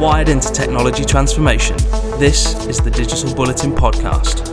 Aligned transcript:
Wired 0.00 0.28
into 0.28 0.52
technology 0.52 1.04
transformation, 1.04 1.76
this 2.20 2.54
is 2.66 2.78
the 2.78 2.90
Digital 2.90 3.34
Bulletin 3.34 3.72
Podcast. 3.72 4.46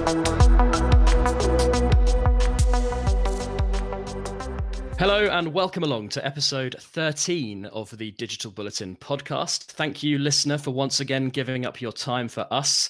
Hello 4.98 5.28
and 5.28 5.54
welcome 5.54 5.84
along 5.84 6.10
to 6.10 6.26
episode 6.26 6.76
13 6.80 7.66
of 7.68 7.96
the 7.96 8.10
Digital 8.12 8.50
Bulletin 8.50 8.96
podcast. 8.96 9.66
Thank 9.66 10.02
you, 10.02 10.18
listener, 10.18 10.58
for 10.58 10.72
once 10.72 11.00
again 11.00 11.30
giving 11.30 11.68
up 11.68 11.80
your 11.80 11.92
time 11.92 12.28
for 12.28 12.48
us. 12.52 12.90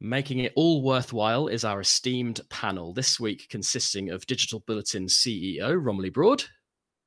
Making 0.00 0.38
it 0.38 0.54
all 0.56 0.82
worthwhile 0.82 1.48
is 1.48 1.62
our 1.62 1.82
esteemed 1.82 2.40
panel, 2.48 2.94
this 2.94 3.20
week 3.20 3.48
consisting 3.50 4.08
of 4.08 4.26
Digital 4.26 4.60
Bulletin 4.66 5.06
CEO 5.06 5.78
Romilly 5.78 6.10
Broad. 6.10 6.44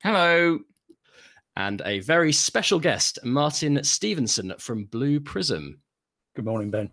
Hello. 0.06 0.60
And 1.56 1.82
a 1.84 1.98
very 1.98 2.30
special 2.30 2.78
guest, 2.78 3.18
Martin 3.24 3.82
Stevenson 3.82 4.54
from 4.56 4.84
Blue 4.84 5.18
Prism. 5.18 5.80
Good 6.36 6.44
morning, 6.44 6.70
Ben. 6.70 6.92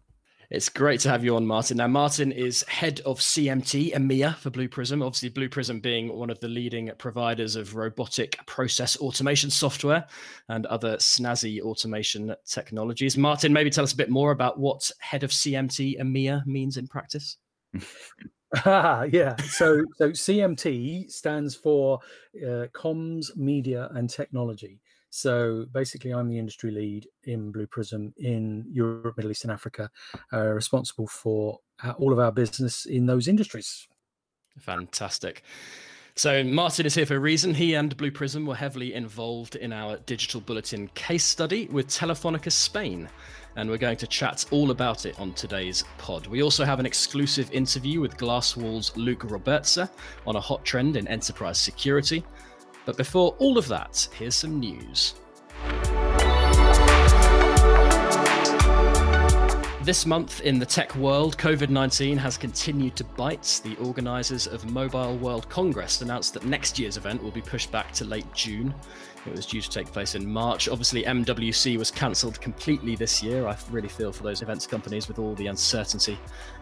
It's 0.50 0.68
great 0.68 1.00
to 1.02 1.10
have 1.10 1.24
you 1.24 1.36
on, 1.36 1.46
Martin. 1.46 1.78
Now, 1.78 1.86
Martin 1.86 2.32
is 2.32 2.64
head 2.64 3.02
of 3.06 3.20
CMT 3.20 3.94
EMEA 3.94 4.36
for 4.38 4.50
Blue 4.50 4.68
Prism. 4.68 5.04
Obviously, 5.04 5.30
Blue 5.30 5.48
Prism 5.48 5.80
being 5.80 6.12
one 6.18 6.32
of 6.32 6.40
the 6.40 6.48
leading 6.48 6.90
providers 6.98 7.56
of 7.56 7.76
robotic 7.76 8.44
process 8.48 8.98
automation 8.98 9.52
software 9.52 10.08
and 10.50 10.66
other 10.66 10.98
snazzy 10.98 11.62
automation 11.62 12.34
technologies. 12.48 13.16
Martin, 13.16 13.54
maybe 13.54 13.70
tell 13.70 13.84
us 13.84 13.94
a 13.94 13.98
bit 13.98 14.10
more 14.10 14.32
about 14.32 14.58
what 14.60 14.90
head 14.98 15.22
of 15.22 15.30
CMT 15.30 16.00
EMEA 16.00 16.44
means 16.48 16.78
in 16.78 16.88
practice. 16.88 17.38
yeah. 18.66 19.36
So, 19.50 19.84
so 19.96 20.10
CMT 20.10 21.10
stands 21.12 21.56
for 21.56 22.00
uh, 22.38 22.68
Comms, 22.74 23.36
Media, 23.36 23.90
and 23.94 24.10
Technology. 24.10 24.80
So 25.10 25.66
basically, 25.72 26.12
I'm 26.12 26.28
the 26.28 26.40
industry 26.40 26.72
lead 26.72 27.08
in 27.24 27.52
Blue 27.52 27.68
Prism 27.68 28.14
in 28.18 28.66
Europe, 28.70 29.16
Middle 29.18 29.32
East, 29.32 29.44
and 29.44 29.52
Africa, 29.52 29.90
uh, 30.32 30.48
responsible 30.48 31.08
for 31.08 31.60
uh, 31.84 31.92
all 32.00 32.12
of 32.12 32.20
our 32.20 32.32
business 32.32 32.86
in 32.86 33.06
those 33.06 33.28
industries. 33.28 33.88
Fantastic. 34.58 35.44
So 36.16 36.44
Martin 36.44 36.86
is 36.86 36.94
here 36.94 37.08
for 37.08 37.16
a 37.16 37.20
reason. 37.20 37.56
He 37.56 37.74
and 37.74 37.96
Blue 37.98 38.12
Prism 38.12 38.46
were 38.46 38.56
heavily 38.56 38.94
involved 38.94 39.56
in 39.56 39.74
our 39.74 39.98
digital 40.06 40.42
bulletin 40.42 40.88
case 40.90 41.24
study 41.26 41.68
with 41.72 41.88
Telefonica 41.88 42.52
Spain. 42.52 43.10
And 43.56 43.70
we're 43.70 43.78
going 43.78 43.98
to 43.98 44.08
chat 44.08 44.46
all 44.52 44.72
about 44.72 45.06
it 45.06 45.20
on 45.20 45.34
today's 45.34 45.84
pod. 45.98 46.28
We 46.28 46.42
also 46.42 46.66
have 46.66 46.80
an 46.80 46.86
exclusive 46.86 47.52
interview 47.52 48.02
with 48.02 48.18
Glasswall's 48.18 48.96
Luke 48.98 49.22
Robbertse 49.22 49.90
on 50.26 50.36
a 50.36 50.42
hot 50.42 50.66
trend 50.66 50.98
in 50.98 51.08
enterprise 51.08 51.60
security. 51.60 52.24
But 52.86 52.98
before 52.98 53.36
all 53.40 53.58
of 53.58 53.68
that, 53.68 54.08
here's 54.18 54.36
some 54.36 54.60
news. 54.60 55.16
This 59.84 60.06
month 60.06 60.40
in 60.40 60.60
the 60.60 60.66
tech 60.66 60.96
world, 60.96 61.38
COVID 61.38 61.68
19 61.68 62.16
has 62.16 62.38
continued 62.38 62.96
to 62.96 63.04
bite. 63.04 63.60
The 63.66 63.76
organisers 63.84 64.48
of 64.48 64.72
Mobile 64.72 65.18
World 65.18 65.50
Congress 65.50 66.02
announced 66.02 66.34
that 66.36 66.46
next 66.46 66.80
year's 66.80 66.96
event 66.96 67.22
will 67.22 67.32
be 67.32 67.42
pushed 67.42 67.70
back 67.70 67.92
to 67.96 68.06
late 68.06 68.34
June. 68.34 68.74
It 69.26 69.36
was 69.36 69.46
due 69.46 69.60
to 69.60 69.70
take 69.70 69.92
place 69.92 70.16
in 70.16 70.26
March. 70.26 70.70
Obviously, 70.70 71.04
MWC 71.04 71.78
was 71.78 71.92
cancelled 71.92 72.40
completely 72.40 72.96
this 72.96 73.22
year. 73.22 73.46
I 73.46 73.58
really 73.72 73.90
feel 73.90 74.14
for 74.14 74.24
those 74.24 74.42
events 74.42 74.66
companies 74.66 75.10
with 75.10 75.20
all 75.20 75.36
the 75.36 75.48
uncertainty 75.48 76.18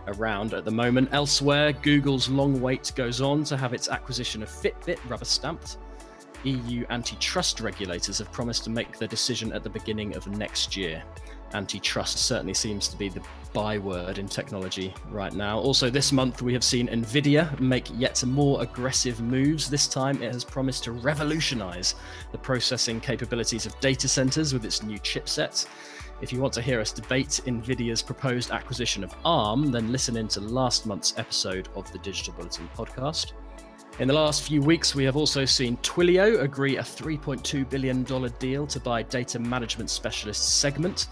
around 0.08 0.56
at 0.56 0.66
the 0.66 0.72
moment. 0.72 1.10
Elsewhere, 1.12 1.74
Google's 1.74 2.28
long 2.28 2.60
wait 2.60 2.92
goes 2.96 3.22
on 3.22 3.44
to 3.44 3.56
have 3.56 3.76
its 3.76 3.88
acquisition 3.88 4.42
of 4.42 4.50
Fitbit 4.50 4.98
rubber 5.08 5.26
stamped. 5.26 5.78
EU 6.44 6.88
antitrust 6.90 7.60
regulators 7.60 8.18
have 8.18 8.32
promised 8.32 8.64
to 8.64 8.72
make 8.72 8.98
their 8.98 9.08
decision 9.08 9.54
at 9.54 9.64
the 9.64 9.70
beginning 9.70 10.16
of 10.16 10.26
next 10.26 10.76
year 10.76 11.04
antitrust 11.54 12.18
certainly 12.20 12.54
seems 12.54 12.88
to 12.88 12.98
be 12.98 13.10
the 13.10 13.22
byword 13.54 14.18
in 14.18 14.28
technology 14.28 14.94
right 15.10 15.34
now. 15.34 15.60
Also, 15.60 15.90
this 15.90 16.12
month 16.12 16.42
we 16.42 16.54
have 16.54 16.64
seen 16.64 16.88
Nvidia 16.88 17.60
make 17.60 17.88
yet 17.98 18.24
more 18.24 18.62
aggressive 18.62 19.20
moves. 19.22 19.70
This 19.70 19.88
time 19.88 20.22
it 20.22 20.34
has 20.34 20.44
promised 20.44 20.84
to 20.86 20.92
revolutionize 20.92 21.96
the 22.32 22.38
processing 22.38 23.00
capabilities 23.00 23.66
of 23.66 23.80
data 23.80 24.08
centers 24.08 24.54
with 24.54 24.66
its 24.66 24.84
new 24.84 25.00
chipset. 25.00 25.68
If 26.22 26.32
you 26.32 26.40
want 26.40 26.54
to 26.54 26.62
hear 26.62 26.80
us 26.80 26.92
debate 26.92 27.42
Nvidia's 27.46 28.04
proposed 28.04 28.52
acquisition 28.52 29.04
of 29.04 29.14
ARM, 29.26 29.72
then 29.72 29.92
listen 29.92 30.18
in 30.18 30.28
to 30.30 30.40
last 30.40 30.86
month's 30.86 31.18
episode 31.18 31.68
of 31.76 31.92
the 31.92 31.98
Digital 32.00 32.34
Bulletin 32.34 32.70
podcast. 32.76 33.34
In 34.00 34.08
the 34.08 34.14
last 34.14 34.44
few 34.44 34.62
weeks, 34.62 34.96
we 34.96 35.04
have 35.04 35.18
also 35.18 35.46
seen 35.46 35.78
Twilio 35.78 36.42
agree 36.42 36.78
a 36.78 36.82
$3.2 36.82 37.70
billion 37.70 38.04
deal 38.40 38.66
to 38.68 38.80
buy 38.80 39.04
data 39.04 39.38
management 39.38 39.90
specialist 39.90 40.60
Segment. 40.60 41.08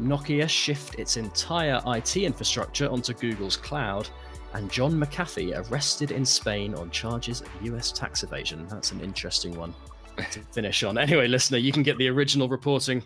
Nokia 0.00 0.48
shift 0.48 0.96
its 0.96 1.16
entire 1.16 1.80
IT 1.86 2.16
infrastructure 2.16 2.88
onto 2.90 3.14
Google's 3.14 3.56
cloud, 3.56 4.08
and 4.54 4.70
John 4.70 4.92
McAfee 4.92 5.70
arrested 5.70 6.10
in 6.10 6.24
Spain 6.24 6.74
on 6.74 6.90
charges 6.90 7.40
of 7.40 7.48
US 7.62 7.92
tax 7.92 8.22
evasion. 8.22 8.66
That's 8.68 8.92
an 8.92 9.00
interesting 9.00 9.56
one 9.56 9.74
to 10.30 10.40
finish 10.52 10.82
on. 10.82 10.98
Anyway, 10.98 11.28
listener, 11.28 11.58
you 11.58 11.72
can 11.72 11.82
get 11.82 11.98
the 11.98 12.08
original 12.08 12.48
reporting 12.48 13.02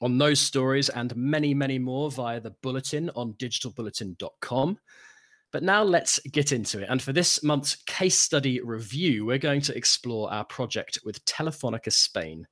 on 0.00 0.18
those 0.18 0.40
stories 0.40 0.88
and 0.88 1.14
many, 1.16 1.52
many 1.54 1.78
more 1.78 2.10
via 2.10 2.40
the 2.40 2.54
bulletin 2.62 3.10
on 3.14 3.34
digitalbulletin.com. 3.34 4.78
But 5.52 5.62
now 5.64 5.82
let's 5.82 6.18
get 6.20 6.52
into 6.52 6.80
it. 6.80 6.86
And 6.88 7.02
for 7.02 7.12
this 7.12 7.42
month's 7.42 7.76
case 7.86 8.16
study 8.16 8.60
review, 8.60 9.26
we're 9.26 9.38
going 9.38 9.60
to 9.62 9.76
explore 9.76 10.32
our 10.32 10.44
project 10.44 11.00
with 11.04 11.24
Telefonica 11.24 11.92
Spain. 11.92 12.46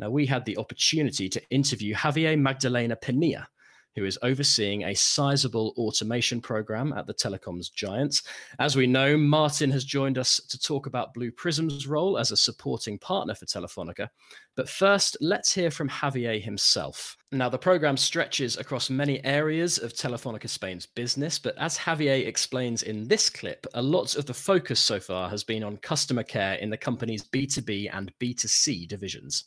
Now, 0.00 0.08
we 0.08 0.24
had 0.24 0.46
the 0.46 0.56
opportunity 0.56 1.28
to 1.28 1.42
interview 1.50 1.94
Javier 1.94 2.38
Magdalena 2.38 2.96
Penilla, 2.96 3.46
who 3.94 4.06
is 4.06 4.18
overseeing 4.22 4.84
a 4.84 4.94
sizable 4.94 5.74
automation 5.76 6.40
program 6.40 6.94
at 6.94 7.06
the 7.06 7.12
telecoms 7.12 7.70
giant. 7.70 8.22
As 8.58 8.76
we 8.76 8.86
know, 8.86 9.18
Martin 9.18 9.70
has 9.72 9.84
joined 9.84 10.16
us 10.16 10.40
to 10.48 10.58
talk 10.58 10.86
about 10.86 11.12
Blue 11.12 11.30
Prism's 11.30 11.86
role 11.86 12.16
as 12.16 12.30
a 12.30 12.36
supporting 12.38 12.98
partner 12.98 13.34
for 13.34 13.44
Telefonica. 13.44 14.08
But 14.56 14.70
first, 14.70 15.18
let's 15.20 15.52
hear 15.52 15.70
from 15.70 15.90
Javier 15.90 16.40
himself. 16.40 17.18
Now, 17.30 17.50
the 17.50 17.58
program 17.58 17.98
stretches 17.98 18.56
across 18.56 18.88
many 18.88 19.22
areas 19.22 19.76
of 19.76 19.92
Telefonica 19.92 20.48
Spain's 20.48 20.86
business, 20.86 21.38
but 21.38 21.58
as 21.58 21.76
Javier 21.76 22.26
explains 22.26 22.84
in 22.84 23.06
this 23.06 23.28
clip, 23.28 23.66
a 23.74 23.82
lot 23.82 24.16
of 24.16 24.24
the 24.24 24.32
focus 24.32 24.80
so 24.80 24.98
far 24.98 25.28
has 25.28 25.44
been 25.44 25.62
on 25.62 25.76
customer 25.76 26.22
care 26.22 26.54
in 26.54 26.70
the 26.70 26.76
company's 26.78 27.24
B2B 27.24 27.90
and 27.92 28.14
B2C 28.18 28.88
divisions 28.88 29.44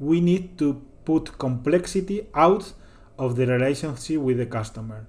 we 0.00 0.20
need 0.20 0.58
to 0.58 0.82
put 1.04 1.38
complexity 1.38 2.26
out 2.34 2.72
of 3.18 3.36
the 3.36 3.46
relationship 3.46 4.18
with 4.18 4.38
the 4.38 4.46
customer. 4.46 5.06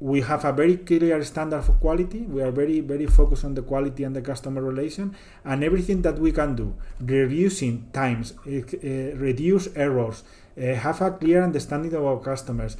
We 0.00 0.20
have 0.20 0.44
a 0.44 0.52
very 0.52 0.76
clear 0.76 1.24
standard 1.24 1.62
for 1.62 1.72
quality. 1.72 2.20
We 2.20 2.42
are 2.42 2.50
very, 2.50 2.80
very 2.80 3.06
focused 3.06 3.44
on 3.44 3.54
the 3.54 3.62
quality 3.62 4.04
and 4.04 4.14
the 4.14 4.20
customer 4.20 4.60
relation, 4.60 5.16
and 5.44 5.64
everything 5.64 6.02
that 6.02 6.18
we 6.18 6.30
can 6.30 6.54
do, 6.54 6.74
reducing 7.00 7.88
times, 7.92 8.34
uh, 8.46 9.16
reduce 9.16 9.68
errors, 9.74 10.22
uh, 10.58 10.74
have 10.74 11.00
a 11.00 11.10
clear 11.12 11.42
understanding 11.42 11.94
of 11.94 12.04
our 12.04 12.18
customers, 12.18 12.76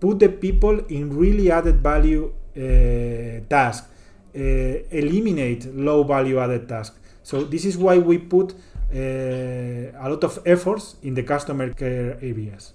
put 0.00 0.18
the 0.18 0.28
people 0.28 0.80
in 0.86 1.16
really 1.16 1.50
added 1.50 1.80
value 1.80 2.32
uh, 2.56 3.40
tasks, 3.48 3.88
eliminate 4.34 5.72
low 5.76 6.02
value 6.02 6.40
added 6.40 6.68
tasks. 6.68 6.98
So 7.22 7.44
this 7.44 7.64
is 7.64 7.78
why 7.78 7.98
we 7.98 8.18
put 8.18 8.54
a 8.94 10.08
lot 10.08 10.24
of 10.24 10.38
efforts 10.46 10.96
in 11.02 11.14
the 11.14 11.22
customer 11.22 11.72
care 11.72 12.18
areas. 12.22 12.74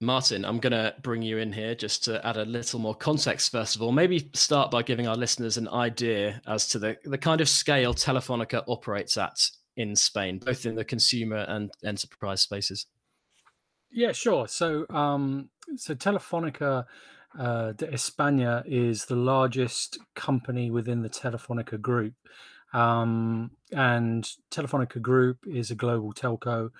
Martin, 0.00 0.44
I'm 0.44 0.58
going 0.58 0.72
to 0.72 0.94
bring 1.02 1.22
you 1.22 1.38
in 1.38 1.52
here 1.52 1.74
just 1.74 2.04
to 2.04 2.24
add 2.26 2.36
a 2.36 2.44
little 2.44 2.78
more 2.78 2.94
context, 2.94 3.50
first 3.50 3.76
of 3.76 3.82
all. 3.82 3.92
Maybe 3.92 4.28
start 4.34 4.70
by 4.70 4.82
giving 4.82 5.08
our 5.08 5.16
listeners 5.16 5.56
an 5.56 5.68
idea 5.68 6.42
as 6.46 6.68
to 6.68 6.78
the, 6.78 6.98
the 7.04 7.16
kind 7.16 7.40
of 7.40 7.48
scale 7.48 7.94
Telefonica 7.94 8.62
operates 8.68 9.16
at 9.16 9.50
in 9.74 9.96
Spain, 9.96 10.38
both 10.38 10.66
in 10.66 10.74
the 10.74 10.84
consumer 10.84 11.46
and 11.48 11.70
enterprise 11.82 12.42
spaces. 12.42 12.86
Yeah, 13.90 14.12
sure. 14.12 14.48
So, 14.48 14.86
um, 14.90 15.48
so 15.76 15.94
Telefonica 15.94 16.84
uh, 17.38 17.72
de 17.72 17.86
España 17.86 18.62
is 18.66 19.06
the 19.06 19.16
largest 19.16 19.98
company 20.14 20.70
within 20.70 21.02
the 21.02 21.10
Telefonica 21.10 21.80
group. 21.80 22.14
Um, 22.72 23.52
and 23.72 24.28
Telefonica 24.50 25.00
Group 25.00 25.38
is 25.46 25.70
a 25.70 25.74
global 25.74 26.12
telco. 26.12 26.70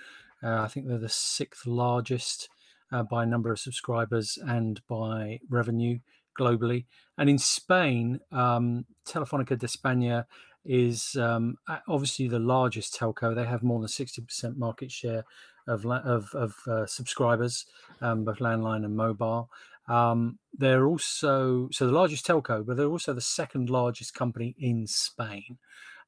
Uh, 0.42 0.60
I 0.62 0.68
think 0.68 0.86
they're 0.86 0.98
the 0.98 1.08
sixth 1.08 1.66
largest 1.66 2.48
uh, 2.92 3.02
by 3.02 3.24
number 3.24 3.50
of 3.50 3.58
subscribers 3.58 4.38
and 4.46 4.80
by 4.88 5.40
revenue 5.48 5.98
globally. 6.38 6.84
And 7.18 7.30
in 7.30 7.38
Spain, 7.38 8.20
um, 8.30 8.84
Telefonica 9.06 9.58
de 9.58 9.66
España 9.66 10.26
is 10.64 11.16
um, 11.16 11.56
obviously 11.88 12.28
the 12.28 12.38
largest 12.38 12.98
telco. 12.98 13.34
They 13.34 13.46
have 13.46 13.62
more 13.62 13.80
than 13.80 13.88
60% 13.88 14.56
market 14.56 14.90
share 14.90 15.24
of, 15.66 15.86
of, 15.86 16.34
of 16.34 16.54
uh, 16.66 16.86
subscribers, 16.86 17.66
um, 18.00 18.24
both 18.24 18.38
landline 18.38 18.84
and 18.84 18.96
mobile. 18.96 19.50
Um, 19.88 20.38
they're 20.56 20.86
also 20.86 21.68
so 21.72 21.86
the 21.86 21.92
largest 21.92 22.26
telco, 22.26 22.64
but 22.66 22.76
they're 22.76 22.86
also 22.86 23.12
the 23.12 23.20
second 23.20 23.70
largest 23.70 24.14
company 24.14 24.54
in 24.58 24.86
Spain. 24.86 25.58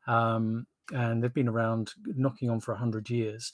Um, 0.06 0.66
and 0.92 1.22
they've 1.22 1.34
been 1.34 1.48
around 1.48 1.92
knocking 2.06 2.48
on 2.50 2.60
for 2.60 2.72
100 2.72 3.10
years. 3.10 3.52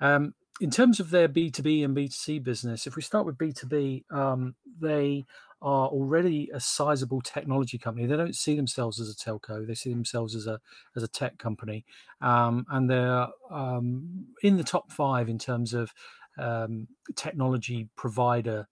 Um, 0.00 0.34
in 0.60 0.70
terms 0.70 1.00
of 1.00 1.10
their 1.10 1.28
B2B 1.28 1.84
and 1.84 1.96
B2C 1.96 2.42
business, 2.42 2.86
if 2.86 2.96
we 2.96 3.02
start 3.02 3.26
with 3.26 3.38
B2B, 3.38 4.04
um, 4.10 4.54
they 4.80 5.24
are 5.60 5.88
already 5.88 6.50
a 6.54 6.60
sizable 6.60 7.20
technology 7.20 7.78
company. 7.78 8.06
They 8.06 8.16
don't 8.16 8.36
see 8.36 8.54
themselves 8.54 9.00
as 9.00 9.10
a 9.10 9.14
telco; 9.14 9.66
they 9.66 9.74
see 9.74 9.90
themselves 9.90 10.34
as 10.34 10.46
a 10.46 10.60
as 10.96 11.02
a 11.02 11.08
tech 11.08 11.38
company, 11.38 11.84
um, 12.20 12.64
and 12.70 12.88
they're 12.88 13.26
um, 13.50 14.26
in 14.42 14.56
the 14.56 14.64
top 14.64 14.92
five 14.92 15.28
in 15.28 15.38
terms 15.38 15.74
of 15.74 15.92
technology 17.16 17.88
provider 17.96 18.68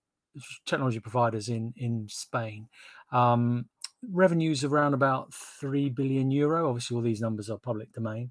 technology 0.65 1.01
providers 1.01 1.49
in 1.49 1.73
in 1.77 2.07
Spain. 2.09 2.69
Um, 3.13 3.67
revenues 4.11 4.65
around 4.65 4.95
about 4.95 5.33
three 5.33 5.89
billion 5.89 6.31
euro. 6.31 6.69
Obviously, 6.69 6.97
all 6.97 7.03
these 7.03 7.21
numbers 7.21 7.51
are 7.51 7.59
public 7.59 7.93
domain, 7.93 8.31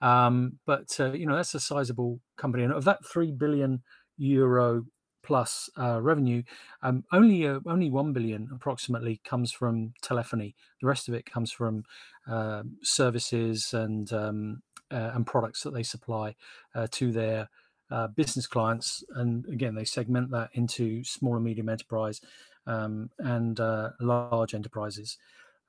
um, 0.00 0.58
but 0.66 0.96
uh, 1.00 1.12
you 1.12 1.26
know 1.26 1.36
that's 1.36 1.54
a 1.54 1.60
sizable 1.60 2.20
company. 2.36 2.64
And 2.64 2.72
of 2.72 2.84
that 2.84 3.04
three 3.04 3.32
billion 3.32 3.82
euro 4.16 4.84
plus 5.22 5.70
uh, 5.78 6.00
revenue, 6.00 6.42
um, 6.82 7.04
only 7.12 7.46
uh, 7.46 7.60
only 7.66 7.90
one 7.90 8.12
billion 8.12 8.48
approximately 8.52 9.20
comes 9.24 9.52
from 9.52 9.94
telephony. 10.02 10.54
The 10.80 10.88
rest 10.88 11.08
of 11.08 11.14
it 11.14 11.24
comes 11.24 11.52
from 11.52 11.84
uh, 12.28 12.62
services 12.82 13.72
and 13.72 14.12
um, 14.12 14.62
uh, 14.90 15.12
and 15.14 15.26
products 15.26 15.62
that 15.62 15.72
they 15.72 15.82
supply 15.82 16.34
uh, 16.74 16.86
to 16.92 17.12
their 17.12 17.48
uh, 17.92 18.08
business 18.08 18.46
clients. 18.46 19.04
And 19.14 19.46
again, 19.46 19.74
they 19.74 19.84
segment 19.84 20.30
that 20.30 20.50
into 20.54 21.04
small 21.04 21.36
and 21.36 21.44
medium 21.44 21.68
enterprise 21.68 22.20
um, 22.66 23.10
and 23.18 23.58
large 24.00 24.54
enterprises. 24.54 25.18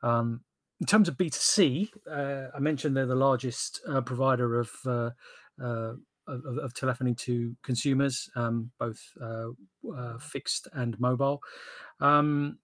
Um, 0.02 0.42
in 0.80 0.88
terms 0.88 1.08
of 1.08 1.18
B2C, 1.18 1.90
I 2.56 2.60
mentioned 2.60 2.98
they're 2.98 3.06
the 3.06 3.16
largest 3.16 3.82
provider 4.06 4.60
of 4.60 4.72
of, 6.28 6.58
of, 6.58 6.74
telephony 6.74 7.14
to 7.14 7.56
consumers, 7.64 8.30
um, 8.36 8.72
both 8.80 9.02
uh, 9.22 9.50
uh, 9.96 10.18
fixed 10.18 10.68
and 10.74 11.00
mobile. 11.00 11.42
Um, 12.00 12.58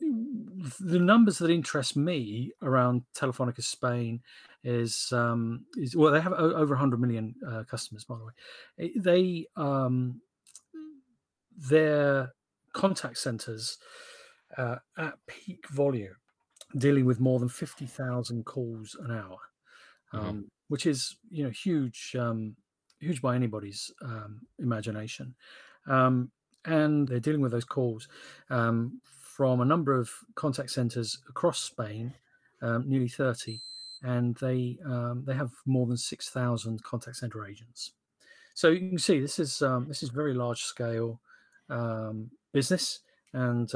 the 0.00 0.98
numbers 0.98 1.38
that 1.38 1.50
interest 1.50 1.96
me 1.96 2.52
around 2.62 3.02
Telefonica 3.16 3.62
Spain 3.62 4.20
is 4.66 5.12
um, 5.12 5.64
is 5.76 5.94
well, 5.94 6.12
they 6.12 6.20
have 6.20 6.32
over 6.32 6.74
100 6.74 7.00
million 7.00 7.36
uh, 7.48 7.62
customers, 7.62 8.04
by 8.04 8.16
the 8.16 8.24
way. 8.24 8.92
They 8.96 9.46
um, 9.56 10.20
their 11.56 12.32
contact 12.72 13.18
centers 13.18 13.78
uh, 14.58 14.76
at 14.98 15.14
peak 15.28 15.68
volume, 15.68 16.16
dealing 16.76 17.04
with 17.04 17.20
more 17.20 17.38
than 17.38 17.48
50,000 17.48 18.44
calls 18.44 18.96
an 19.00 19.12
hour, 19.12 19.38
mm-hmm. 20.12 20.18
Um, 20.18 20.50
which 20.66 20.84
is 20.84 21.16
you 21.30 21.44
know 21.44 21.50
huge 21.50 22.16
um, 22.18 22.56
huge 22.98 23.22
by 23.22 23.36
anybody's 23.36 23.92
um, 24.02 24.40
imagination. 24.58 25.36
Um, 25.86 26.32
and 26.64 27.06
they're 27.06 27.20
dealing 27.20 27.40
with 27.40 27.52
those 27.52 27.64
calls 27.64 28.08
um, 28.50 29.00
from 29.04 29.60
a 29.60 29.64
number 29.64 29.94
of 29.94 30.10
contact 30.34 30.72
centers 30.72 31.18
across 31.28 31.60
Spain, 31.60 32.14
um, 32.62 32.82
nearly 32.88 33.06
30, 33.06 33.60
and 34.02 34.36
they 34.36 34.78
um, 34.84 35.24
they 35.26 35.34
have 35.34 35.50
more 35.66 35.86
than 35.86 35.96
6,000 35.96 36.82
contact 36.82 37.16
center 37.16 37.46
agents. 37.46 37.92
So 38.54 38.68
you 38.68 38.88
can 38.88 38.98
see 38.98 39.20
this 39.20 39.38
is 39.38 39.62
um, 39.62 39.86
this 39.88 40.02
is 40.02 40.10
very 40.10 40.34
large 40.34 40.62
scale 40.62 41.20
business 42.52 43.00
and 43.32 43.74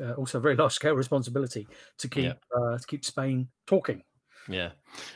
uh, 0.00 0.12
also 0.12 0.40
very 0.40 0.56
large 0.56 0.72
scale 0.72 0.94
responsibility 0.94 1.66
to 1.98 2.08
keep 2.08 2.24
yeah. 2.24 2.32
uh, 2.56 2.78
to 2.78 2.86
keep 2.86 3.04
Spain 3.04 3.48
talking. 3.66 4.02
Yeah, 4.48 4.70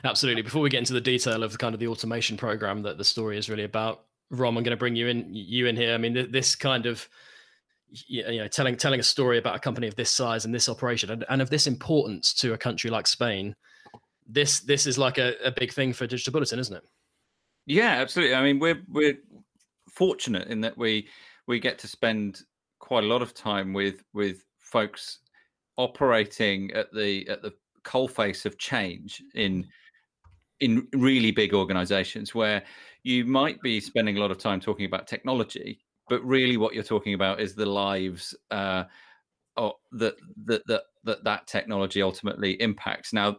absolutely. 0.05 0.43
Before 0.43 0.63
we 0.63 0.71
get 0.71 0.79
into 0.79 0.93
the 0.93 1.01
detail 1.01 1.43
of 1.43 1.53
the 1.53 1.59
kind 1.59 1.75
of 1.75 1.81
the 1.81 1.89
automation 1.89 2.37
program 2.37 2.83
that 2.83 2.99
the 2.99 3.05
story 3.05 3.39
is 3.39 3.51
really 3.51 3.65
about, 3.65 4.05
Rom, 4.31 4.57
I'm 4.57 4.63
going 4.63 4.71
to 4.71 4.77
bring 4.77 4.97
you 4.97 5.09
in 5.09 5.29
you 5.33 5.67
in 5.67 5.77
here. 5.77 5.95
I 5.95 5.99
mean, 5.99 6.31
this 6.31 6.55
kind 6.55 6.87
of 6.87 7.09
you 7.91 8.39
know 8.39 8.49
telling 8.49 8.77
telling 8.77 9.01
a 9.01 9.05
story 9.05 9.39
about 9.39 9.57
a 9.57 9.61
company 9.61 9.87
of 9.87 9.97
this 9.97 10.11
size 10.11 10.45
and 10.45 10.55
this 10.55 10.69
operation 10.69 11.11
and, 11.11 11.25
and 11.29 11.43
of 11.43 11.51
this 11.51 11.67
importance 11.67 12.35
to 12.35 12.53
a 12.53 12.59
country 12.59 12.91
like 12.91 13.07
Spain. 13.07 13.55
This 14.29 14.61
this 14.61 14.87
is 14.87 14.99
like 14.99 15.19
a, 15.19 15.35
a 15.45 15.51
big 15.51 15.73
thing 15.73 15.93
for 15.93 16.07
Digital 16.07 16.33
Bulletin, 16.33 16.59
isn't 16.59 16.77
it? 16.77 16.85
Yeah, 17.67 18.01
absolutely. 18.01 18.35
I 18.35 18.43
mean, 18.43 18.59
we're 18.59 18.83
we're 18.89 19.19
fortunate 19.91 20.49
in 20.49 20.61
that 20.63 20.77
we 20.77 21.09
we 21.47 21.61
get 21.61 21.79
to 21.81 21.89
spend 21.89 22.43
quite 22.79 23.05
a 23.05 23.07
lot 23.07 23.23
of 23.23 23.35
time 23.35 23.73
with 23.73 24.03
with 24.13 24.45
folks 24.59 25.21
operating 25.77 26.73
at 26.73 26.93
the 26.93 27.29
at 27.29 27.43
the 27.43 27.53
coalface 27.85 28.45
of 28.47 28.59
change 28.59 29.23
in 29.35 29.67
in 30.61 30.89
really 30.95 31.31
big 31.31 31.55
organizations 31.55 32.35
where 32.35 32.63
you 33.03 33.25
might 33.25 33.61
be 33.61 33.79
spending 33.79 34.17
a 34.17 34.21
lot 34.21 34.31
of 34.31 34.39
time 34.39 34.59
talking 34.59 34.87
about 34.87 35.07
technology 35.07 35.79
but 36.09 36.25
really 36.25 36.57
what 36.57 36.75
you're 36.75 36.83
talking 36.83 37.15
about 37.15 37.41
is 37.41 37.55
the 37.55 37.67
lives 37.67 38.35
uh, 38.51 38.85
that, 39.93 40.15
that 40.45 40.63
that 40.67 40.83
that 41.05 41.25
that 41.25 41.47
technology 41.47 42.03
ultimately 42.03 42.61
impacts 42.61 43.13
now 43.13 43.37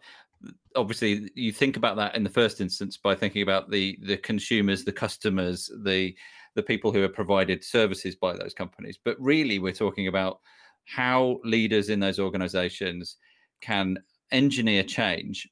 obviously 0.75 1.30
you 1.36 1.51
think 1.51 1.78
about 1.78 1.95
that 1.95 2.16
in 2.16 2.24
the 2.24 2.30
first 2.30 2.62
instance 2.62 2.98
by 2.98 3.16
thinking 3.16 3.42
about 3.42 3.69
the 3.69 3.98
the 4.04 4.18
consumers 4.18 4.84
the 4.84 4.92
customers 4.92 5.72
the 5.84 6.16
the 6.56 6.63
people 6.63 6.92
who 6.92 7.04
are 7.04 7.10
provided 7.10 7.63
services 7.63 8.16
by 8.16 8.36
those 8.36 8.54
companies 8.54 8.98
but 9.04 9.19
really 9.19 9.60
we're 9.60 9.74
talking 9.74 10.07
about 10.07 10.39
how 10.86 11.39
leaders 11.44 11.89
in 11.89 12.00
those 12.00 12.19
organizations 12.19 13.18
can 13.62 13.98
engineer 14.31 14.84
change 14.84 15.50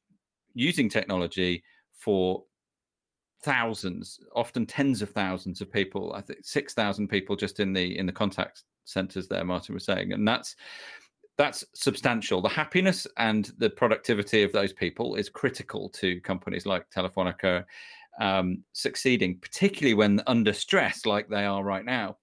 using 0.53 0.89
technology 0.89 1.63
for 1.93 2.43
thousands, 3.43 4.19
often 4.35 4.65
tens 4.65 5.03
of 5.03 5.11
thousands 5.11 5.61
of 5.61 5.71
people. 5.71 6.13
I 6.13 6.21
think 6.21 6.39
six 6.43 6.73
thousand 6.73 7.09
people 7.09 7.35
just 7.35 7.59
in 7.59 7.73
the 7.73 7.97
in 7.97 8.07
the 8.07 8.11
contact 8.11 8.63
centers 8.85 9.27
there. 9.27 9.43
Martin 9.43 9.75
was 9.75 9.85
saying, 9.85 10.13
and 10.13 10.27
that's 10.27 10.55
that's 11.37 11.65
substantial. 11.73 12.41
The 12.41 12.49
happiness 12.49 13.05
and 13.17 13.51
the 13.57 13.69
productivity 13.69 14.43
of 14.43 14.51
those 14.51 14.73
people 14.73 15.15
is 15.15 15.29
critical 15.29 15.89
to 15.89 16.21
companies 16.21 16.65
like 16.65 16.89
Telefonica 16.89 17.65
um, 18.19 18.63
succeeding, 18.73 19.37
particularly 19.39 19.93
when 19.93 20.21
under 20.27 20.53
stress 20.53 21.05
like 21.05 21.27
they 21.27 21.45
are 21.45 21.63
right 21.63 21.85
now. 21.85 22.17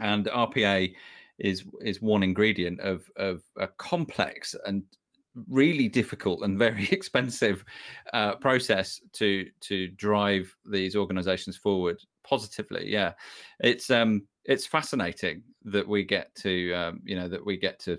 And 0.00 0.26
RPA 0.26 0.94
is 1.38 1.64
is 1.80 2.02
one 2.02 2.22
ingredient 2.22 2.80
of 2.80 3.10
of 3.16 3.42
a 3.58 3.68
complex 3.68 4.54
and 4.66 4.82
really 5.48 5.88
difficult 5.88 6.42
and 6.42 6.58
very 6.58 6.88
expensive 6.92 7.64
uh, 8.12 8.34
process 8.36 9.00
to 9.12 9.46
to 9.60 9.88
drive 9.88 10.54
these 10.64 10.96
organizations 10.96 11.56
forward 11.56 11.96
positively 12.24 12.90
yeah 12.90 13.12
it's 13.60 13.88
um 13.88 14.26
it's 14.46 14.66
fascinating 14.66 15.42
that 15.64 15.86
we 15.86 16.02
get 16.02 16.34
to 16.34 16.72
um, 16.72 17.00
you 17.04 17.14
know 17.14 17.28
that 17.28 17.44
we 17.44 17.56
get 17.56 17.78
to 17.78 17.98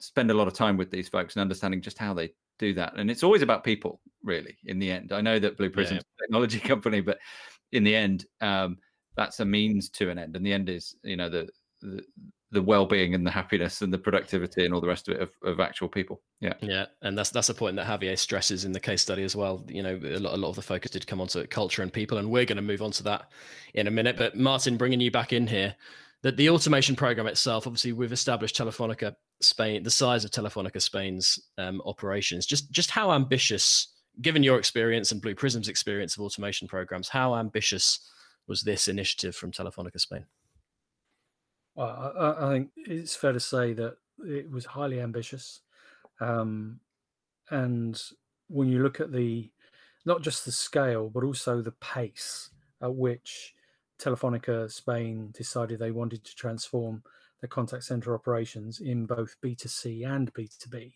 spend 0.00 0.30
a 0.30 0.34
lot 0.34 0.48
of 0.48 0.54
time 0.54 0.76
with 0.76 0.90
these 0.90 1.08
folks 1.08 1.34
and 1.34 1.40
understanding 1.40 1.80
just 1.80 1.98
how 1.98 2.14
they 2.14 2.32
do 2.58 2.74
that. 2.74 2.94
And 2.96 3.10
it's 3.10 3.22
always 3.22 3.42
about 3.42 3.64
people 3.64 4.00
really 4.22 4.56
in 4.64 4.78
the 4.78 4.90
end. 4.90 5.12
I 5.12 5.20
know 5.20 5.38
that 5.38 5.56
blue 5.56 5.70
prism 5.70 5.96
yeah. 5.96 6.02
a 6.02 6.22
technology 6.22 6.60
company 6.72 7.00
but 7.00 7.18
in 7.72 7.84
the 7.84 7.94
end 7.94 8.26
um, 8.40 8.78
that's 9.16 9.40
a 9.40 9.44
means 9.44 9.88
to 9.90 10.10
an 10.10 10.18
end. 10.18 10.36
And 10.36 10.44
the 10.44 10.52
end 10.52 10.68
is 10.68 10.96
you 11.02 11.16
know 11.16 11.28
the, 11.28 11.48
the 11.80 12.02
the 12.50 12.62
well-being 12.62 13.14
and 13.14 13.26
the 13.26 13.30
happiness 13.30 13.82
and 13.82 13.92
the 13.92 13.98
productivity 13.98 14.64
and 14.64 14.72
all 14.72 14.80
the 14.80 14.88
rest 14.88 15.06
of 15.06 15.14
it 15.16 15.20
of, 15.20 15.30
of 15.44 15.60
actual 15.60 15.88
people. 15.88 16.22
Yeah. 16.40 16.54
Yeah 16.60 16.86
and 17.02 17.16
that's 17.16 17.30
that's 17.30 17.50
a 17.50 17.54
point 17.54 17.76
that 17.76 17.86
javier 17.86 18.18
stresses 18.18 18.64
in 18.64 18.72
the 18.72 18.80
case 18.80 19.02
study 19.02 19.22
as 19.22 19.36
well. 19.36 19.64
You 19.68 19.82
know 19.82 20.00
a 20.02 20.18
lot, 20.18 20.34
a 20.34 20.36
lot 20.36 20.48
of 20.48 20.56
the 20.56 20.62
focus 20.62 20.92
did 20.92 21.06
come 21.06 21.20
onto 21.20 21.46
culture 21.46 21.82
and 21.82 21.92
people 21.92 22.18
and 22.18 22.30
we're 22.30 22.46
going 22.46 22.56
to 22.56 22.62
move 22.62 22.82
on 22.82 22.92
to 22.92 23.02
that 23.04 23.30
in 23.74 23.86
a 23.86 23.90
minute. 23.90 24.16
But 24.16 24.36
martin 24.36 24.76
bringing 24.76 25.00
you 25.00 25.10
back 25.10 25.32
in 25.32 25.46
here 25.46 25.74
that 26.22 26.36
the 26.36 26.50
automation 26.50 26.96
program 26.96 27.26
itself 27.26 27.66
obviously 27.66 27.92
we've 27.92 28.12
established 28.12 28.56
telefonica 28.56 29.14
spain 29.40 29.82
the 29.82 29.90
size 29.90 30.24
of 30.24 30.30
telefonica 30.30 30.80
spain's 30.80 31.38
um, 31.58 31.80
operations. 31.84 32.46
Just 32.46 32.70
just 32.70 32.90
how 32.90 33.12
ambitious 33.12 33.94
given 34.20 34.42
your 34.42 34.58
experience 34.58 35.12
and 35.12 35.22
blue 35.22 35.34
prism's 35.34 35.68
experience 35.68 36.16
of 36.16 36.22
automation 36.22 36.66
programs 36.66 37.08
how 37.08 37.36
ambitious 37.36 38.00
was 38.48 38.62
this 38.62 38.88
initiative 38.88 39.36
from 39.36 39.52
telefonica 39.52 40.00
spain? 40.00 40.24
Well, 41.74 42.12
I, 42.18 42.46
I, 42.46 42.52
think 42.52 42.70
it's 42.76 43.14
fair 43.14 43.32
to 43.32 43.38
say 43.38 43.72
that 43.74 43.98
it 44.26 44.50
was 44.50 44.64
highly 44.64 45.00
ambitious, 45.00 45.60
um, 46.20 46.80
and 47.50 48.02
when 48.48 48.68
you 48.68 48.82
look 48.82 49.00
at 49.00 49.12
the 49.12 49.50
not 50.04 50.22
just 50.22 50.44
the 50.44 50.50
scale 50.50 51.08
but 51.08 51.22
also 51.22 51.60
the 51.60 51.72
pace 51.72 52.50
at 52.82 52.92
which 52.92 53.54
Telefonica 54.00 54.70
Spain 54.70 55.30
decided 55.36 55.78
they 55.78 55.90
wanted 55.90 56.24
to 56.24 56.34
transform 56.34 57.02
their 57.40 57.48
contact 57.48 57.84
center 57.84 58.14
operations 58.14 58.80
in 58.80 59.06
both 59.06 59.36
B2C 59.44 60.06
and 60.06 60.32
B2B. 60.34 60.92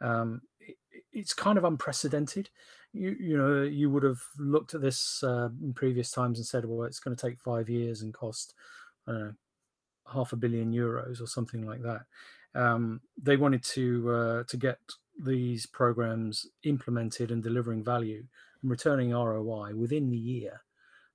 Um, 0.00 0.42
it, 0.60 0.76
it's 1.12 1.34
kind 1.34 1.58
of 1.58 1.64
unprecedented. 1.64 2.50
You, 2.92 3.16
you 3.18 3.36
know, 3.36 3.62
you 3.62 3.90
would 3.90 4.02
have 4.02 4.20
looked 4.38 4.74
at 4.74 4.80
this 4.80 5.22
uh, 5.22 5.48
in 5.62 5.72
previous 5.74 6.10
times 6.10 6.38
and 6.38 6.46
said, 6.46 6.64
well, 6.64 6.86
it's 6.86 7.00
going 7.00 7.16
to 7.16 7.28
take 7.28 7.38
five 7.40 7.68
years 7.68 8.02
and 8.02 8.14
cost, 8.14 8.54
half 10.12 10.32
a 10.32 10.36
billion 10.36 10.72
euros 10.72 11.20
or 11.20 11.26
something 11.26 11.66
like 11.66 11.82
that. 11.82 12.02
Um, 12.54 13.00
they 13.20 13.36
wanted 13.36 13.62
to 13.64 14.10
uh, 14.10 14.42
to 14.48 14.56
get 14.56 14.78
these 15.22 15.66
programs 15.66 16.46
implemented 16.64 17.30
and 17.30 17.42
delivering 17.42 17.84
value 17.84 18.24
and 18.62 18.70
returning 18.70 19.10
ROI 19.10 19.74
within 19.74 20.10
the 20.10 20.16
year. 20.16 20.60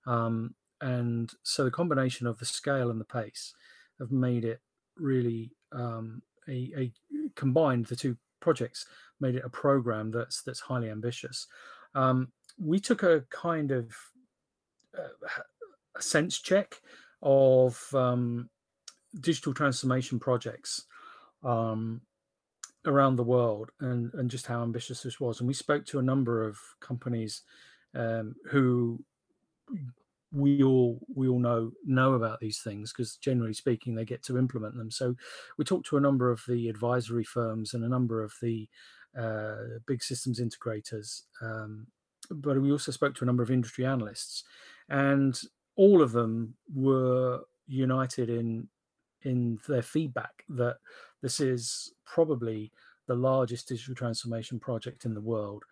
Um, 0.05 0.53
and 0.83 1.31
so 1.43 1.63
the 1.63 1.71
combination 1.71 2.27
of 2.27 2.39
the 2.39 2.45
scale 2.45 2.91
and 2.91 2.99
the 2.99 3.05
pace 3.05 3.53
have 3.99 4.11
made 4.11 4.43
it 4.43 4.59
really 4.97 5.49
um, 5.71 6.21
a, 6.49 6.73
a, 6.77 6.91
combined 7.35 7.85
the 7.85 7.95
two 7.95 8.17
projects 8.41 8.85
made 9.21 9.35
it 9.35 9.45
a 9.45 9.49
program 9.49 10.11
that's 10.11 10.41
that's 10.41 10.59
highly 10.59 10.89
ambitious. 10.89 11.47
Um, 11.95 12.33
we 12.59 12.81
took 12.81 13.01
a 13.01 13.23
kind 13.29 13.71
of 13.71 13.95
uh, 14.97 15.27
a 15.95 16.01
sense 16.01 16.39
check 16.39 16.81
of 17.21 17.81
um, 17.95 18.49
digital 19.21 19.53
transformation 19.53 20.19
projects 20.19 20.83
um, 21.45 22.01
around 22.85 23.15
the 23.15 23.23
world 23.23 23.71
and, 23.79 24.13
and 24.15 24.29
just 24.29 24.47
how 24.47 24.61
ambitious 24.61 25.01
this 25.01 25.17
was. 25.21 25.39
And 25.39 25.47
we 25.47 25.53
spoke 25.53 25.85
to 25.85 25.99
a 25.99 26.03
number 26.03 26.43
of 26.45 26.57
companies 26.81 27.43
um, 27.95 28.35
who 28.49 28.99
we 30.33 30.63
all 30.63 30.99
we 31.15 31.27
all 31.27 31.39
know 31.39 31.71
know 31.85 32.13
about 32.13 32.39
these 32.39 32.59
things 32.59 32.91
because 32.91 33.17
generally 33.17 33.53
speaking 33.53 33.95
they 33.95 34.05
get 34.05 34.23
to 34.23 34.37
implement 34.37 34.75
them. 34.75 34.91
So 34.91 35.15
we 35.57 35.65
talked 35.65 35.87
to 35.87 35.97
a 35.97 36.01
number 36.01 36.31
of 36.31 36.43
the 36.47 36.69
advisory 36.69 37.23
firms 37.23 37.73
and 37.73 37.83
a 37.83 37.89
number 37.89 38.23
of 38.23 38.33
the 38.41 38.67
uh, 39.17 39.79
big 39.85 40.01
systems 40.01 40.41
integrators 40.41 41.21
um, 41.41 41.87
but 42.31 42.59
we 42.59 42.71
also 42.71 42.91
spoke 42.91 43.13
to 43.15 43.23
a 43.23 43.27
number 43.27 43.43
of 43.43 43.51
industry 43.51 43.85
analysts 43.85 44.43
and 44.89 45.39
all 45.75 46.01
of 46.01 46.13
them 46.13 46.55
were 46.73 47.41
united 47.67 48.29
in 48.29 48.67
in 49.21 49.59
their 49.67 49.81
feedback 49.81 50.43
that 50.49 50.77
this 51.21 51.39
is 51.39 51.93
probably 52.05 52.71
the 53.07 53.15
largest 53.15 53.67
digital 53.67 53.95
transformation 53.95 54.59
project 54.59 55.05
in 55.05 55.13
the 55.13 55.21
world 55.21 55.63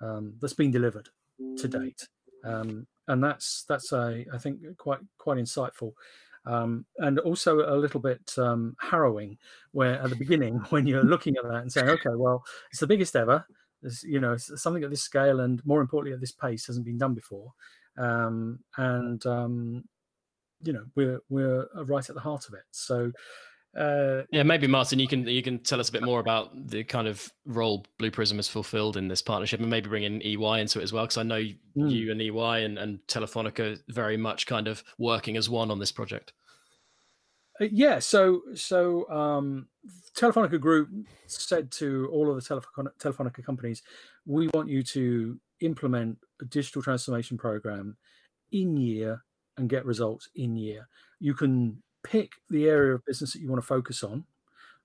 um, 0.00 0.34
that's 0.40 0.52
been 0.52 0.70
delivered 0.70 1.08
to 1.56 1.68
date, 1.68 2.08
um, 2.44 2.86
and 3.08 3.22
that's 3.22 3.64
that's 3.68 3.92
a 3.92 4.24
I 4.32 4.38
think 4.38 4.60
quite 4.78 5.00
quite 5.18 5.38
insightful. 5.38 5.92
Um, 6.44 6.86
and 6.98 7.20
also 7.20 7.60
a 7.60 7.78
little 7.78 8.00
bit 8.00 8.34
um, 8.36 8.74
harrowing, 8.80 9.38
where 9.70 10.00
at 10.02 10.10
the 10.10 10.16
beginning, 10.16 10.56
when 10.70 10.86
you're 10.88 11.04
looking 11.04 11.36
at 11.36 11.44
that 11.44 11.62
and 11.62 11.72
saying, 11.72 11.88
"Okay, 11.88 12.10
well, 12.16 12.44
it's 12.70 12.80
the 12.80 12.86
biggest 12.86 13.14
ever," 13.14 13.46
There's, 13.82 14.04
you 14.04 14.20
know, 14.20 14.36
something 14.36 14.84
at 14.84 14.90
this 14.90 15.02
scale 15.02 15.40
and 15.40 15.64
more 15.66 15.80
importantly 15.80 16.14
at 16.14 16.20
this 16.20 16.32
pace 16.32 16.66
hasn't 16.66 16.86
been 16.86 16.98
done 16.98 17.14
before, 17.14 17.52
um, 17.98 18.60
and 18.76 19.24
um, 19.26 19.84
you 20.62 20.72
know 20.72 20.84
we're 20.94 21.20
we're 21.28 21.66
right 21.74 22.08
at 22.08 22.14
the 22.14 22.20
heart 22.20 22.46
of 22.46 22.54
it. 22.54 22.62
So 22.70 23.10
uh, 23.76 24.22
yeah, 24.30 24.42
maybe 24.42 24.66
Martin, 24.66 24.98
you 24.98 25.08
can 25.08 25.26
you 25.26 25.42
can 25.42 25.58
tell 25.58 25.80
us 25.80 25.88
a 25.88 25.92
bit 25.92 26.02
more 26.02 26.20
about 26.20 26.68
the 26.68 26.84
kind 26.84 27.08
of 27.08 27.32
role 27.46 27.86
Blue 27.98 28.10
Prism 28.10 28.36
has 28.36 28.46
fulfilled 28.46 28.98
in 28.98 29.08
this 29.08 29.22
partnership, 29.22 29.60
and 29.60 29.70
maybe 29.70 29.88
bring 29.88 30.02
in 30.02 30.20
EY 30.22 30.60
into 30.60 30.78
it 30.78 30.82
as 30.82 30.92
well, 30.92 31.04
because 31.04 31.16
I 31.16 31.22
know 31.22 31.40
mm. 31.40 31.56
you 31.90 32.12
and 32.12 32.20
EY 32.20 32.64
and, 32.64 32.78
and 32.78 32.98
Telefonica 33.08 33.78
very 33.88 34.18
much 34.18 34.46
kind 34.46 34.68
of 34.68 34.84
working 34.98 35.38
as 35.38 35.48
one 35.48 35.70
on 35.70 35.78
this 35.78 35.90
project. 35.90 36.34
Uh, 37.60 37.66
yeah, 37.70 37.98
so 37.98 38.42
so 38.54 39.08
um, 39.08 39.68
Telefonica 40.14 40.60
Group 40.60 40.90
said 41.26 41.70
to 41.72 42.10
all 42.12 42.28
of 42.28 42.36
the 42.36 42.42
Telefonica, 42.42 42.90
Telefonica 42.98 43.42
companies, 43.42 43.82
we 44.26 44.48
want 44.48 44.68
you 44.68 44.82
to 44.82 45.40
implement 45.60 46.18
a 46.42 46.44
digital 46.44 46.82
transformation 46.82 47.38
program 47.38 47.96
in 48.50 48.76
year 48.76 49.24
and 49.56 49.70
get 49.70 49.86
results 49.86 50.28
in 50.34 50.56
year. 50.56 50.88
You 51.20 51.32
can 51.32 51.82
pick 52.04 52.32
the 52.50 52.68
area 52.68 52.94
of 52.94 53.04
business 53.04 53.32
that 53.32 53.40
you 53.40 53.48
want 53.48 53.62
to 53.62 53.66
focus 53.66 54.02
on. 54.02 54.24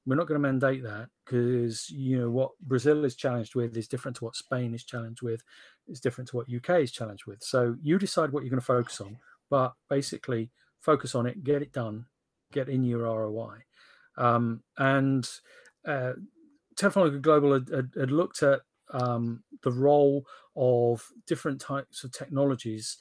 We're 0.05 0.15
not 0.15 0.27
going 0.27 0.41
to 0.41 0.47
mandate 0.47 0.83
that 0.83 1.09
because 1.25 1.89
you 1.89 2.17
know 2.17 2.29
what 2.29 2.51
Brazil 2.61 3.03
is 3.03 3.15
challenged 3.15 3.55
with 3.55 3.75
is 3.75 3.89
different 3.89 4.15
to 4.17 4.25
what 4.25 4.37
Spain 4.37 4.73
is 4.73 4.85
challenged 4.85 5.21
with, 5.21 5.43
is 5.87 5.99
different 5.99 6.29
to 6.29 6.37
what 6.37 6.47
UK 6.53 6.81
is 6.81 6.91
challenged 6.91 7.25
with. 7.25 7.43
So 7.43 7.75
you 7.81 7.99
decide 7.99 8.31
what 8.31 8.43
you're 8.43 8.49
going 8.49 8.61
to 8.61 8.65
focus 8.65 9.01
on, 9.01 9.17
but 9.49 9.73
basically 9.89 10.49
focus 10.79 11.13
on 11.13 11.25
it, 11.25 11.43
get 11.43 11.61
it 11.61 11.73
done, 11.73 12.05
get 12.53 12.69
in 12.69 12.83
your 12.83 13.01
ROI. 13.01 13.57
Um, 14.17 14.63
and 14.77 15.27
uh, 15.85 16.13
Telefonica 16.75 17.21
Global 17.21 17.53
had, 17.53 17.69
had, 17.69 17.89
had 17.99 18.11
looked 18.11 18.43
at 18.43 18.61
um, 18.93 19.43
the 19.63 19.71
role 19.71 20.25
of 20.55 21.05
different 21.27 21.59
types 21.59 22.03
of 22.03 22.11
technologies, 22.11 22.97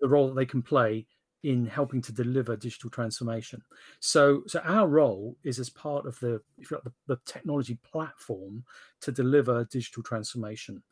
the 0.00 0.08
role 0.08 0.28
that 0.28 0.34
they 0.34 0.46
can 0.46 0.62
play 0.62 1.06
in 1.44 1.66
helping 1.66 2.02
to 2.02 2.12
deliver 2.12 2.56
digital 2.56 2.90
transformation. 2.90 3.62
So, 4.00 4.42
so 4.46 4.60
our 4.60 4.88
role 4.88 5.36
is 5.44 5.58
as 5.58 5.70
part 5.70 6.06
of 6.06 6.18
the, 6.20 6.40
if 6.58 6.70
you 6.70 6.76
like, 6.76 6.84
the, 6.84 6.92
the 7.06 7.20
technology 7.26 7.78
platform 7.84 8.64
to 9.02 9.12
deliver 9.12 9.64
digital 9.70 10.02
transformation. 10.02 10.82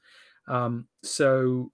Um, 0.49 0.87
so 1.03 1.73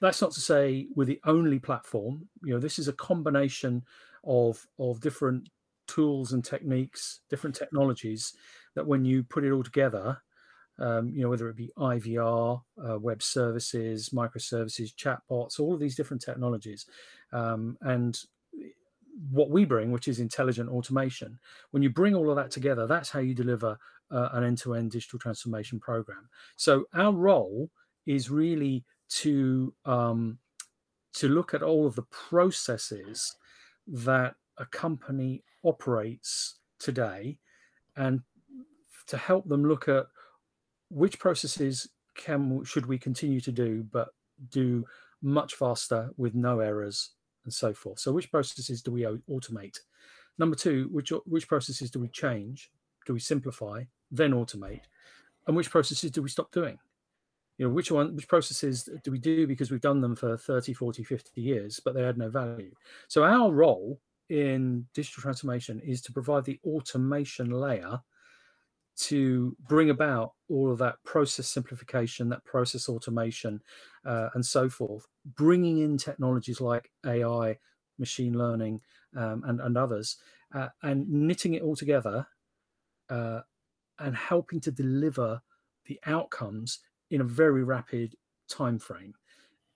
that's 0.00 0.20
not 0.20 0.32
to 0.32 0.40
say 0.40 0.88
we're 0.94 1.06
the 1.06 1.20
only 1.24 1.58
platform. 1.58 2.28
You 2.42 2.54
know, 2.54 2.60
this 2.60 2.78
is 2.78 2.88
a 2.88 2.92
combination 2.92 3.82
of 4.24 4.66
of 4.78 5.00
different 5.00 5.48
tools 5.86 6.32
and 6.32 6.44
techniques, 6.44 7.20
different 7.30 7.56
technologies 7.56 8.34
that 8.74 8.86
when 8.86 9.04
you 9.04 9.22
put 9.22 9.44
it 9.44 9.52
all 9.52 9.62
together, 9.62 10.20
um, 10.78 11.10
you 11.10 11.22
know, 11.22 11.30
whether 11.30 11.48
it 11.48 11.56
be 11.56 11.70
IVR, 11.78 12.60
uh, 12.88 12.98
web 12.98 13.22
services, 13.22 14.10
microservices, 14.10 14.94
chatbots, 14.94 15.60
all 15.60 15.74
of 15.74 15.80
these 15.80 15.94
different 15.94 16.22
technologies. 16.22 16.86
Um, 17.32 17.76
and 17.82 18.18
what 19.30 19.50
we 19.50 19.64
bring, 19.64 19.92
which 19.92 20.08
is 20.08 20.18
intelligent 20.18 20.68
automation, 20.68 21.38
when 21.70 21.82
you 21.82 21.90
bring 21.90 22.14
all 22.14 22.30
of 22.30 22.36
that 22.36 22.50
together, 22.50 22.86
that's 22.86 23.10
how 23.10 23.20
you 23.20 23.34
deliver 23.34 23.78
uh, 24.10 24.28
an 24.32 24.44
end 24.44 24.58
to 24.58 24.74
end 24.74 24.90
digital 24.90 25.18
transformation 25.18 25.78
program. 25.78 26.28
So 26.56 26.84
our 26.94 27.12
role 27.12 27.70
is 28.06 28.30
really 28.30 28.84
to 29.08 29.72
um, 29.84 30.38
to 31.14 31.28
look 31.28 31.54
at 31.54 31.62
all 31.62 31.86
of 31.86 31.94
the 31.94 32.02
processes 32.10 33.36
that 33.86 34.34
a 34.58 34.66
company 34.66 35.44
operates 35.62 36.58
today 36.78 37.38
and 37.96 38.20
to 39.06 39.16
help 39.16 39.48
them 39.48 39.64
look 39.64 39.88
at 39.88 40.06
which 40.88 41.18
processes 41.18 41.88
can 42.14 42.62
should 42.64 42.86
we 42.86 42.98
continue 42.98 43.40
to 43.40 43.52
do, 43.52 43.84
but 43.90 44.08
do 44.50 44.84
much 45.22 45.54
faster 45.54 46.10
with 46.16 46.34
no 46.34 46.60
errors 46.60 47.10
and 47.44 47.52
so 47.52 47.72
forth. 47.72 47.98
So, 47.98 48.12
which 48.12 48.30
processes 48.30 48.82
do 48.82 48.92
we 48.92 49.02
automate? 49.02 49.78
Number 50.38 50.56
two, 50.56 50.88
which 50.90 51.12
which 51.26 51.48
processes 51.48 51.90
do 51.90 52.00
we 52.00 52.08
change? 52.08 52.70
Do 53.06 53.12
we 53.12 53.20
simplify, 53.20 53.84
then 54.10 54.32
automate? 54.32 54.82
And 55.46 55.56
which 55.56 55.70
processes 55.70 56.10
do 56.10 56.22
we 56.22 56.30
stop 56.30 56.50
doing? 56.52 56.78
You 57.58 57.66
know, 57.66 57.72
which 57.72 57.90
one, 57.90 58.16
which 58.16 58.28
processes 58.28 58.88
do 59.04 59.10
we 59.10 59.18
do 59.18 59.46
because 59.46 59.70
we've 59.70 59.80
done 59.80 60.00
them 60.00 60.16
for 60.16 60.36
30, 60.36 60.72
40, 60.72 61.04
50 61.04 61.40
years, 61.40 61.80
but 61.84 61.94
they 61.94 62.02
had 62.02 62.18
no 62.18 62.30
value? 62.30 62.72
So, 63.08 63.24
our 63.24 63.52
role 63.52 64.00
in 64.30 64.86
digital 64.94 65.22
transformation 65.22 65.80
is 65.80 66.00
to 66.02 66.12
provide 66.12 66.44
the 66.44 66.58
automation 66.64 67.50
layer 67.50 68.00
to 68.96 69.56
bring 69.68 69.90
about 69.90 70.32
all 70.48 70.70
of 70.70 70.78
that 70.78 70.96
process 71.04 71.48
simplification, 71.48 72.28
that 72.28 72.44
process 72.44 72.88
automation, 72.88 73.60
uh, 74.04 74.28
and 74.34 74.44
so 74.44 74.68
forth, 74.68 75.06
bringing 75.36 75.78
in 75.78 75.98
technologies 75.98 76.60
like 76.60 76.90
AI, 77.06 77.58
machine 77.98 78.36
learning, 78.36 78.80
um, 79.16 79.42
and, 79.46 79.60
and 79.60 79.76
others, 79.76 80.16
uh, 80.54 80.68
and 80.82 81.08
knitting 81.08 81.54
it 81.54 81.62
all 81.62 81.76
together 81.76 82.26
uh, 83.10 83.40
and 83.98 84.16
helping 84.16 84.60
to 84.60 84.70
deliver 84.70 85.40
the 85.86 85.98
outcomes 86.06 86.80
in 87.10 87.20
a 87.20 87.24
very 87.24 87.64
rapid 87.64 88.14
time 88.48 88.78
frame. 88.78 89.14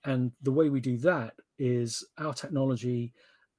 And 0.05 0.33
the 0.43 0.53
way 0.53 0.71
we 0.71 0.81
do 0.81 0.97
that 0.99 1.35
is 1.59 2.05
our 2.19 2.33
technology 2.35 3.13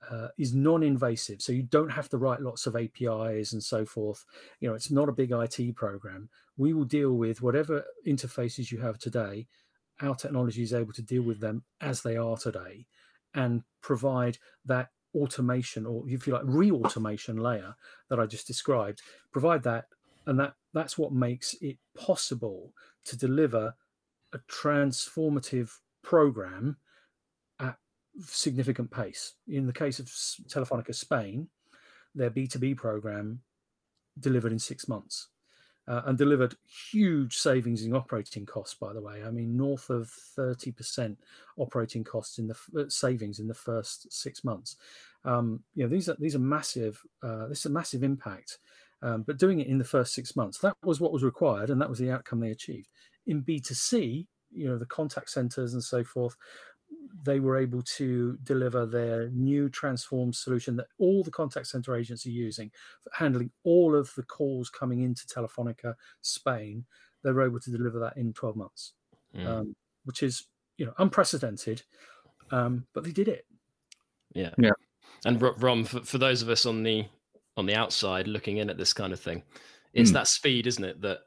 uh, 0.10 0.30
is 0.38 0.54
non-invasive. 0.54 1.42
So 1.42 1.52
you 1.52 1.64
don't 1.64 1.92
have 1.92 2.10
to 2.10 2.18
write 2.18 2.42
lots 2.42 2.66
of 2.66 2.76
apis 2.76 3.54
and 3.54 3.64
so 3.64 3.86
forth. 3.86 4.26
You 4.60 4.70
know 4.70 4.76
it's 4.76 4.92
not 4.92 5.10
a 5.10 5.14
big 5.14 5.32
it 5.32 5.76
program. 5.76 6.30
We 6.58 6.74
will 6.74 6.86
deal 6.86 7.14
with 7.14 7.42
whatever 7.42 7.86
interfaces 8.06 8.72
you 8.72 8.80
have 8.80 8.98
today 8.98 9.48
our 10.02 10.16
technology 10.16 10.64
is 10.64 10.74
able 10.74 10.94
to 10.94 11.02
deal 11.02 11.24
with 11.24 11.40
them 11.40 11.64
as 11.82 12.02
they 12.02 12.16
are 12.16 12.38
today 12.38 12.86
and 13.34 13.64
provide 13.82 14.38
that 14.66 14.90
automation 15.16 15.86
or 15.86 16.04
if 16.08 16.28
you 16.28 16.34
like 16.34 16.44
re-automation 16.46 17.38
layer 17.38 17.76
that 18.10 18.20
i 18.20 18.26
just 18.26 18.46
described 18.46 19.02
provide 19.32 19.64
that 19.64 19.86
and 20.28 20.40
that 20.40 20.54
that's 20.74 20.98
what 20.98 21.12
makes 21.12 21.56
it 21.62 21.78
possible 21.98 22.74
to 23.04 23.18
deliver 23.18 23.74
a 24.34 24.40
transformative 24.52 25.72
program 26.04 26.78
significant 28.22 28.92
pace. 28.92 29.34
In 29.48 29.66
the 29.66 29.74
case 29.74 30.00
of 30.00 30.08
Telefonica 30.08 30.94
Spain, 30.94 31.48
their 32.16 32.32
B2B 32.32 32.78
program 32.78 33.42
delivered 34.20 34.52
in 34.52 34.60
six 34.60 34.88
months 34.88 35.28
uh, 35.90 36.04
and 36.06 36.18
delivered 36.18 36.56
huge 36.92 37.38
savings 37.38 37.84
in 37.84 37.96
operating 37.96 38.46
costs, 38.46 38.76
by 38.76 38.94
the 38.94 39.02
way. 39.02 39.24
I 39.26 39.32
mean, 39.32 39.58
north 39.58 39.90
of 39.90 40.12
30% 40.38 41.18
operating 41.58 42.04
costs 42.04 42.38
in 42.38 42.48
the 42.48 42.56
uh, 42.78 42.90
savings 42.90 43.40
in 43.40 43.48
the 43.48 43.54
first 43.54 44.12
six 44.14 44.44
months. 44.44 44.76
Um, 45.26 45.64
you 45.74 45.84
know, 45.84 45.90
these 45.90 46.08
are 46.08 46.16
these 46.20 46.36
are 46.36 46.40
massive. 46.40 47.02
Uh, 47.24 47.48
this 47.48 47.60
is 47.60 47.66
a 47.66 47.72
massive 47.72 48.04
impact, 48.04 48.60
um, 49.02 49.24
but 49.24 49.40
doing 49.40 49.60
it 49.60 49.68
in 49.68 49.80
the 49.80 49.84
first 49.84 50.14
six 50.14 50.36
months. 50.36 50.60
That 50.60 50.76
was 50.84 51.02
what 51.02 51.12
was 51.12 51.24
required, 51.24 51.72
and 51.72 51.82
that 51.82 51.90
was 51.90 52.00
the 52.00 52.12
outcome 52.12 52.40
they 52.40 52.52
achieved. 52.52 52.88
In 53.26 53.44
B2C, 53.44 54.28
you 54.52 54.68
know, 54.68 54.78
the 54.78 54.86
contact 54.86 55.30
centers 55.30 55.74
and 55.74 55.84
so 55.84 56.04
forth, 56.04 56.36
they 57.24 57.40
were 57.40 57.58
able 57.58 57.82
to 57.82 58.38
deliver 58.44 58.86
their 58.86 59.30
new 59.30 59.70
transformed 59.70 60.36
solution 60.36 60.76
that 60.78 60.88
all 60.98 61.24
the 61.24 61.32
contact 61.32 61.68
center 61.68 61.96
agents 61.96 62.26
are 62.26 62.32
using 62.32 62.72
for 63.02 63.12
handling 63.14 63.52
all 63.64 63.96
of 63.96 64.12
the 64.16 64.24
calls 64.24 64.70
coming 64.70 65.02
into 65.02 65.26
Telefonica 65.26 65.96
Spain. 66.22 66.86
They 67.24 67.32
were 67.32 67.46
able 67.46 67.60
to 67.60 67.72
deliver 67.72 68.00
that 68.00 68.18
in 68.18 68.34
12 68.34 68.56
months, 68.56 68.94
mm. 69.36 69.46
um, 69.46 69.76
which 70.06 70.24
is 70.24 70.46
you 70.78 70.86
know 70.86 70.94
unprecedented, 70.98 71.84
um, 72.52 72.86
but 72.94 73.04
they 73.04 73.12
did 73.12 73.28
it. 73.28 73.46
Yeah, 74.34 74.52
yeah. 74.58 74.72
And 75.26 75.42
Rom, 75.42 75.84
for, 75.84 76.02
for 76.02 76.18
those 76.18 76.42
of 76.42 76.50
us 76.50 76.66
on 76.66 76.84
the 76.84 77.06
on 77.58 77.66
the 77.66 77.76
outside 77.76 78.28
looking 78.28 78.58
in 78.58 78.70
at 78.70 78.78
this 78.78 78.94
kind 78.94 79.12
of 79.12 79.20
thing, 79.20 79.44
it's 79.94 80.12
mm. 80.12 80.14
that 80.14 80.28
speed, 80.28 80.68
isn't 80.68 80.84
it, 80.84 81.02
that 81.02 81.20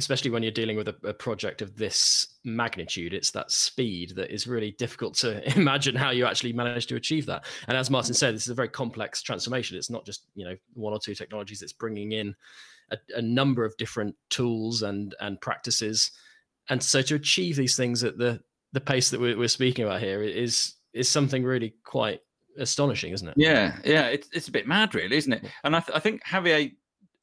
especially 0.00 0.30
when 0.30 0.42
you're 0.42 0.50
dealing 0.50 0.78
with 0.78 0.88
a, 0.88 0.96
a, 1.04 1.12
project 1.12 1.60
of 1.60 1.76
this 1.76 2.38
magnitude, 2.42 3.12
it's 3.12 3.30
that 3.32 3.50
speed 3.50 4.14
that 4.16 4.32
is 4.32 4.46
really 4.46 4.70
difficult 4.72 5.14
to 5.14 5.46
imagine 5.56 5.94
how 5.94 6.10
you 6.10 6.24
actually 6.24 6.54
manage 6.54 6.86
to 6.86 6.96
achieve 6.96 7.26
that. 7.26 7.44
And 7.68 7.76
as 7.76 7.90
Martin 7.90 8.14
said, 8.14 8.34
this 8.34 8.44
is 8.44 8.48
a 8.48 8.54
very 8.54 8.68
complex 8.68 9.20
transformation. 9.20 9.76
It's 9.76 9.90
not 9.90 10.06
just 10.06 10.24
you 10.34 10.46
know 10.46 10.56
one 10.72 10.94
or 10.94 10.98
two 10.98 11.14
technologies; 11.14 11.60
it's 11.60 11.74
bringing 11.74 12.12
in 12.12 12.34
a, 12.90 12.98
a 13.14 13.22
number 13.22 13.64
of 13.64 13.76
different 13.76 14.16
tools 14.30 14.82
and 14.82 15.14
and 15.20 15.40
practices. 15.40 16.10
And 16.70 16.82
so 16.82 17.02
to 17.02 17.14
achieve 17.14 17.56
these 17.56 17.76
things 17.76 18.02
at 18.02 18.16
the 18.16 18.40
the 18.72 18.80
pace 18.80 19.10
that 19.10 19.20
we're, 19.20 19.36
we're 19.36 19.48
speaking 19.48 19.84
about 19.84 20.00
here 20.00 20.22
is 20.22 20.74
is 20.94 21.08
something 21.08 21.44
really 21.44 21.74
quite 21.84 22.20
astonishing, 22.58 23.12
isn't 23.12 23.28
it? 23.28 23.34
Yeah, 23.36 23.76
yeah, 23.84 24.06
it's 24.06 24.28
it's 24.32 24.48
a 24.48 24.52
bit 24.52 24.66
mad, 24.66 24.94
really, 24.94 25.16
isn't 25.18 25.32
it? 25.32 25.44
And 25.62 25.76
I, 25.76 25.80
th- 25.80 25.94
I 25.94 26.00
think 26.00 26.24
Javier 26.24 26.72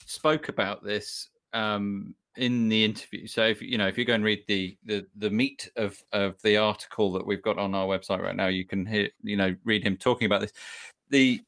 spoke 0.05 0.49
about 0.49 0.83
this 0.83 1.29
um, 1.53 2.15
in 2.37 2.69
the 2.69 2.85
interview. 2.85 3.27
So 3.27 3.45
if 3.45 3.61
you 3.61 3.77
know 3.77 3.87
if 3.87 3.97
you 3.97 4.05
go 4.05 4.13
and 4.13 4.23
read 4.23 4.43
the 4.47 4.77
the 4.85 5.05
the 5.15 5.29
meat 5.29 5.69
of 5.75 6.01
of 6.13 6.41
the 6.43 6.57
article 6.57 7.11
that 7.13 7.25
we've 7.25 7.41
got 7.41 7.57
on 7.57 7.75
our 7.75 7.85
website 7.85 8.21
right 8.21 8.35
now, 8.35 8.47
you 8.47 8.65
can 8.65 8.85
hear 8.85 9.09
you 9.23 9.35
know 9.35 9.55
read 9.63 9.83
him 9.83 9.97
talking 9.97 10.25
about 10.25 10.41
this. 10.41 10.53
The 11.09 11.41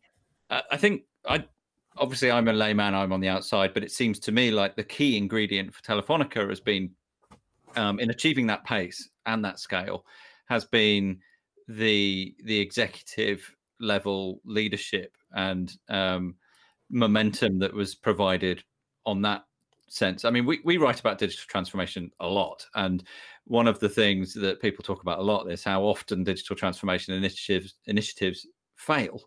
uh, 0.49 0.61
I 0.71 0.77
think 0.77 1.03
I 1.27 1.45
obviously 1.97 2.31
I'm 2.31 2.47
a 2.47 2.53
layman, 2.53 2.95
I'm 2.95 3.13
on 3.13 3.19
the 3.19 3.29
outside, 3.29 3.73
but 3.73 3.83
it 3.83 3.91
seems 3.91 4.19
to 4.19 4.31
me 4.31 4.51
like 4.51 4.75
the 4.75 4.83
key 4.83 5.17
ingredient 5.17 5.73
for 5.73 5.81
Telefonica 5.83 6.47
has 6.49 6.59
been 6.59 6.91
um, 7.75 7.99
in 7.99 8.09
achieving 8.09 8.47
that 8.47 8.65
pace 8.65 9.09
and 9.25 9.43
that 9.45 9.59
scale 9.59 10.05
has 10.47 10.65
been 10.65 11.19
the 11.67 12.35
the 12.43 12.59
executive 12.59 13.55
level 13.79 14.41
leadership 14.43 15.15
and 15.33 15.77
um, 15.89 16.35
momentum 16.89 17.59
that 17.59 17.73
was 17.73 17.95
provided 17.95 18.63
on 19.05 19.21
that 19.21 19.43
sense. 19.93 20.25
I 20.25 20.29
mean, 20.29 20.45
we, 20.45 20.59
we 20.63 20.77
write 20.77 20.99
about 20.99 21.17
digital 21.17 21.45
transformation 21.47 22.11
a 22.19 22.27
lot. 22.27 22.65
And 22.75 23.03
one 23.45 23.67
of 23.67 23.79
the 23.79 23.89
things 23.89 24.33
that 24.35 24.61
people 24.61 24.83
talk 24.83 25.01
about 25.01 25.19
a 25.19 25.23
lot 25.23 25.51
is 25.51 25.63
how 25.63 25.83
often 25.83 26.23
digital 26.23 26.55
transformation 26.55 27.13
initiatives 27.13 27.75
initiatives 27.85 28.47
fail. 28.75 29.21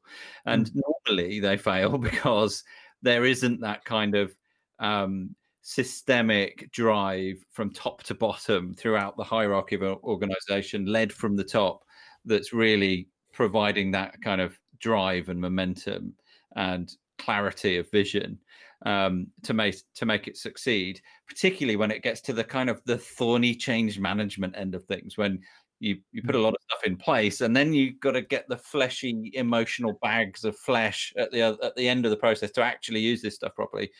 And 0.47 0.67
mm. 0.67 0.81
normally 1.09 1.41
they 1.41 1.57
fail 1.57 1.99
because 2.11 2.65
there 3.03 3.25
isn't 3.25 3.61
that 3.61 3.85
kind 3.85 4.15
of 4.15 4.35
um, 4.79 5.35
systemic 5.63 6.71
drive 6.73 7.45
from 7.51 7.73
top 7.73 8.03
to 8.05 8.15
bottom 8.15 8.75
throughout 8.75 9.17
the 9.17 9.25
hierarchy 9.25 9.77
of 9.77 9.83
an 9.83 9.97
organization, 10.05 10.87
led 10.87 11.13
from 11.13 11.37
the 11.37 11.45
top, 11.45 11.85
that's 12.25 12.53
really 12.53 13.09
providing 13.33 13.91
that 13.91 14.21
kind 14.23 14.41
of 14.41 14.59
drive 14.79 15.29
and 15.29 15.41
momentum 15.41 16.15
and 16.57 16.97
clarity 17.19 17.77
of 17.79 17.91
vision 17.91 18.39
um, 18.85 19.29
to 19.43 19.55
make 19.55 19.77
to 19.95 20.07
make 20.07 20.29
it 20.29 20.37
succeed, 20.37 21.01
particularly 21.29 21.77
when 21.77 21.91
it 21.91 22.03
gets 22.03 22.21
to 22.23 22.33
the 22.33 22.45
kind 22.45 22.69
of 22.69 22.83
the 22.85 22.99
thorny 22.99 23.55
change 23.55 23.99
management 23.99 24.57
end 24.57 24.75
of 24.75 24.85
things, 24.85 25.17
when 25.17 25.41
you 25.81 25.99
you 26.13 26.23
put 26.23 26.35
a 26.35 26.39
mm. 26.39 26.45
lot 26.45 26.55
of 26.55 26.63
stuff 26.63 26.85
in 26.85 26.97
place, 26.97 27.41
and 27.41 27.55
then 27.55 27.75
you've 27.75 28.01
got 28.01 28.13
to 28.13 28.23
get 28.23 28.49
the 28.49 28.57
fleshy, 28.57 29.33
emotional 29.35 29.99
bags 30.03 30.45
of 30.45 30.57
flesh 30.57 31.13
at 31.17 31.31
the 31.33 31.43
at 31.43 31.77
the 31.77 31.89
end 31.89 32.05
of 32.05 32.11
the 32.11 32.17
process 32.17 32.51
to 32.53 32.63
actually 32.63 33.01
use 33.01 33.21
this 33.21 33.35
stuff 33.35 33.55
properly, 33.55 33.91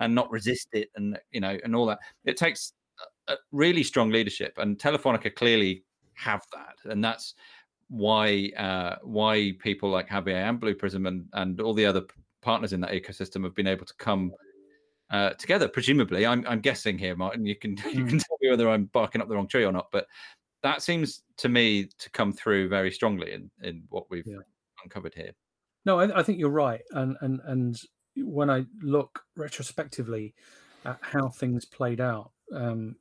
and 0.00 0.14
not 0.14 0.30
resist 0.30 0.68
it, 0.72 0.88
and 0.96 1.18
you 1.30 1.40
know, 1.40 1.58
and 1.64 1.74
all 1.74 1.86
that. 1.86 1.98
It 2.24 2.36
takes 2.36 2.72
a 3.28 3.34
really 3.50 3.82
strong 3.82 4.10
leadership, 4.10 4.54
and 4.58 4.78
Telefonica 4.78 5.34
clearly 5.34 5.84
have 6.14 6.42
that, 6.52 6.90
and 6.90 7.04
that's 7.04 7.34
why 7.88 8.50
uh, 8.56 8.96
why 9.02 9.52
people 9.58 9.90
like 9.90 10.08
Javier 10.08 10.48
and 10.48 10.60
Blue 10.60 10.74
Prism 10.74 11.06
and 11.06 11.26
and 11.32 11.60
all 11.60 11.74
the 11.74 11.86
other 11.86 12.02
partners 12.42 12.72
in 12.72 12.80
that 12.80 12.90
ecosystem 12.90 13.44
have 13.44 13.54
been 13.54 13.66
able 13.66 13.86
to 13.86 13.94
come 13.94 14.32
uh, 15.10 15.30
together. 15.30 15.68
Presumably, 15.68 16.26
I'm, 16.26 16.44
I'm 16.48 16.60
guessing 16.60 16.98
here, 16.98 17.16
Martin. 17.16 17.46
You 17.46 17.56
can 17.56 17.70
you 17.92 18.04
can 18.04 18.18
mm. 18.18 18.24
tell 18.24 18.38
me 18.40 18.50
whether 18.50 18.68
I'm 18.68 18.86
barking 18.86 19.20
up 19.20 19.28
the 19.28 19.36
wrong 19.36 19.48
tree 19.48 19.64
or 19.64 19.72
not, 19.72 19.88
but 19.92 20.06
that 20.62 20.82
seems 20.82 21.22
to 21.38 21.48
me 21.48 21.88
to 21.98 22.10
come 22.10 22.32
through 22.32 22.68
very 22.68 22.90
strongly 22.90 23.32
in 23.32 23.50
in 23.62 23.84
what 23.88 24.10
we've 24.10 24.26
yeah. 24.26 24.38
uncovered 24.84 25.14
here. 25.14 25.32
No, 25.84 25.98
I, 25.98 26.20
I, 26.20 26.22
think 26.22 26.38
you're 26.38 26.50
right, 26.50 26.82
and 26.92 27.16
and 27.20 27.40
and 27.44 27.80
when 28.16 28.50
I 28.50 28.64
look 28.82 29.22
retrospectively 29.36 30.34
at 30.84 30.98
how 31.00 31.28
things 31.28 31.64
played 31.64 32.00
out, 32.00 32.30
um, 32.54 32.96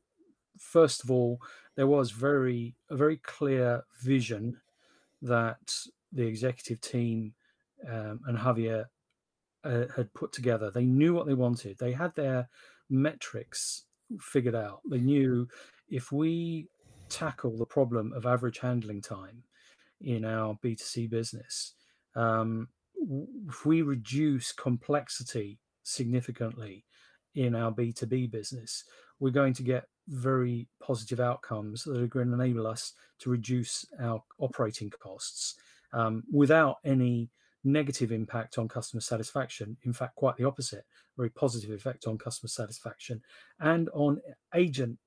first 0.58 1.04
of 1.04 1.12
all, 1.12 1.40
there 1.76 1.88
was 1.88 2.12
very 2.12 2.76
a 2.90 2.96
very 2.96 3.18
clear 3.18 3.84
vision 4.02 4.60
that 5.22 5.76
the 6.12 6.26
executive 6.26 6.82
team 6.82 7.34
um, 7.88 8.20
and 8.28 8.38
Javier 8.38 8.86
uh, 9.64 9.86
had 9.96 10.14
put 10.14 10.32
together. 10.34 10.72
They 10.72 10.86
knew 10.86 11.14
what 11.14 11.26
they 11.26 11.34
wanted. 11.34 11.78
They 11.78 11.92
had 11.92 12.16
their 12.16 12.50
metrics 12.90 13.86
figured 14.20 14.56
out. 14.56 14.82
They 14.90 15.00
knew 15.00 15.48
if 15.90 16.12
we 16.12 16.68
tackle 17.10 17.58
the 17.58 17.66
problem 17.66 18.14
of 18.14 18.26
average 18.26 18.60
handling 18.60 19.02
time 19.02 19.44
in 20.02 20.26
our 20.26 20.58
B2C 20.64 21.10
business, 21.10 21.74
um, 22.16 22.68
if 23.48 23.66
we 23.66 23.82
reduce 23.82 24.52
complexity 24.52 25.60
significantly 25.84 26.86
in 27.36 27.56
our 27.56 27.72
B2B 27.72 28.32
business, 28.32 28.84
we're 29.20 29.32
going 29.32 29.54
to 29.54 29.64
get 29.64 29.86
very 30.08 30.68
positive 30.82 31.20
outcomes 31.20 31.84
that 31.84 31.98
are 31.98 32.08
going 32.08 32.28
to 32.28 32.34
enable 32.34 32.68
us 32.68 32.94
to 33.20 33.30
reduce 33.30 33.86
our 34.02 34.22
operating 34.40 34.90
costs 34.90 35.56
um, 35.94 36.24
without 36.32 36.78
any 36.84 37.30
negative 37.64 38.12
impact 38.12 38.58
on 38.58 38.68
customer 38.68 39.02
satisfaction. 39.02 39.78
In 39.84 39.94
fact, 39.94 40.16
quite 40.16 40.38
the 40.38 40.46
opposite, 40.46 40.86
very 41.18 41.30
positive 41.30 41.72
effect 41.72 42.08
on 42.08 42.18
customer 42.18 42.50
satisfaction 42.50 43.22
and 43.60 43.90
on 43.94 44.22
agent 44.56 44.98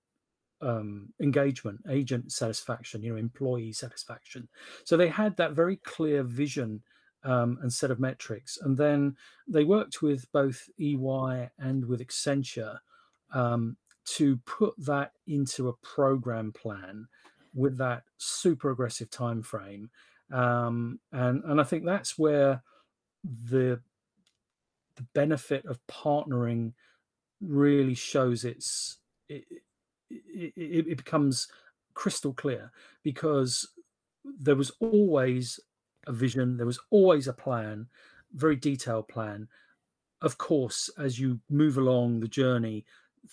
um, 0.60 1.12
engagement, 1.20 1.80
agent 1.90 2.32
satisfaction, 2.32 3.02
you 3.02 3.12
know, 3.12 3.18
employee 3.18 3.72
satisfaction. 3.72 4.48
So 4.84 4.96
they 4.96 5.08
had 5.08 5.36
that 5.36 5.52
very 5.52 5.76
clear 5.76 6.22
vision 6.22 6.82
um, 7.24 7.58
and 7.62 7.72
set 7.72 7.90
of 7.90 8.00
metrics. 8.00 8.58
And 8.62 8.76
then 8.76 9.16
they 9.46 9.64
worked 9.64 10.02
with 10.02 10.30
both 10.32 10.68
EY 10.78 11.50
and 11.58 11.84
with 11.86 12.00
Accenture 12.00 12.78
um, 13.32 13.76
to 14.04 14.36
put 14.46 14.74
that 14.78 15.12
into 15.26 15.68
a 15.68 15.76
program 15.76 16.52
plan 16.52 17.08
with 17.54 17.78
that 17.78 18.02
super 18.18 18.70
aggressive 18.70 19.10
time 19.10 19.42
frame 19.42 19.90
um, 20.34 20.98
and 21.12 21.44
and 21.44 21.60
I 21.60 21.64
think 21.64 21.84
that's 21.84 22.18
where 22.18 22.62
the 23.22 23.80
the 24.96 25.06
benefit 25.14 25.64
of 25.66 25.78
partnering 25.86 26.72
really 27.40 27.94
shows 27.94 28.44
its 28.44 28.98
it, 29.28 29.44
it, 30.10 30.52
it 30.56 30.96
becomes 30.96 31.48
crystal 31.94 32.32
clear 32.32 32.72
because 33.04 33.68
there 34.24 34.56
was 34.56 34.72
always 34.80 35.60
a 36.06 36.12
vision 36.12 36.56
there 36.56 36.66
was 36.66 36.80
always 36.90 37.28
a 37.28 37.32
plan 37.32 37.86
very 38.32 38.56
detailed 38.56 39.06
plan. 39.06 39.46
Of 40.20 40.38
course 40.38 40.90
as 40.98 41.20
you 41.20 41.38
move 41.48 41.78
along 41.78 42.20
the 42.20 42.28
journey 42.28 42.84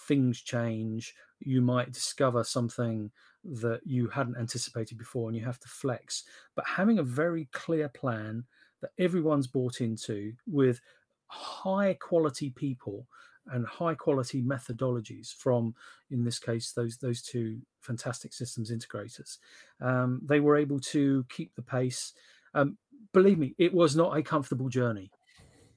things 0.08 0.40
change. 0.40 1.16
You 1.40 1.62
might 1.62 1.92
discover 1.92 2.44
something 2.44 3.12
that 3.44 3.82
you 3.86 4.08
hadn't 4.08 4.38
anticipated 4.38 4.98
before 4.98 5.28
and 5.28 5.38
you 5.38 5.44
have 5.44 5.60
to 5.60 5.68
flex. 5.68 6.24
But 6.56 6.66
having 6.68 7.00
a 7.00 7.04
very 7.04 7.48
clear 7.52 7.90
plan 7.90 8.44
that 8.82 8.92
everyone's 9.00 9.48
bought 9.48 9.82
into 9.82 10.34
with 10.48 10.82
high 11.28 11.94
quality 12.00 12.50
people 12.50 13.08
and 13.48 13.66
high 13.66 13.96
quality 13.96 14.42
methodologies 14.42 15.34
from 15.34 15.74
in 16.12 16.24
this 16.24 16.38
case 16.38 16.74
those 16.74 16.98
those 16.98 17.22
two 17.22 17.60
fantastic 17.80 18.34
systems 18.34 18.72
integrators 18.72 19.38
um, 19.80 20.22
they 20.26 20.40
were 20.40 20.58
able 20.58 20.80
to 20.80 21.26
keep 21.30 21.56
the 21.56 21.62
pace 21.62 22.14
um, 22.54 22.78
believe 23.14 23.40
me 23.40 23.56
it 23.58 23.74
was 23.74 23.96
not 23.96 24.16
a 24.16 24.22
comfortable 24.22 24.70
journey 24.70 25.10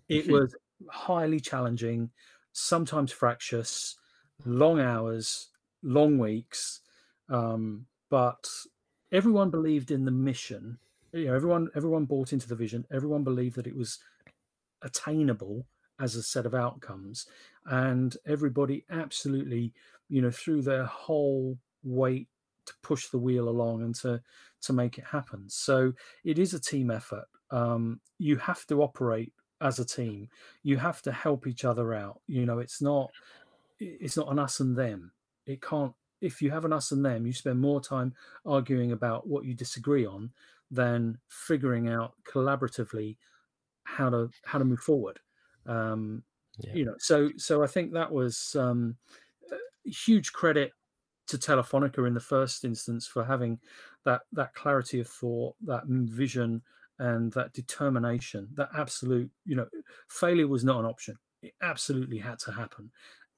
it 0.08 0.28
was 0.28 0.54
highly 0.90 1.40
challenging 1.40 2.10
sometimes 2.52 3.10
fractious 3.10 3.96
long 4.44 4.80
hours 4.80 5.48
long 5.82 6.18
weeks 6.18 6.80
um, 7.28 7.86
but 8.10 8.48
everyone 9.12 9.50
believed 9.50 9.90
in 9.90 10.04
the 10.04 10.10
mission. 10.10 10.78
You 11.12 11.26
know, 11.26 11.34
everyone 11.34 11.68
everyone 11.74 12.04
bought 12.04 12.32
into 12.32 12.48
the 12.48 12.56
vision. 12.56 12.86
Everyone 12.92 13.24
believed 13.24 13.56
that 13.56 13.66
it 13.66 13.76
was 13.76 13.98
attainable 14.82 15.66
as 16.00 16.16
a 16.16 16.22
set 16.22 16.46
of 16.46 16.54
outcomes. 16.54 17.26
And 17.66 18.16
everybody 18.26 18.84
absolutely 18.90 19.72
you 20.08 20.20
know 20.22 20.30
threw 20.30 20.62
their 20.62 20.84
whole 20.84 21.58
weight 21.82 22.28
to 22.66 22.72
push 22.82 23.08
the 23.08 23.18
wheel 23.18 23.48
along 23.48 23.82
and 23.82 23.94
to 23.96 24.20
to 24.62 24.72
make 24.72 24.98
it 24.98 25.04
happen. 25.04 25.44
So 25.48 25.92
it 26.24 26.38
is 26.38 26.54
a 26.54 26.60
team 26.60 26.90
effort. 26.90 27.26
Um, 27.50 28.00
you 28.18 28.36
have 28.36 28.66
to 28.66 28.82
operate 28.82 29.32
as 29.60 29.78
a 29.78 29.84
team. 29.84 30.28
You 30.62 30.78
have 30.78 31.02
to 31.02 31.12
help 31.12 31.46
each 31.46 31.64
other 31.64 31.94
out. 31.94 32.20
You 32.26 32.46
know 32.46 32.58
it's 32.58 32.82
not 32.82 33.10
it's 33.78 34.16
not 34.16 34.30
an 34.30 34.38
us 34.38 34.60
and 34.60 34.76
them. 34.76 35.12
It 35.46 35.60
can't 35.60 35.92
if 36.24 36.40
you 36.40 36.50
have 36.50 36.64
an 36.64 36.72
us 36.72 36.92
and 36.92 37.04
them 37.04 37.26
you 37.26 37.32
spend 37.32 37.60
more 37.60 37.80
time 37.80 38.12
arguing 38.46 38.92
about 38.92 39.26
what 39.26 39.44
you 39.44 39.54
disagree 39.54 40.06
on 40.06 40.30
than 40.70 41.18
figuring 41.28 41.88
out 41.88 42.14
collaboratively 42.26 43.16
how 43.84 44.08
to 44.10 44.30
how 44.44 44.58
to 44.58 44.64
move 44.64 44.80
forward. 44.80 45.20
Um, 45.66 46.22
yeah. 46.58 46.72
you 46.72 46.84
know 46.84 46.94
so 46.98 47.30
so 47.36 47.64
i 47.64 47.66
think 47.66 47.92
that 47.92 48.12
was 48.12 48.54
um, 48.56 48.96
huge 49.84 50.32
credit 50.32 50.72
to 51.26 51.38
telefonica 51.38 52.06
in 52.06 52.14
the 52.14 52.20
first 52.20 52.64
instance 52.64 53.06
for 53.06 53.24
having 53.24 53.58
that 54.04 54.22
that 54.32 54.54
clarity 54.54 55.00
of 55.00 55.08
thought 55.08 55.56
that 55.64 55.84
vision 55.86 56.62
and 56.98 57.32
that 57.32 57.52
determination 57.52 58.48
that 58.54 58.68
absolute 58.76 59.30
you 59.44 59.56
know 59.56 59.66
failure 60.08 60.46
was 60.46 60.64
not 60.64 60.80
an 60.80 60.86
option. 60.86 61.16
It 61.42 61.54
absolutely 61.62 62.18
had 62.18 62.38
to 62.40 62.52
happen. 62.52 62.90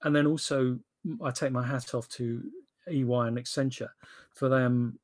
And 0.02 0.14
then 0.14 0.26
also 0.26 0.78
i 1.24 1.30
take 1.30 1.52
my 1.52 1.64
hat 1.64 1.94
off 1.94 2.08
to 2.08 2.42
ey 2.88 3.00
and 3.00 3.38
accenture 3.38 3.90
for 4.32 4.48
them 4.48 4.98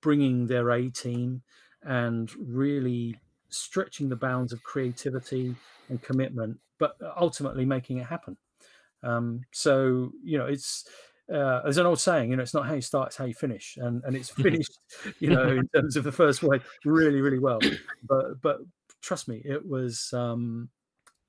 bringing 0.00 0.46
their 0.46 0.70
a 0.70 0.88
team 0.90 1.42
and 1.82 2.30
really 2.36 3.16
stretching 3.48 4.08
the 4.08 4.16
bounds 4.16 4.52
of 4.52 4.62
creativity 4.62 5.54
and 5.88 6.02
commitment, 6.02 6.58
but 6.78 6.96
ultimately 7.18 7.64
making 7.64 7.98
it 7.98 8.06
happen. 8.06 8.36
Um, 9.02 9.42
so 9.52 10.12
you 10.22 10.38
know, 10.38 10.46
it's 10.46 10.86
uh, 11.32 11.62
there's 11.62 11.78
an 11.78 11.86
old 11.86 12.00
saying, 12.00 12.30
you 12.30 12.36
know, 12.36 12.42
it's 12.42 12.54
not 12.54 12.66
how 12.66 12.74
you 12.74 12.80
start, 12.80 13.08
it's 13.08 13.16
how 13.16 13.24
you 13.24 13.34
finish, 13.34 13.78
and 13.80 14.02
and 14.04 14.16
it's 14.16 14.30
finished, 14.42 14.78
you 15.20 15.30
know, 15.30 15.48
in 15.48 15.68
terms 15.68 15.96
of 15.96 16.04
the 16.04 16.12
first 16.12 16.42
wave, 16.42 16.64
really, 16.84 17.20
really 17.20 17.38
well. 17.38 17.60
But 18.08 18.40
but 18.42 18.58
trust 19.00 19.28
me, 19.28 19.42
it 19.44 19.66
was 19.66 20.12
um, 20.12 20.68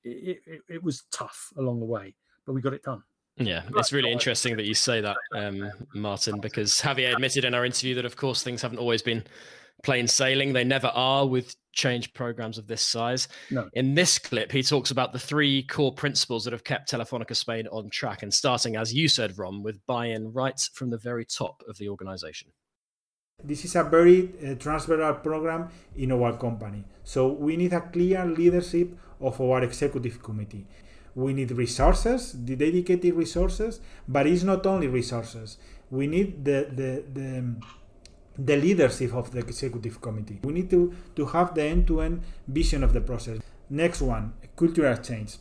it, 0.04 0.40
it, 0.46 0.62
it 0.68 0.84
was 0.84 1.04
tough 1.12 1.52
along 1.58 1.80
the 1.80 1.86
way, 1.86 2.16
but 2.46 2.54
we 2.54 2.62
got 2.62 2.74
it 2.74 2.84
done. 2.84 3.04
Yeah, 3.46 3.64
it's 3.76 3.92
really 3.92 4.12
interesting 4.12 4.56
that 4.58 4.66
you 4.66 4.74
say 4.74 5.02
that, 5.02 5.18
um, 5.36 5.72
Martin, 5.94 6.40
because 6.40 6.74
Javier 6.74 7.14
admitted 7.14 7.46
in 7.46 7.54
our 7.54 7.66
interview 7.66 7.96
that, 7.96 8.06
of 8.06 8.16
course, 8.16 8.44
things 8.44 8.62
haven't 8.62 8.78
always 8.78 9.02
been 9.02 9.24
plain 9.84 10.08
sailing. 10.08 10.54
They 10.54 10.64
never 10.64 10.88
are 10.88 11.26
with 11.26 11.56
change 11.74 12.14
programs 12.14 12.58
of 12.58 12.68
this 12.68 12.84
size. 12.84 13.28
No. 13.50 13.70
In 13.74 13.96
this 13.96 14.20
clip, 14.20 14.52
he 14.52 14.62
talks 14.62 14.92
about 14.92 15.14
the 15.14 15.20
three 15.20 15.64
core 15.64 15.94
principles 15.94 16.44
that 16.44 16.54
have 16.54 16.64
kept 16.64 16.92
Telefonica 16.92 17.36
Spain 17.36 17.68
on 17.68 17.90
track, 17.90 18.24
and 18.24 18.34
starting, 18.34 18.76
as 18.76 18.94
you 18.94 19.08
said, 19.08 19.38
Rom, 19.38 19.64
with 19.64 19.84
buy 19.86 20.08
in 20.08 20.32
right 20.34 20.60
from 20.74 20.90
the 20.90 20.98
very 20.98 21.26
top 21.26 21.64
of 21.68 21.78
the 21.78 21.90
organization. 21.90 22.52
This 23.44 23.66
is 23.66 23.76
a 23.76 23.84
very 23.84 24.30
uh, 24.46 24.56
transversal 24.56 25.16
program 25.16 25.70
in 25.96 26.12
our 26.12 26.38
company. 26.38 26.84
So 27.04 27.30
we 27.30 27.58
need 27.58 27.74
a 27.74 27.82
clear 27.82 28.24
leadership 28.26 28.96
of 29.20 29.42
our 29.42 29.64
executive 29.64 30.22
committee. 30.22 30.68
We 31.16 31.34
need 31.34 31.52
resources, 31.52 32.34
the 32.46 32.56
dedicated 32.56 33.14
resources, 33.14 33.82
but 34.08 34.28
it's 34.28 34.44
not 34.44 34.66
only 34.66 34.88
resources. 34.88 35.58
We 35.90 36.08
need 36.08 36.46
the 36.46 36.68
the, 36.72 37.04
the 37.14 37.56
the 38.38 38.58
leadership 38.58 39.14
of 39.14 39.32
the 39.32 39.40
executive 39.40 40.02
committee. 40.02 40.40
We 40.44 40.54
need 40.54 40.70
to, 40.70 40.94
to 41.16 41.26
have 41.26 41.54
the 41.54 41.64
end 41.64 41.88
to 41.88 42.02
end 42.02 42.24
vision 42.48 42.84
of 42.84 42.94
the 42.94 43.02
process. 43.02 43.40
Next 43.70 44.02
one 44.02 44.34
cultural 44.56 44.98
change. 44.98 45.38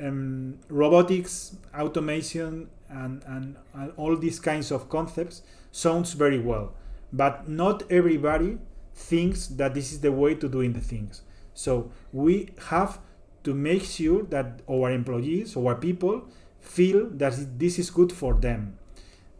Um, 0.00 0.58
robotics, 0.68 1.56
automation, 1.76 2.68
and, 2.88 3.22
and, 3.26 3.56
and 3.74 3.92
all 3.96 4.16
these 4.16 4.38
kinds 4.40 4.70
of 4.70 4.88
concepts 4.88 5.42
sounds 5.72 6.12
very 6.12 6.38
well, 6.38 6.72
but 7.12 7.48
not 7.48 7.82
everybody 7.90 8.58
thinks 8.94 9.48
that 9.48 9.74
this 9.74 9.92
is 9.92 10.00
the 10.00 10.12
way 10.12 10.34
to 10.34 10.48
doing 10.48 10.72
the 10.72 10.80
things. 10.80 11.22
So 11.52 11.90
we 12.12 12.50
have 12.68 13.00
to 13.44 13.54
make 13.54 13.84
sure 13.84 14.22
that 14.24 14.60
our 14.70 14.90
employees, 14.90 15.56
our 15.56 15.74
people, 15.74 16.28
feel 16.60 17.08
that 17.10 17.58
this 17.58 17.78
is 17.78 17.90
good 17.90 18.12
for 18.12 18.34
them 18.34 18.78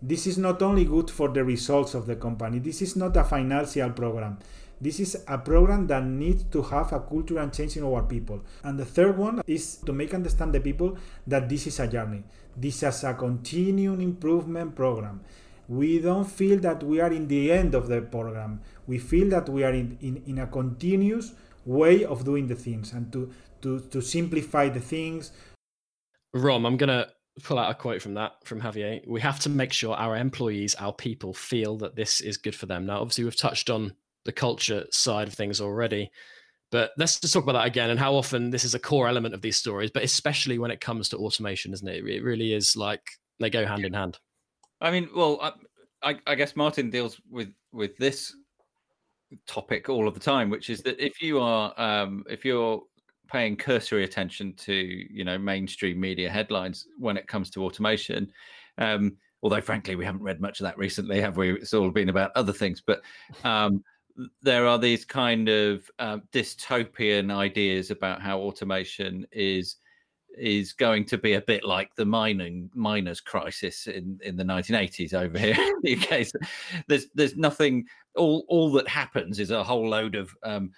this 0.00 0.26
is 0.26 0.38
not 0.38 0.62
only 0.62 0.84
good 0.84 1.10
for 1.10 1.28
the 1.28 1.42
results 1.44 1.94
of 1.94 2.06
the 2.06 2.16
company, 2.16 2.58
this 2.58 2.82
is 2.82 2.94
not 2.96 3.16
a 3.16 3.24
financial 3.24 3.90
program. 3.90 4.38
This 4.80 5.00
is 5.00 5.24
a 5.26 5.38
program 5.38 5.88
that 5.88 6.04
needs 6.04 6.44
to 6.52 6.62
have 6.62 6.92
a 6.92 7.00
culture 7.00 7.38
and 7.38 7.52
change 7.52 7.76
in 7.76 7.82
our 7.82 8.04
people. 8.04 8.40
And 8.62 8.78
the 8.78 8.84
third 8.84 9.18
one 9.18 9.42
is 9.44 9.76
to 9.86 9.92
make 9.92 10.14
understand 10.14 10.52
the 10.52 10.60
people 10.60 10.96
that 11.26 11.48
this 11.48 11.66
is 11.66 11.80
a 11.80 11.88
journey. 11.88 12.22
This 12.56 12.84
is 12.84 13.02
a 13.02 13.14
continuing 13.14 14.00
improvement 14.00 14.76
program. 14.76 15.20
We 15.68 15.98
don't 15.98 16.30
feel 16.30 16.60
that 16.60 16.84
we 16.84 17.00
are 17.00 17.12
in 17.12 17.26
the 17.26 17.50
end 17.50 17.74
of 17.74 17.88
the 17.88 18.02
program. 18.02 18.60
We 18.86 18.98
feel 18.98 19.28
that 19.30 19.48
we 19.48 19.64
are 19.64 19.72
in, 19.72 19.98
in, 20.00 20.22
in 20.26 20.38
a 20.38 20.46
continuous 20.46 21.32
way 21.66 22.04
of 22.04 22.24
doing 22.24 22.46
the 22.46 22.54
things 22.54 22.92
and 22.92 23.12
to, 23.12 23.30
to, 23.62 23.80
to 23.80 24.00
simplify 24.00 24.68
the 24.68 24.80
things. 24.80 25.32
Rom, 26.34 26.66
I'm 26.66 26.76
going 26.76 26.88
to 26.88 27.08
pull 27.42 27.58
out 27.58 27.70
a 27.70 27.74
quote 27.74 28.02
from 28.02 28.14
that 28.14 28.32
from 28.44 28.60
Javier. 28.60 29.06
We 29.06 29.20
have 29.20 29.40
to 29.40 29.48
make 29.48 29.72
sure 29.72 29.94
our 29.94 30.16
employees, 30.16 30.74
our 30.76 30.92
people, 30.92 31.32
feel 31.32 31.76
that 31.78 31.96
this 31.96 32.20
is 32.20 32.36
good 32.36 32.54
for 32.54 32.66
them. 32.66 32.86
Now, 32.86 33.00
obviously, 33.00 33.24
we've 33.24 33.36
touched 33.36 33.70
on 33.70 33.92
the 34.24 34.32
culture 34.32 34.84
side 34.90 35.28
of 35.28 35.34
things 35.34 35.60
already, 35.60 36.10
but 36.70 36.92
let's 36.98 37.18
just 37.18 37.32
talk 37.32 37.44
about 37.44 37.52
that 37.52 37.66
again 37.66 37.90
and 37.90 37.98
how 37.98 38.14
often 38.14 38.50
this 38.50 38.64
is 38.64 38.74
a 38.74 38.78
core 38.78 39.08
element 39.08 39.34
of 39.34 39.40
these 39.40 39.56
stories, 39.56 39.90
but 39.90 40.02
especially 40.02 40.58
when 40.58 40.70
it 40.70 40.80
comes 40.80 41.08
to 41.08 41.16
automation, 41.16 41.72
isn't 41.72 41.88
it? 41.88 42.04
It 42.06 42.22
really 42.22 42.52
is 42.52 42.76
like 42.76 43.02
they 43.40 43.50
go 43.50 43.64
hand 43.64 43.84
in 43.84 43.94
hand. 43.94 44.18
I 44.80 44.90
mean, 44.90 45.08
well, 45.14 45.56
I, 46.02 46.16
I 46.26 46.34
guess 46.34 46.56
Martin 46.56 46.90
deals 46.90 47.20
with 47.30 47.48
with 47.72 47.96
this 47.96 48.34
topic 49.46 49.88
all 49.88 50.08
of 50.08 50.14
the 50.14 50.20
time, 50.20 50.50
which 50.50 50.70
is 50.70 50.82
that 50.82 51.04
if 51.04 51.20
you 51.22 51.40
are 51.40 51.72
um, 51.80 52.24
if 52.28 52.44
you're 52.44 52.82
paying 53.28 53.56
cursory 53.56 54.04
attention 54.04 54.54
to 54.54 54.74
you 54.74 55.24
know 55.24 55.38
mainstream 55.38 56.00
media 56.00 56.30
headlines 56.30 56.86
when 56.98 57.16
it 57.16 57.28
comes 57.28 57.50
to 57.50 57.64
automation. 57.64 58.30
Um, 58.78 59.16
although 59.42 59.60
frankly, 59.60 59.94
we 59.94 60.04
haven't 60.04 60.22
read 60.22 60.40
much 60.40 60.60
of 60.60 60.64
that 60.64 60.78
recently, 60.78 61.20
have 61.20 61.36
we? 61.36 61.52
It's 61.52 61.74
all 61.74 61.90
been 61.90 62.08
about 62.08 62.32
other 62.34 62.52
things. 62.52 62.82
But 62.84 63.02
um, 63.44 63.84
there 64.42 64.66
are 64.66 64.78
these 64.78 65.04
kind 65.04 65.48
of 65.48 65.88
uh, 65.98 66.18
dystopian 66.32 67.34
ideas 67.34 67.90
about 67.90 68.20
how 68.20 68.38
automation 68.40 69.26
is 69.32 69.76
is 70.36 70.72
going 70.72 71.04
to 71.04 71.18
be 71.18 71.34
a 71.34 71.40
bit 71.40 71.64
like 71.64 71.94
the 71.96 72.04
mining 72.04 72.70
miners 72.74 73.20
crisis 73.20 73.88
in, 73.88 74.20
in 74.22 74.36
the 74.36 74.44
1980s 74.44 75.12
over 75.12 75.36
here 75.36 75.56
in 75.58 75.80
the 75.82 75.96
UK. 75.96 76.26
So 76.26 76.38
there's 76.86 77.06
there's 77.14 77.36
nothing. 77.36 77.86
All 78.16 78.44
all 78.48 78.70
that 78.72 78.88
happens 78.88 79.38
is 79.38 79.50
a 79.50 79.64
whole 79.64 79.88
load 79.88 80.14
of 80.14 80.34
um, 80.42 80.72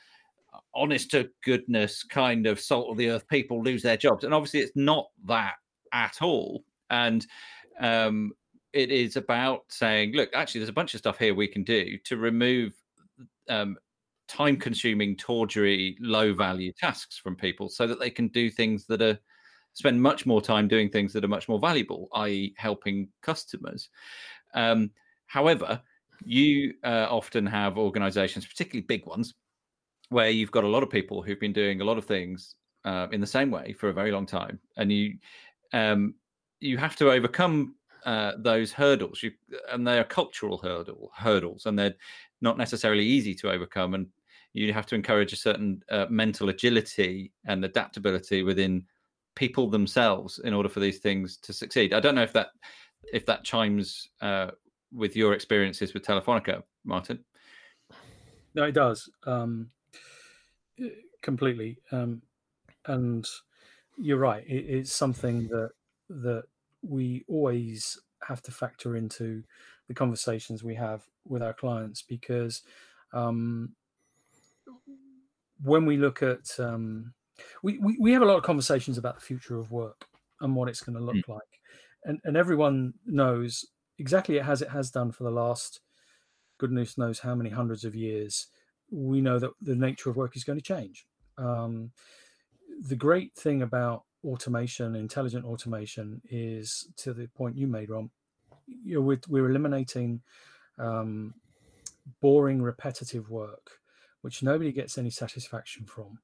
honest 0.74 1.11
to 1.11 1.28
goodness 1.44 2.02
kind 2.02 2.46
of 2.46 2.61
salt 2.61 2.90
of 2.90 2.96
the 2.96 3.11
earth 3.11 3.26
people 3.28 3.62
lose 3.62 3.83
their 3.83 3.96
jobs. 3.96 4.24
And 4.24 4.35
obviously 4.35 4.61
it's 4.61 4.76
not 4.76 5.09
that 5.26 5.54
at 5.92 6.22
all. 6.22 6.64
And 6.90 7.26
um, 7.80 8.33
it 8.72 8.90
is 8.90 9.16
about 9.16 9.64
saying 9.68 10.12
look 10.12 10.30
actually 10.35 10.61
there's 10.61 10.68
a 10.68 10.74
bunch 10.74 10.94
of 10.94 10.98
stuff 10.98 11.18
here 11.18 11.35
we 11.35 11.48
can 11.48 11.64
do 11.64 11.98
to 12.04 12.16
remove 12.16 12.72
um, 13.48 13.76
time 14.28 14.56
consuming 14.56 15.16
tawdry 15.16 15.96
low 16.00 16.33
value 16.33 16.72
tasks 16.72 17.18
from 17.18 17.35
people 17.35 17.68
so 17.68 17.87
that 17.87 17.98
they 17.98 18.11
can 18.11 18.28
do 18.28 18.48
things 18.48 18.87
that 18.87 19.02
are 19.02 19.18
spend 19.72 20.00
much 20.00 20.26
more 20.26 20.40
time 20.40 20.68
doing 20.68 20.88
things 20.88 21.12
that 21.12 21.24
are 21.24 21.28
much 21.28 21.48
more 21.48 21.59
valuable 21.59 22.09
i.e 22.14 22.54
helping 22.56 23.09
customers. 23.22 23.88
Um, 24.54 24.90
however 25.26 25.80
you 26.24 26.74
uh, 26.85 27.06
often 27.09 27.46
have 27.46 27.78
organizations 27.78 28.46
particularly 28.46 28.87
big 28.87 29.06
ones 29.06 29.35
where 30.10 30.28
you've 30.28 30.50
got 30.50 30.64
a 30.64 30.68
lot 30.68 30.82
of 30.82 30.90
people 30.90 31.22
who've 31.22 31.40
been 31.40 31.52
doing 31.52 31.80
a 31.80 31.84
lot 31.84 31.98
of 31.98 32.04
things 32.04 32.54
uh, 32.84 33.06
in 33.12 33.20
the 33.20 33.26
same 33.26 33.50
way 33.50 33.72
for 33.72 33.88
a 33.88 33.92
very 33.92 34.12
long 34.12 34.26
time, 34.26 34.58
and 34.76 34.92
you 34.92 35.16
um, 35.72 36.14
you 36.60 36.76
have 36.76 36.96
to 36.96 37.10
overcome 37.10 37.74
uh, 38.04 38.32
those 38.38 38.72
hurdles. 38.72 39.22
You, 39.22 39.32
and 39.70 39.86
they 39.86 39.98
are 39.98 40.04
cultural 40.04 40.58
hurdle 40.58 41.10
hurdles, 41.16 41.66
and 41.66 41.78
they're 41.78 41.94
not 42.40 42.58
necessarily 42.58 43.04
easy 43.04 43.34
to 43.36 43.50
overcome. 43.50 43.94
And 43.94 44.06
you 44.52 44.72
have 44.72 44.86
to 44.86 44.94
encourage 44.94 45.32
a 45.32 45.36
certain 45.36 45.82
uh, 45.90 46.06
mental 46.10 46.48
agility 46.48 47.32
and 47.46 47.64
adaptability 47.64 48.42
within 48.42 48.84
people 49.36 49.70
themselves 49.70 50.40
in 50.40 50.52
order 50.52 50.68
for 50.68 50.80
these 50.80 50.98
things 50.98 51.36
to 51.38 51.52
succeed. 51.52 51.94
I 51.94 52.00
don't 52.00 52.14
know 52.14 52.22
if 52.22 52.32
that 52.32 52.48
if 53.12 53.26
that 53.26 53.44
chimes 53.44 54.08
uh, 54.20 54.50
with 54.92 55.16
your 55.16 55.34
experiences 55.34 55.94
with 55.94 56.04
Telefonica, 56.04 56.62
Martin. 56.84 57.24
No, 58.54 58.64
it 58.64 58.72
does. 58.72 59.08
Um, 59.24 59.70
completely. 61.22 61.78
Um, 61.92 62.22
and 62.86 63.26
you're 63.96 64.18
right. 64.18 64.44
It, 64.46 64.64
it's 64.66 64.92
something 64.92 65.48
that 65.48 65.70
that 66.08 66.44
we 66.82 67.24
always 67.28 67.98
have 68.26 68.42
to 68.42 68.50
factor 68.50 68.96
into 68.96 69.42
the 69.88 69.94
conversations 69.94 70.64
we 70.64 70.74
have 70.74 71.02
with 71.26 71.42
our 71.42 71.52
clients 71.52 72.02
because 72.02 72.62
um, 73.12 73.70
when 75.62 75.84
we 75.86 75.96
look 75.96 76.22
at 76.22 76.48
um, 76.58 77.12
we, 77.62 77.78
we, 77.78 77.96
we 78.00 78.12
have 78.12 78.22
a 78.22 78.26
lot 78.26 78.36
of 78.36 78.42
conversations 78.42 78.98
about 78.98 79.16
the 79.16 79.24
future 79.24 79.58
of 79.58 79.70
work 79.70 80.06
and 80.40 80.54
what 80.54 80.68
it's 80.68 80.80
going 80.80 80.96
to 80.96 81.04
look 81.04 81.16
mm. 81.16 81.28
like. 81.28 81.42
And, 82.04 82.18
and 82.24 82.36
everyone 82.36 82.94
knows 83.06 83.64
exactly 83.98 84.38
it 84.38 84.46
as 84.46 84.62
it 84.62 84.70
has 84.70 84.90
done 84.90 85.12
for 85.12 85.24
the 85.24 85.30
last 85.30 85.80
goodness 86.58 86.98
knows 86.98 87.18
how 87.18 87.34
many 87.34 87.50
hundreds 87.50 87.84
of 87.84 87.94
years. 87.94 88.48
We 88.90 89.20
know 89.20 89.38
that 89.38 89.53
the 89.61 89.76
nature 89.76 90.11
of 90.11 90.16
work 90.16 90.37
is 90.37 90.44
going 90.44 90.59
to 90.59 90.64
change. 90.64 91.07
Um, 91.38 91.92
the 92.88 92.96
great 92.96 93.35
thing 93.35 93.62
about 93.62 94.05
automation, 94.24 94.94
intelligent 94.96 95.44
automation, 95.44 96.20
is 96.31 96.88
to 96.98 97.12
the 97.12 97.29
point 97.29 97.57
you 97.57 97.66
made, 97.66 97.90
Rom. 97.90 98.11
You 98.66 98.96
know, 98.96 99.00
we're, 99.00 99.20
we're 99.29 99.50
eliminating 99.50 100.22
um, 100.79 101.35
boring, 102.20 102.62
repetitive 102.62 103.31
work, 103.31 103.81
which 104.22 104.42
nobody 104.42 104.72
gets 104.72 104.98
any 104.98 105.11
satisfaction 105.11 105.85
from. 105.85 106.18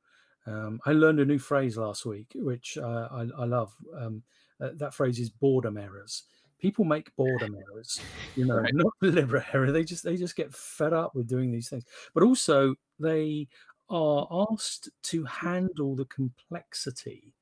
Um, 0.46 0.80
I 0.86 0.92
learned 0.92 1.20
a 1.20 1.24
new 1.24 1.38
phrase 1.38 1.76
last 1.76 2.06
week, 2.06 2.28
which 2.34 2.78
uh, 2.78 3.08
I, 3.10 3.26
I, 3.36 3.44
love. 3.44 3.74
Um, 3.96 4.22
uh, 4.60 4.70
that 4.74 4.94
phrase 4.94 5.18
is 5.18 5.28
boredom 5.28 5.76
errors. 5.76 6.24
People 6.60 6.84
make 6.84 7.14
boredom 7.16 7.54
errors, 7.54 8.00
you 8.34 8.46
know, 8.46 8.56
right. 8.56 8.74
not 8.74 8.92
deliberate 9.02 9.44
error. 9.52 9.70
They 9.72 9.84
just 9.84 10.04
they 10.04 10.16
just 10.16 10.36
get 10.36 10.54
fed 10.54 10.92
up 10.92 11.14
with 11.14 11.28
doing 11.28 11.50
these 11.50 11.68
things. 11.68 11.84
But 12.14 12.22
also 12.22 12.74
they 12.98 13.48
are 13.90 14.26
asked 14.50 14.88
to 15.04 15.24
handle 15.24 15.94
the 15.94 16.06
complexity 16.06 17.34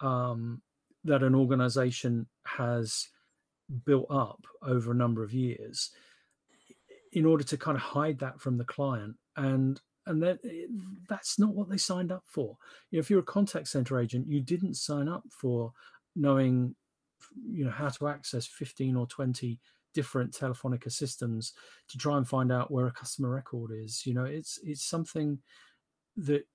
um, 0.00 0.60
that 1.04 1.22
an 1.22 1.34
organization 1.34 2.26
has 2.46 3.08
built 3.84 4.06
up 4.10 4.44
over 4.62 4.92
a 4.92 4.96
number 4.96 5.22
of 5.22 5.32
years 5.32 5.90
in 7.12 7.24
order 7.26 7.44
to 7.44 7.56
kind 7.56 7.76
of 7.76 7.82
hide 7.82 8.18
that 8.18 8.40
from 8.40 8.58
the 8.58 8.64
client 8.64 9.14
and 9.36 9.80
and 10.06 10.22
that 10.22 10.38
eh, 10.44 10.66
that's 11.08 11.38
not 11.38 11.54
what 11.54 11.68
they 11.68 11.76
signed 11.76 12.10
up 12.12 12.24
for. 12.26 12.56
You 12.90 12.98
know, 12.98 13.00
if 13.00 13.10
you're 13.10 13.20
a 13.20 13.24
contact 13.24 13.68
center 13.68 14.00
agent, 14.00 14.26
you 14.26 14.40
didn't 14.40 14.74
sign 14.74 15.08
up 15.08 15.22
for 15.30 15.72
knowing, 16.16 16.74
you 17.34 17.64
know, 17.64 17.70
how 17.70 17.88
to 17.88 18.08
access 18.08 18.46
15 18.46 18.96
or 18.96 19.06
20 19.06 19.58
different 19.94 20.32
Telefonica 20.32 20.90
systems 20.90 21.52
to 21.88 21.98
try 21.98 22.16
and 22.16 22.26
find 22.26 22.50
out 22.50 22.70
where 22.70 22.86
a 22.86 22.92
customer 22.92 23.30
record 23.30 23.70
is. 23.74 24.06
You 24.06 24.14
know, 24.14 24.24
it's 24.24 24.58
it's 24.62 24.84
something 24.84 25.38
that 26.16 26.46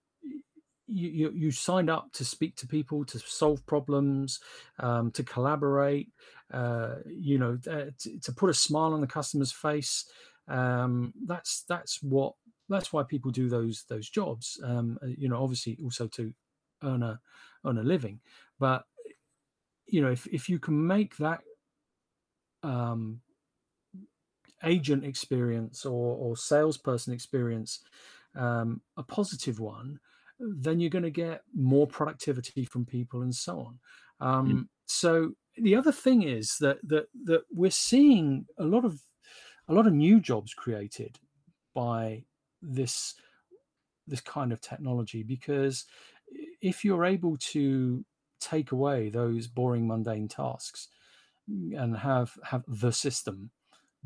you, 0.87 1.09
you, 1.09 1.31
you 1.35 1.51
signed 1.51 1.89
up 1.89 2.11
to 2.13 2.23
speak 2.23 2.55
to 2.55 2.67
people, 2.67 3.03
to 3.05 3.19
solve 3.19 3.65
problems, 3.65 4.39
um, 4.79 5.11
to 5.11 5.23
collaborate, 5.23 6.09
uh, 6.53 6.95
you 7.05 7.37
know, 7.37 7.59
uh, 7.69 7.91
to, 7.99 8.19
to, 8.19 8.31
put 8.31 8.49
a 8.49 8.53
smile 8.53 8.93
on 8.93 9.01
the 9.01 9.07
customer's 9.07 9.51
face. 9.51 10.05
Um, 10.47 11.13
that's 11.25 11.63
that's 11.67 12.01
what 12.01 12.33
that's 12.69 12.93
why 12.93 13.03
people 13.03 13.31
do 13.31 13.49
those 13.49 13.83
those 13.89 14.09
jobs. 14.09 14.59
Um, 14.63 14.97
uh, 15.03 15.07
you 15.07 15.27
know, 15.27 15.41
obviously 15.41 15.77
also 15.83 16.07
to 16.07 16.33
earn 16.83 17.03
a 17.03 17.19
earn 17.65 17.79
a 17.79 17.83
living, 17.83 18.19
but 18.59 18.85
you 19.87 20.01
know, 20.01 20.11
if 20.11 20.27
if 20.27 20.49
you 20.49 20.59
can 20.59 20.85
make 20.85 21.17
that 21.17 21.41
um, 22.63 23.21
agent 24.63 25.05
experience 25.05 25.85
or 25.85 26.15
or 26.15 26.37
salesperson 26.37 27.13
experience 27.13 27.79
um, 28.35 28.81
a 28.97 29.03
positive 29.03 29.59
one, 29.59 29.99
then 30.39 30.79
you're 30.79 30.89
going 30.89 31.03
to 31.03 31.11
get 31.11 31.41
more 31.55 31.87
productivity 31.87 32.65
from 32.65 32.85
people 32.85 33.21
and 33.21 33.33
so 33.33 33.59
on. 33.59 33.79
Um, 34.19 34.49
mm. 34.49 34.67
So 34.85 35.33
the 35.57 35.75
other 35.75 35.91
thing 35.91 36.23
is 36.23 36.57
that 36.59 36.77
that 36.83 37.07
that 37.23 37.43
we're 37.51 37.71
seeing 37.71 38.45
a 38.57 38.63
lot 38.63 38.85
of 38.85 38.99
a 39.67 39.73
lot 39.73 39.87
of 39.87 39.93
new 39.93 40.19
jobs 40.19 40.53
created 40.53 41.17
by 41.73 42.23
this 42.61 43.15
this 44.07 44.21
kind 44.21 44.51
of 44.51 44.61
technology 44.61 45.23
because 45.23 45.85
if 46.61 46.83
you're 46.85 47.05
able 47.05 47.37
to 47.37 48.03
take 48.39 48.71
away 48.71 49.09
those 49.09 49.47
boring 49.47 49.87
mundane 49.87 50.27
tasks 50.27 50.89
and 51.47 51.95
have 51.97 52.37
have 52.43 52.63
the 52.67 52.91
system 52.91 53.49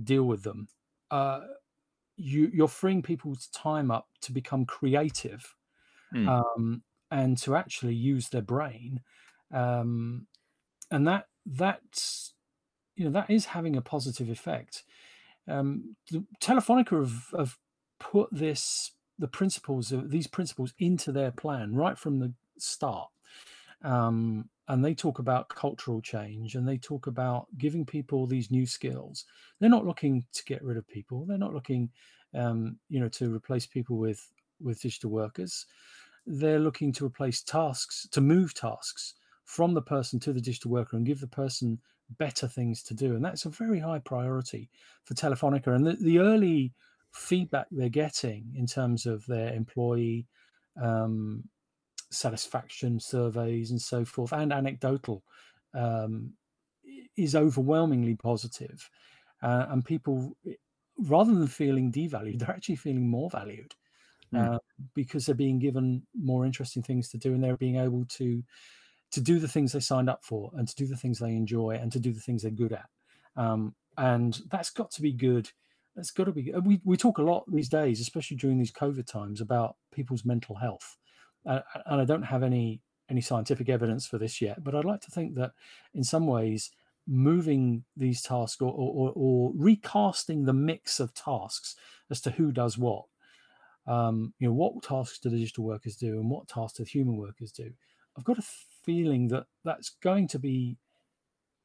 deal 0.03 0.23
with 0.23 0.43
them. 0.43 0.67
Uh, 1.09 1.41
you 2.17 2.49
you're 2.53 2.67
freeing 2.67 3.01
people's 3.01 3.47
time 3.47 3.91
up 3.91 4.07
to 4.21 4.31
become 4.31 4.65
creative 4.65 5.55
mm. 6.13 6.27
um, 6.27 6.81
and 7.09 7.37
to 7.37 7.55
actually 7.55 7.95
use 7.95 8.29
their 8.29 8.41
brain. 8.41 9.01
Um, 9.53 10.27
and 10.91 11.07
that 11.07 11.27
that's 11.45 12.33
you 12.95 13.05
know 13.05 13.11
that 13.11 13.29
is 13.29 13.45
having 13.45 13.75
a 13.75 13.81
positive 13.81 14.29
effect. 14.29 14.83
Um, 15.47 15.95
the 16.11 16.23
telefonica 16.39 16.99
have, 16.99 17.25
have 17.37 17.57
put 17.99 18.29
this 18.31 18.91
the 19.17 19.27
principles 19.27 19.91
of 19.91 20.09
these 20.09 20.27
principles 20.27 20.73
into 20.79 21.11
their 21.11 21.31
plan 21.31 21.75
right 21.75 21.97
from 21.97 22.19
the 22.19 22.33
start 22.57 23.09
um, 23.83 24.49
and 24.67 24.83
they 24.83 24.93
talk 24.93 25.19
about 25.19 25.49
cultural 25.49 26.01
change 26.01 26.55
and 26.55 26.67
they 26.67 26.77
talk 26.77 27.07
about 27.07 27.47
giving 27.57 27.85
people 27.85 28.25
these 28.25 28.51
new 28.51 28.65
skills. 28.65 29.25
They're 29.59 29.69
not 29.69 29.85
looking 29.85 30.25
to 30.33 30.43
get 30.45 30.63
rid 30.63 30.77
of 30.77 30.87
people. 30.87 31.25
They're 31.25 31.37
not 31.37 31.53
looking 31.53 31.89
um, 32.33 32.77
you 32.89 32.99
know 32.99 33.09
to 33.09 33.33
replace 33.33 33.65
people 33.65 33.97
with 33.97 34.25
with 34.61 34.81
digital 34.81 35.11
workers. 35.11 35.65
They're 36.25 36.59
looking 36.59 36.93
to 36.93 37.05
replace 37.05 37.41
tasks 37.41 38.07
to 38.11 38.21
move 38.21 38.53
tasks 38.53 39.15
from 39.45 39.73
the 39.73 39.81
person 39.81 40.19
to 40.21 40.31
the 40.31 40.41
digital 40.41 40.71
worker 40.71 40.95
and 40.95 41.05
give 41.05 41.19
the 41.19 41.27
person 41.27 41.79
better 42.17 42.47
things 42.47 42.83
to 42.83 42.93
do. 42.93 43.15
And 43.15 43.25
that's 43.25 43.45
a 43.45 43.49
very 43.49 43.79
high 43.79 43.99
priority 43.99 44.69
for 45.03 45.13
telefonica. 45.13 45.75
And 45.75 45.85
the, 45.85 45.93
the 45.93 46.19
early 46.19 46.73
feedback 47.13 47.67
they're 47.71 47.89
getting 47.89 48.53
in 48.55 48.65
terms 48.65 49.05
of 49.05 49.25
their 49.25 49.53
employee 49.53 50.25
um, 50.81 51.43
satisfaction 52.11 52.99
surveys 52.99 53.71
and 53.71 53.81
so 53.81 54.05
forth, 54.05 54.33
and 54.33 54.51
anecdotal, 54.51 55.23
um, 55.73 56.33
is 57.17 57.35
overwhelmingly 57.35 58.15
positive. 58.15 58.89
Uh, 59.41 59.65
and 59.69 59.85
people, 59.85 60.37
rather 60.97 61.33
than 61.33 61.47
feeling 61.47 61.91
devalued, 61.91 62.39
they're 62.39 62.51
actually 62.55 62.75
feeling 62.75 63.09
more 63.09 63.29
valued 63.29 63.73
mm. 64.33 64.55
uh, 64.55 64.59
because 64.93 65.25
they're 65.25 65.35
being 65.35 65.59
given 65.59 66.05
more 66.13 66.45
interesting 66.45 66.83
things 66.83 67.09
to 67.09 67.17
do, 67.17 67.33
and 67.33 67.43
they're 67.43 67.57
being 67.57 67.77
able 67.77 68.05
to 68.05 68.43
to 69.11 69.19
do 69.19 69.39
the 69.39 69.47
things 69.47 69.73
they 69.73 69.79
signed 69.81 70.09
up 70.09 70.23
for, 70.23 70.51
and 70.55 70.67
to 70.67 70.75
do 70.75 70.87
the 70.87 70.95
things 70.95 71.19
they 71.19 71.35
enjoy, 71.35 71.71
and 71.71 71.91
to 71.91 71.99
do 71.99 72.13
the 72.13 72.19
things 72.19 72.43
they're 72.43 72.51
good 72.51 72.73
at. 72.73 72.87
Um, 73.35 73.75
and 73.97 74.39
that's 74.49 74.69
got 74.69 74.89
to 74.91 75.01
be 75.01 75.11
good 75.11 75.51
that's 75.95 76.11
got 76.11 76.25
to 76.25 76.31
be. 76.31 76.51
We 76.63 76.79
we 76.83 76.97
talk 76.97 77.17
a 77.17 77.23
lot 77.23 77.43
these 77.51 77.69
days, 77.69 77.99
especially 77.99 78.37
during 78.37 78.57
these 78.57 78.71
COVID 78.71 79.05
times, 79.05 79.41
about 79.41 79.75
people's 79.93 80.25
mental 80.25 80.55
health, 80.55 80.97
and 81.45 82.01
I 82.01 82.05
don't 82.05 82.23
have 82.23 82.43
any 82.43 82.81
any 83.09 83.21
scientific 83.21 83.67
evidence 83.67 84.07
for 84.07 84.17
this 84.17 84.41
yet. 84.41 84.63
But 84.63 84.73
I'd 84.73 84.85
like 84.85 85.01
to 85.01 85.11
think 85.11 85.35
that 85.35 85.51
in 85.93 86.03
some 86.03 86.27
ways, 86.27 86.71
moving 87.07 87.83
these 87.97 88.21
tasks 88.21 88.61
or, 88.61 88.71
or, 88.71 89.11
or 89.15 89.51
recasting 89.55 90.45
the 90.45 90.53
mix 90.53 90.99
of 90.99 91.13
tasks 91.13 91.75
as 92.09 92.21
to 92.21 92.31
who 92.31 92.51
does 92.51 92.77
what. 92.77 93.05
Um, 93.87 94.33
you 94.39 94.47
know, 94.47 94.53
what 94.53 94.81
tasks 94.83 95.19
do 95.19 95.29
digital 95.29 95.63
workers 95.63 95.95
do, 95.95 96.19
and 96.19 96.29
what 96.29 96.47
tasks 96.47 96.77
do 96.77 96.83
human 96.83 97.17
workers 97.17 97.51
do? 97.51 97.71
I've 98.17 98.23
got 98.23 98.37
a 98.37 98.43
feeling 98.83 99.27
that 99.29 99.45
that's 99.63 99.89
going 100.01 100.27
to 100.29 100.39
be 100.39 100.77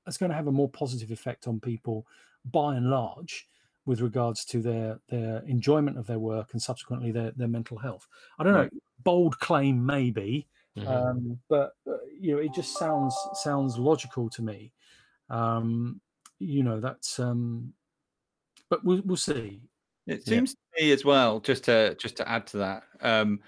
that's 0.04 0.18
going 0.18 0.30
to 0.30 0.36
have 0.36 0.46
a 0.46 0.52
more 0.52 0.68
positive 0.68 1.10
effect 1.10 1.46
on 1.46 1.60
people 1.60 2.06
by 2.44 2.76
and 2.76 2.88
large 2.90 3.48
with 3.87 4.01
regards 4.01 4.44
to 4.44 4.61
their 4.61 4.99
their 5.09 5.42
enjoyment 5.46 5.96
of 5.96 6.07
their 6.07 6.18
work 6.18 6.49
and 6.53 6.61
subsequently 6.61 7.12
their 7.12 7.31
their 7.33 7.49
mental 7.49 7.79
health. 7.79 8.07
I 8.38 8.44
don't 8.44 8.53
know, 8.53 8.68
bold 9.03 9.38
claim 9.38 9.85
maybe, 9.85 10.49
mm-hmm. 10.77 10.88
um, 10.88 11.38
but 11.49 11.72
uh, 11.88 11.96
you 12.20 12.35
know, 12.35 12.42
it 12.42 12.53
just 12.53 12.77
sounds 12.77 13.16
sounds 13.35 13.79
logical 13.79 14.29
to 14.31 14.42
me. 14.42 14.72
Um, 15.31 16.01
you 16.38 16.62
know, 16.62 16.81
that's 16.81 17.18
um, 17.18 17.72
but 18.68 18.85
we'll 18.85 19.03
we'll 19.05 19.16
see. 19.16 19.62
It 20.07 20.25
seems 20.25 20.55
yeah. 20.75 20.79
to 20.79 20.85
me 20.85 20.92
as 20.92 21.05
well, 21.05 21.40
just 21.40 21.64
to 21.64 21.94
just 21.94 22.16
to 22.16 22.29
add 22.29 22.46
to 22.49 22.59
that, 22.59 22.83
um, 23.01 23.40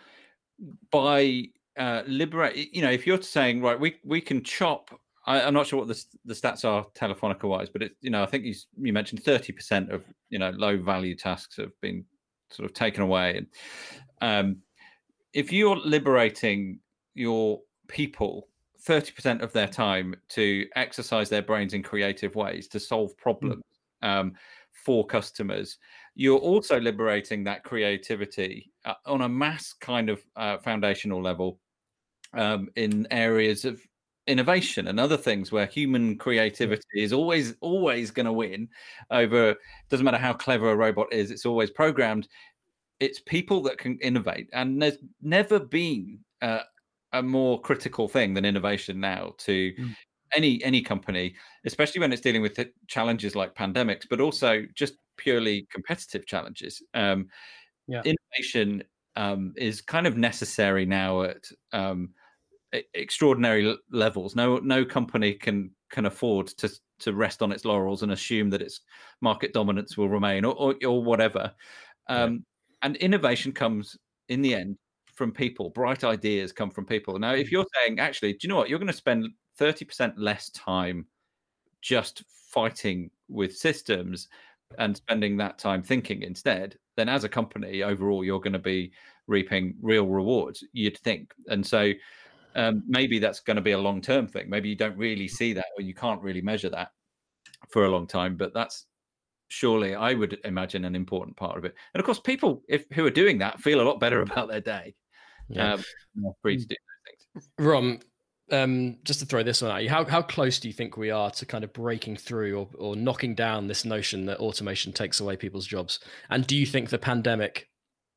by 0.91 1.45
uh, 1.77 2.03
liberate, 2.07 2.75
you 2.75 2.83
know, 2.83 2.91
if 2.91 3.07
you're 3.07 3.23
saying 3.23 3.61
right, 3.61 3.79
we 3.79 3.97
we 4.05 4.21
can 4.21 4.43
chop 4.43 4.99
I, 5.29 5.41
am 5.41 5.53
not 5.53 5.67
sure 5.67 5.81
what 5.81 5.89
the, 5.89 6.05
the 6.25 6.33
stats 6.33 6.65
are 6.65 6.87
Telefonica 6.95 7.45
wise, 7.45 7.69
but 7.69 7.83
it, 7.83 7.93
you 8.01 8.09
know, 8.09 8.23
I 8.23 8.27
think 8.27 8.45
you, 8.45 8.55
you 8.79 8.95
mentioned 8.95 9.23
30% 9.23 9.93
of 9.93 10.03
you 10.31 10.39
know 10.39 10.51
low 10.51 10.79
value 10.79 11.15
tasks 11.15 11.57
have 11.59 11.79
been 11.83 12.05
sort 12.51 12.69
of 12.69 12.75
taken 12.75 13.03
away. 13.03 13.37
And 13.37 13.47
um, 14.23 14.57
if 15.35 15.53
you're 15.53 15.77
liberating 15.77 16.81
your 17.15 17.61
people 17.89 18.49
30% 18.87 19.43
of 19.43 19.53
their 19.53 19.67
time 19.67 20.15
to 20.31 20.67
exercise 20.77 21.29
their 21.29 21.43
brains 21.43 21.75
in 21.75 21.83
creative 21.83 22.35
ways 22.35 22.69
to 22.69 22.81
solve 22.81 23.15
problems 23.19 23.63
um, 24.01 24.33
for 24.73 25.05
customers, 25.07 25.77
you're 26.15 26.39
also 26.39 26.81
liberating 26.81 27.45
that 27.45 27.65
creativity 27.65 28.73
uh, 28.87 28.95
on 29.05 29.23
a 29.23 29.29
mass 29.29 29.75
kind 29.75 30.09
of 30.09 30.23
uh, 30.37 30.57
foundational 30.57 31.23
level 31.23 31.59
um, 32.33 32.69
in 32.77 33.07
areas 33.11 33.67
of 33.67 33.79
innovation 34.29 34.87
and 34.87 35.01
other 35.01 35.17
things 35.17 35.51
where 35.51 35.67
human 35.67 36.17
creativity 36.17 36.85
is 36.95 37.13
always 37.13 37.55
always 37.61 38.11
going 38.11 38.27
to 38.27 38.33
win 38.33 38.69
over 39.11 39.57
doesn't 39.89 40.05
matter 40.05 40.19
how 40.19 40.33
clever 40.33 40.71
a 40.71 40.77
robot 40.77 41.13
is 41.13 41.31
it's 41.31 41.47
always 41.47 41.71
programmed 41.71 42.29
it's 43.01 43.21
people 43.21 43.63
that 43.63 43.79
can 43.79 43.99
innovate 43.99 44.49
and 44.53 44.81
there's 44.81 44.99
never 45.23 45.59
been 45.59 46.19
uh, 46.43 46.61
a 47.13 47.23
more 47.23 47.61
critical 47.61 48.09
thing 48.09 48.35
than 48.35 48.45
innovation 48.45 49.01
now 49.01 49.35
to 49.39 49.73
mm. 49.73 49.97
any 50.35 50.63
any 50.63 50.83
company, 50.83 51.35
especially 51.65 52.01
when 52.01 52.13
it's 52.13 52.23
dealing 52.23 52.43
with 52.43 52.59
challenges 52.87 53.35
like 53.35 53.55
pandemics, 53.55 54.05
but 54.09 54.21
also 54.21 54.65
just 54.75 54.95
purely 55.17 55.67
competitive 55.73 56.27
challenges. 56.27 56.83
Um, 56.95 57.29
yeah. 57.87 58.03
Innovation 58.05 58.85
um, 59.17 59.55
is 59.57 59.81
kind 59.81 60.07
of 60.07 60.17
necessary 60.17 60.85
now 60.85 61.23
at 61.23 61.49
um, 61.73 62.11
extraordinary 62.95 63.77
levels. 63.91 64.37
No 64.37 64.59
no 64.59 64.85
company 64.85 65.35
can 65.35 65.71
can 65.91 66.07
afford 66.07 66.49
to 66.49 66.71
to 67.01 67.13
rest 67.13 67.43
on 67.43 67.53
its 67.53 67.65
laurels 67.65 68.03
and 68.03 68.13
assume 68.13 68.51
that 68.51 68.63
its 68.63 68.81
market 69.21 69.53
dominance 69.53 69.97
will 69.97 70.09
remain 70.09 70.45
or 70.45 70.55
or, 70.55 70.75
or 70.85 71.03
whatever. 71.03 71.53
Um, 72.09 72.33
yeah. 72.33 72.39
And 72.83 72.97
innovation 72.97 73.53
comes 73.53 73.97
in 74.29 74.43
the 74.43 74.55
end 74.55 74.77
from 75.15 75.33
people. 75.33 75.71
Bright 75.71 76.05
ideas 76.05 76.53
come 76.53 76.71
from 76.71 76.87
people. 76.87 77.19
Now, 77.19 77.33
if 77.33 77.49
mm. 77.49 77.51
you're 77.51 77.67
saying, 77.77 77.99
actually, 77.99 78.35
do 78.35 78.39
you 78.43 78.49
know 78.49 78.57
what? 78.57 78.69
You're 78.69 78.79
going 78.79 78.87
to 78.87 78.93
spend 78.93 79.29
30% 79.59 80.15
less 80.17 80.49
time 80.51 81.07
just 81.83 82.23
fighting 82.51 83.11
with 83.29 83.57
systems 83.57 84.29
and 84.79 84.97
spending 84.97 85.37
that 85.37 85.59
time 85.59 85.83
thinking 85.83 86.23
instead, 86.23 86.77
then 86.97 87.09
as 87.09 87.25
a 87.25 87.29
company, 87.29 87.83
overall, 87.83 88.25
you're 88.25 88.41
going 88.41 88.53
to 88.53 88.59
be 88.59 88.93
reaping 89.27 89.75
real 89.83 90.07
rewards, 90.07 90.65
you'd 90.73 90.99
think. 90.99 91.33
And 91.49 91.67
so 91.67 91.93
um, 92.59 92.83
maybe 92.89 93.21
that's 93.21 93.39
going 93.39 93.55
to 93.55 93.63
be 93.63 93.71
a 93.71 93.79
long 93.79 94.01
term 94.01 94.27
thing. 94.27 94.51
Maybe 94.51 94.69
you 94.69 94.75
don't 94.75 94.97
really 94.97 95.29
see 95.29 95.53
that 95.53 95.67
or 95.77 95.83
you 95.83 95.95
can't 95.95 96.21
really 96.21 96.43
measure 96.43 96.69
that 96.71 96.89
for 97.71 97.85
a 97.85 97.89
long 97.89 98.07
time, 98.09 98.37
but 98.37 98.53
that's 98.53 98.87
surely 99.47 99.95
I 99.95 100.15
would 100.15 100.39
imagine 100.45 100.85
an 100.85 100.97
important 100.97 101.37
part 101.37 101.57
of 101.57 101.65
it. 101.65 101.75
And 101.95 102.01
of 102.01 102.05
course, 102.05 102.19
people 102.19 102.63
if 102.69 102.85
who 102.93 103.07
are 103.07 103.11
doing 103.11 103.39
that 103.39 103.61
feel 103.61 103.81
a 103.81 103.87
lot 103.89 104.01
better 104.01 104.23
about 104.23 104.49
their 104.49 104.61
day. 104.61 104.97
Yeah, 105.49 105.75
um, 105.75 105.85
free 106.43 106.59
to 106.59 106.67
do 106.67 106.75
those 106.75 107.45
things. 107.45 107.49
Rom, 107.59 108.01
um, 108.51 108.99
just 109.05 109.21
to 109.21 109.27
throw 109.27 109.45
this 109.45 109.63
one 109.63 109.71
at 109.71 109.85
you, 109.85 109.89
how 109.89 110.05
how 110.05 110.21
close 110.21 110.59
do 110.59 110.67
you 110.67 110.75
think 110.75 110.97
we 110.97 111.11
are 111.11 111.31
to 111.31 111.47
kind 111.47 111.63
of 111.63 111.73
breaking 111.73 112.17
through 112.17 112.59
or 112.59 112.69
or 112.77 112.97
knocking 112.97 113.37
down 113.37 113.69
this 113.69 113.85
notion 113.85 114.27
that 114.27 114.39
automation 114.39 114.93
takes 114.93 115.21
away 115.21 115.37
people's 115.37 115.67
jobs? 115.67 116.01
And 116.29 116.45
do 116.45 116.57
you 116.57 116.67
think 116.67 116.91
the 116.91 116.99
pandemic 116.99 117.69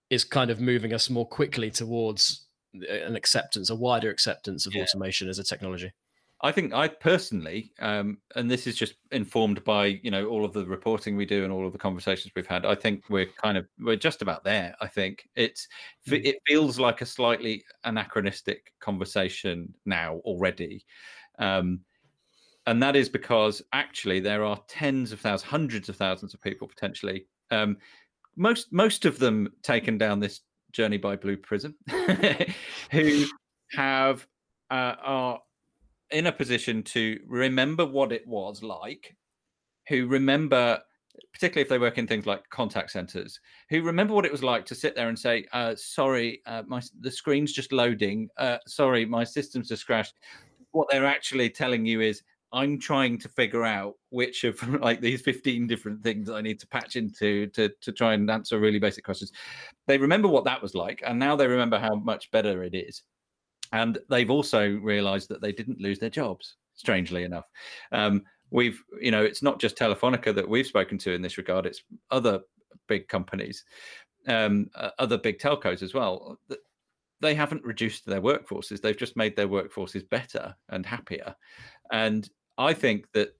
is 0.10 0.23
kind 0.23 0.49
of 0.49 0.60
moving 0.60 0.93
us 0.93 1.12
more 1.12 1.27
quickly 1.27 1.69
towards 1.69 2.47
an 2.74 3.16
acceptance, 3.16 3.70
a 3.70 3.76
wider 3.76 4.10
acceptance 4.10 4.66
of 4.66 4.74
yeah. 4.74 4.84
automation 4.84 5.30
as 5.30 5.40
a 5.40 5.44
technology? 5.44 5.92
I 6.44 6.52
think 6.52 6.74
I 6.74 6.88
personally, 6.88 7.72
um, 7.80 8.18
and 8.36 8.50
this 8.50 8.66
is 8.66 8.76
just 8.76 8.96
informed 9.12 9.64
by 9.64 10.00
you 10.02 10.10
know 10.10 10.26
all 10.26 10.44
of 10.44 10.54
the 10.54 10.66
reporting 10.66 11.16
we 11.16 11.26
do 11.26 11.44
and 11.44 11.54
all 11.54 11.68
of 11.68 11.72
the 11.72 11.78
conversations 11.78 12.34
we've 12.36 12.48
had. 12.48 12.66
I 12.66 12.74
think 12.74 13.04
we're 13.10 13.28
kind 13.28 13.58
of 13.58 13.68
we're 13.80 13.96
just 13.96 14.24
about 14.24 14.44
there. 14.44 14.76
I 14.82 14.88
think 14.88 15.30
it's 15.36 15.68
mm. 16.08 16.24
it 16.26 16.38
feels 16.48 16.80
like 16.80 17.02
a 17.02 17.06
slightly 17.06 17.64
anachronistic 17.84 18.74
conversation 18.80 19.74
now 19.86 20.16
already, 20.24 20.84
um, 21.38 21.82
and 22.66 22.82
that 22.82 22.96
is 22.96 23.08
because 23.08 23.62
actually 23.72 24.20
there 24.20 24.44
are 24.44 24.60
tens 24.68 25.12
of 25.12 25.20
thousands, 25.20 25.50
hundreds 25.50 25.90
of 25.90 25.96
thousands 25.96 26.34
of 26.34 26.42
people 26.42 26.68
potentially. 26.68 27.28
Um, 27.52 27.78
most 28.36 28.74
most 28.74 29.06
of 29.06 29.20
them 29.20 29.54
taken 29.62 30.00
down 30.00 30.20
this 30.20 30.42
journey 30.72 30.98
by 30.98 31.16
Blue 31.16 31.38
Prism, 31.38 31.76
who 32.92 33.26
have 33.74 34.28
uh, 34.70 34.96
are 35.02 35.40
in 36.12 36.28
a 36.28 36.32
position 36.32 36.84
to 36.84 37.20
remember 37.28 37.86
what 37.86 38.12
it 38.12 38.28
was 38.28 38.62
like, 38.62 39.16
who 39.88 40.08
remember, 40.08 40.80
particularly 41.34 41.64
if 41.64 41.70
they 41.70 41.80
work 41.80 41.98
in 41.98 42.08
things 42.08 42.26
like 42.26 42.50
contact 42.50 42.92
centers, 42.92 43.40
who 43.70 43.82
remember 43.82 44.14
what 44.14 44.26
it 44.26 44.32
was 44.32 44.44
like 44.44 44.66
to 44.66 44.76
sit 44.76 44.96
there 44.96 45.10
and 45.10 45.18
say, 45.18 45.46
uh, 45.54 45.76
"Sorry, 45.76 46.42
uh, 46.46 46.64
my 46.68 46.82
the 47.00 47.12
screen's 47.12 47.54
just 47.54 47.72
loading. 47.72 48.30
Uh, 48.38 48.58
sorry, 48.68 49.06
my 49.06 49.24
system's 49.24 49.70
just 49.70 49.86
crashed." 49.86 50.16
What 50.72 50.88
they're 50.90 51.06
actually 51.06 51.50
telling 51.50 51.86
you 51.86 52.02
is, 52.02 52.24
I'm 52.54 52.80
trying 52.80 53.18
to 53.20 53.30
figure 53.30 53.64
out 53.64 53.96
which 54.10 54.44
of 54.44 54.62
like 54.82 55.02
these 55.02 55.22
15 55.22 55.68
different 55.68 56.04
things 56.04 56.30
I 56.30 56.42
need 56.42 56.60
to 56.60 56.68
patch 56.68 56.96
into 56.96 57.48
to 57.48 57.70
to 57.82 57.92
try 57.92 58.14
and 58.14 58.30
answer 58.30 58.60
really 58.60 58.80
basic 58.80 59.04
questions. 59.04 59.32
They 59.88 59.98
remember 59.98 60.28
what 60.28 60.46
that 60.46 60.62
was 60.62 60.76
like, 60.76 61.02
and 61.06 61.18
now 61.18 61.36
they 61.36 61.48
remember 61.48 61.80
how 61.80 61.96
much 61.96 62.30
better 62.32 62.64
it 62.64 62.76
is 62.76 63.04
and 63.74 63.98
they've 64.10 64.30
also 64.30 64.78
realised 64.78 65.30
that 65.30 65.42
they 65.42 65.52
didn't 65.52 65.80
lose 65.80 66.00
their 66.00 66.10
jobs. 66.10 66.58
Strangely 66.74 67.24
enough, 67.24 67.46
um, 67.92 68.24
we've 68.50 68.82
you 69.00 69.12
know 69.12 69.24
it's 69.24 69.44
not 69.44 69.60
just 69.60 69.78
Telefonica 69.78 70.34
that 70.34 70.48
we've 70.48 70.66
spoken 70.66 70.98
to 71.00 71.12
in 71.12 71.22
this 71.22 71.38
regard; 71.38 71.66
it's 71.66 71.84
other 72.10 72.40
big 72.88 73.08
companies, 73.08 73.64
um, 74.28 74.68
uh, 74.76 74.90
other 74.98 75.18
big 75.18 75.38
telcos 75.38 75.84
as 75.84 75.94
well. 75.94 76.40
They 77.20 77.36
haven't 77.36 77.64
reduced 77.64 78.06
their 78.06 78.22
workforces; 78.22 78.82
they've 78.82 78.98
just 78.98 79.18
made 79.18 79.36
their 79.36 79.50
workforces 79.50 80.10
better 80.10 80.56
and 80.70 80.86
happier. 80.86 81.36
And 81.92 82.28
I 82.58 82.74
think 82.74 83.08
that 83.14 83.36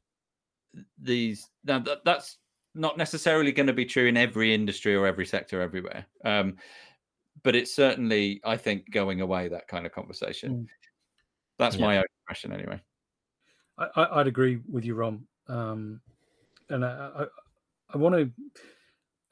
these 1.02 1.50
now 1.64 1.80
that, 1.80 2.04
that's 2.06 2.38
not 2.74 2.98
necessarily 2.98 3.52
going 3.52 3.68
to 3.68 3.74
be 3.74 3.86
true 3.86 4.08
in 4.08 4.18
every 4.18 4.54
industry 4.54 4.96
or 4.96 5.06
every 5.06 5.26
sector 5.26 5.62
everywhere. 5.62 6.06
Um, 6.24 6.58
but 7.44 7.56
it's 7.56 7.74
certainly, 7.74 8.40
I 8.44 8.58
think, 8.58 8.90
going 8.92 9.22
away 9.22 9.48
that 9.48 9.68
kind 9.68 9.86
of 9.86 9.92
conversation. 9.92 10.54
Mm. 10.54 10.68
That's 11.60 11.76
yeah. 11.76 11.86
my 11.86 11.98
own 11.98 12.06
impression, 12.24 12.54
anyway. 12.54 12.80
I, 13.96 14.18
would 14.18 14.28
agree 14.28 14.60
with 14.70 14.86
you, 14.86 14.96
Rom. 14.96 15.28
Um, 15.48 16.02
and 16.70 16.86
I, 16.86 17.10
I, 17.16 17.26
I 17.94 17.98
want 17.98 18.16
to 18.16 18.32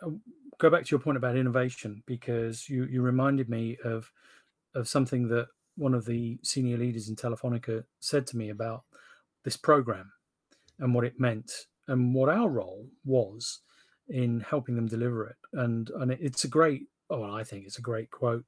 uh, 0.05 0.11
go 0.57 0.69
back 0.69 0.85
to 0.85 0.91
your 0.91 0.99
point 0.99 1.17
about 1.17 1.37
innovation 1.37 2.03
because 2.07 2.67
you, 2.67 2.85
you 2.85 3.01
reminded 3.01 3.49
me 3.49 3.77
of 3.83 4.11
of 4.75 4.87
something 4.87 5.27
that 5.27 5.47
one 5.77 5.93
of 5.95 6.05
the 6.05 6.37
senior 6.43 6.77
leaders 6.77 7.09
in 7.09 7.15
Telefonica 7.15 7.83
said 7.99 8.27
to 8.27 8.37
me 8.37 8.49
about 8.49 8.83
this 9.43 9.57
program 9.57 10.11
and 10.79 10.93
what 10.93 11.05
it 11.05 11.19
meant 11.19 11.51
and 11.87 12.13
what 12.13 12.29
our 12.29 12.49
role 12.49 12.87
was 13.05 13.59
in 14.09 14.39
helping 14.41 14.75
them 14.75 14.87
deliver 14.87 15.27
it. 15.27 15.35
And 15.53 15.89
and 15.91 16.11
it's 16.11 16.43
a 16.43 16.47
great 16.47 16.87
oh, 17.09 17.21
well, 17.21 17.35
I 17.35 17.43
think 17.43 17.65
it's 17.65 17.79
a 17.79 17.83
great 17.83 18.11
quote, 18.11 18.45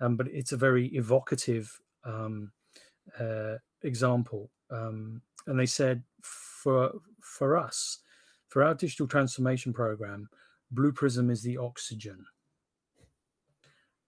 um, 0.00 0.16
but 0.16 0.28
it's 0.28 0.52
a 0.52 0.56
very 0.56 0.86
evocative 0.88 1.80
um, 2.04 2.52
uh, 3.18 3.54
example. 3.82 4.50
Um, 4.70 5.22
and 5.46 5.58
they 5.58 5.66
said, 5.66 6.02
for 6.22 6.92
for 7.20 7.56
us, 7.56 7.98
for 8.48 8.62
our 8.62 8.74
digital 8.74 9.06
transformation 9.06 9.72
program, 9.72 10.28
Blue 10.70 10.92
Prism 10.92 11.30
is 11.30 11.42
the 11.42 11.56
oxygen, 11.56 12.24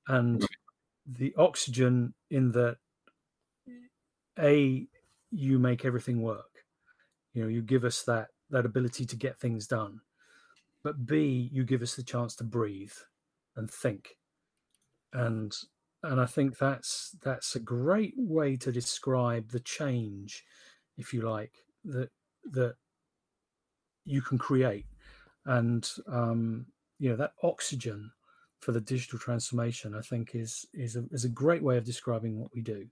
and 0.08 0.46
the 1.06 1.34
oxygen 1.36 2.14
in 2.30 2.52
that 2.52 2.76
a 4.38 4.86
you 5.34 5.58
make 5.58 5.84
everything 5.84 6.22
work. 6.22 6.64
You 7.32 7.42
know, 7.42 7.48
you 7.48 7.62
give 7.62 7.84
us 7.84 8.02
that 8.04 8.28
that 8.50 8.66
ability 8.66 9.04
to 9.06 9.16
get 9.16 9.38
things 9.38 9.66
done, 9.66 10.00
but 10.82 11.06
b 11.06 11.48
you 11.52 11.64
give 11.64 11.82
us 11.82 11.94
the 11.96 12.02
chance 12.02 12.36
to 12.36 12.44
breathe 12.44 12.92
and 13.56 13.70
think. 13.70 14.16
And 15.12 15.52
and 16.02 16.20
i 16.20 16.26
think 16.26 16.58
that's 16.58 17.16
that's 17.22 17.56
a 17.56 17.60
great 17.60 18.12
way 18.16 18.56
to 18.56 18.70
describe 18.70 19.50
the 19.50 19.60
change 19.60 20.44
if 20.98 21.14
you 21.14 21.22
like 21.22 21.52
that 21.84 22.10
that 22.52 22.74
you 24.04 24.20
can 24.20 24.38
create. 24.38 24.86
And 25.46 25.88
um 26.06 26.66
you 26.98 27.10
know 27.10 27.16
that 27.16 27.32
oxygen 27.42 28.10
for 28.60 28.72
the 28.72 28.80
digital 28.80 29.18
transformation 29.18 29.94
i 29.94 30.00
think 30.00 30.34
is 30.34 30.66
is 30.72 30.96
a, 30.96 31.04
is 31.10 31.24
a 31.24 31.28
great 31.28 31.62
way 31.62 31.76
of 31.76 31.84
describing 31.84 32.38
what 32.40 32.50
we 32.54 32.62
do 32.62 32.86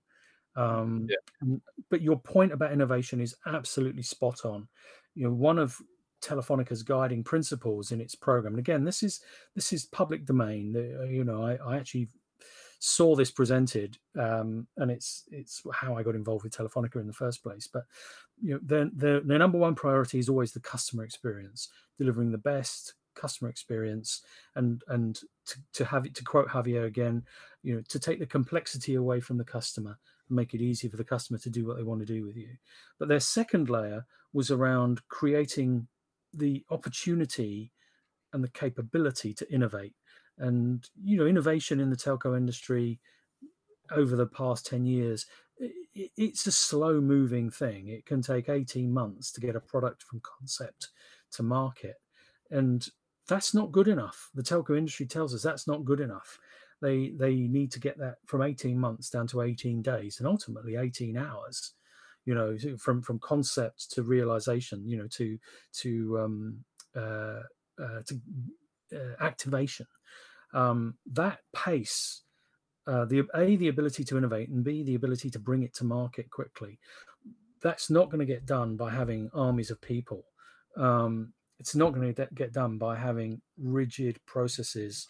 um 0.57 1.09
yeah. 1.09 1.57
but 1.89 2.03
your 2.03 2.19
point 2.19 2.53
about 2.53 2.73
innovation 2.73 3.21
is 3.21 3.35
absolutely 3.47 4.03
spot 4.03 4.45
on 4.45 4.69
you 5.15 5.25
know 5.25 5.33
one 5.33 5.59
of 5.59 5.81
Telefonica's 6.23 6.83
guiding 6.83 7.25
principles 7.25 7.91
in 7.91 8.01
its 8.01 8.15
program. 8.15 8.55
And 8.55 8.61
again, 8.61 8.85
this 8.85 9.03
is 9.03 9.21
this 9.55 9.73
is 9.73 9.85
public 9.85 10.25
domain. 10.25 10.75
Uh, 10.77 11.05
you 11.05 11.25
know, 11.25 11.45
I, 11.45 11.57
I 11.57 11.77
actually 11.77 12.09
saw 12.79 13.15
this 13.15 13.31
presented, 13.31 13.99
um, 14.19 14.67
and 14.77 14.91
it's 14.91 15.25
it's 15.31 15.63
how 15.73 15.97
I 15.97 16.03
got 16.03 16.15
involved 16.15 16.45
with 16.45 16.57
Telefonica 16.57 16.97
in 16.97 17.07
the 17.07 17.13
first 17.13 17.43
place. 17.43 17.69
But 17.71 17.85
you 18.41 18.55
know, 18.55 18.61
their, 18.63 18.91
their 18.95 19.21
their 19.21 19.39
number 19.39 19.59
one 19.59 19.75
priority 19.75 20.19
is 20.19 20.29
always 20.29 20.53
the 20.53 20.61
customer 20.61 21.05
experience, 21.05 21.69
delivering 21.99 22.31
the 22.31 22.39
best 22.39 22.95
customer 23.15 23.51
experience, 23.51 24.23
and 24.55 24.83
and 24.89 25.21
to, 25.47 25.57
to 25.75 25.85
have 25.85 26.07
it 26.07 26.15
to 26.15 26.25
quote 26.25 26.49
Javier 26.49 26.87
again, 26.87 27.25
you 27.63 27.75
know, 27.75 27.83
to 27.89 27.99
take 27.99 28.21
the 28.21 28.27
complexity 28.27 28.95
away 28.95 29.21
from 29.21 29.39
the 29.39 29.45
customer 29.45 29.99
make 30.33 30.55
it 30.55 30.61
easy 30.61 30.89
for 30.89 30.97
the 30.97 31.05
customer 31.05 31.39
to 31.39 31.51
do 31.51 31.67
what 31.67 31.77
they 31.77 31.83
want 31.83 32.01
to 32.01 32.07
do 32.07 32.25
with 32.25 32.37
you. 32.37 32.49
But 32.99 33.09
their 33.09 33.21
second 33.21 33.69
layer 33.69 34.07
was 34.33 34.51
around 34.51 35.07
creating 35.09 35.89
the 36.33 36.65
opportunity 36.71 37.73
and 38.33 38.43
the 38.43 38.49
capability 38.49 39.35
to 39.35 39.53
innovate. 39.53 39.95
And 40.39 40.89
you 41.03 41.19
know, 41.19 41.27
innovation 41.27 41.81
in 41.81 41.91
the 41.91 41.97
telco 41.97 42.37
industry 42.37 42.99
over 43.91 44.17
the 44.17 44.27
past 44.27 44.67
10 44.67 44.87
years, 44.87 45.27
it's 45.95 46.47
a 46.47 46.53
slow 46.53 47.01
moving 47.01 47.51
thing. 47.51 47.89
It 47.89 48.07
can 48.07 48.23
take 48.23 48.49
18 48.49 48.91
months 48.93 49.31
to 49.33 49.41
get 49.41 49.57
a 49.57 49.61
product 49.61 50.03
from 50.03 50.21
concept 50.21 50.89
to 51.33 51.43
market. 51.43 51.97
And 52.51 52.87
that's 53.29 53.55
not 53.55 53.73
good 53.73 53.89
enough. 53.89 54.31
The 54.35 54.43
telco 54.43 54.77
industry 54.77 55.07
tells 55.07 55.35
us 55.35 55.43
that's 55.43 55.69
not 55.69 55.85
good 55.85 56.01
enough. 56.01 56.39
They 56.83 57.11
they 57.19 57.35
need 57.35 57.73
to 57.73 57.81
get 57.81 57.99
that 57.99 58.17
from 58.27 58.43
18 58.43 58.79
months 58.79 59.09
down 59.09 59.27
to 59.29 59.41
18 59.41 59.81
days 59.81 60.19
and 60.19 60.29
ultimately 60.29 60.77
18 60.77 61.17
hours 61.17 61.73
you 62.27 62.35
know 62.35 62.57
from 62.79 63.01
from 63.01 63.19
concept 63.19 63.91
to 63.93 64.03
realization 64.03 64.87
you 64.87 64.99
know 64.99 65.09
to 65.09 65.39
to 65.73 66.19
um 66.21 66.65
uh, 66.95 67.41
uh 67.81 68.03
to 68.07 68.21
uh, 68.95 69.25
activation. 69.25 69.87
Um 70.53 70.97
that 71.13 71.39
pace 71.55 72.23
uh, 72.87 73.05
the 73.07 73.25
a 73.35 73.57
the 73.57 73.69
ability 73.69 74.05
to 74.05 74.19
innovate 74.19 74.51
and 74.51 74.65
b 74.65 74.83
the 74.83 74.97
ability 74.97 75.31
to 75.31 75.39
bring 75.39 75.63
it 75.63 75.73
to 75.75 75.85
market 75.85 76.31
quickly 76.31 76.79
that's 77.63 77.89
not 77.89 78.11
going 78.11 78.19
to 78.19 78.27
get 78.27 78.45
done 78.45 78.77
by 78.77 78.91
having 78.91 79.31
armies 79.33 79.71
of 79.71 79.81
people. 79.81 80.25
Um, 80.77 81.33
it's 81.59 81.77
not 81.77 81.95
going 81.95 82.13
to 82.13 82.29
get 82.35 82.53
done 82.53 82.77
by 82.77 82.97
having 82.97 83.41
rigid 83.57 84.19
processes 84.27 85.07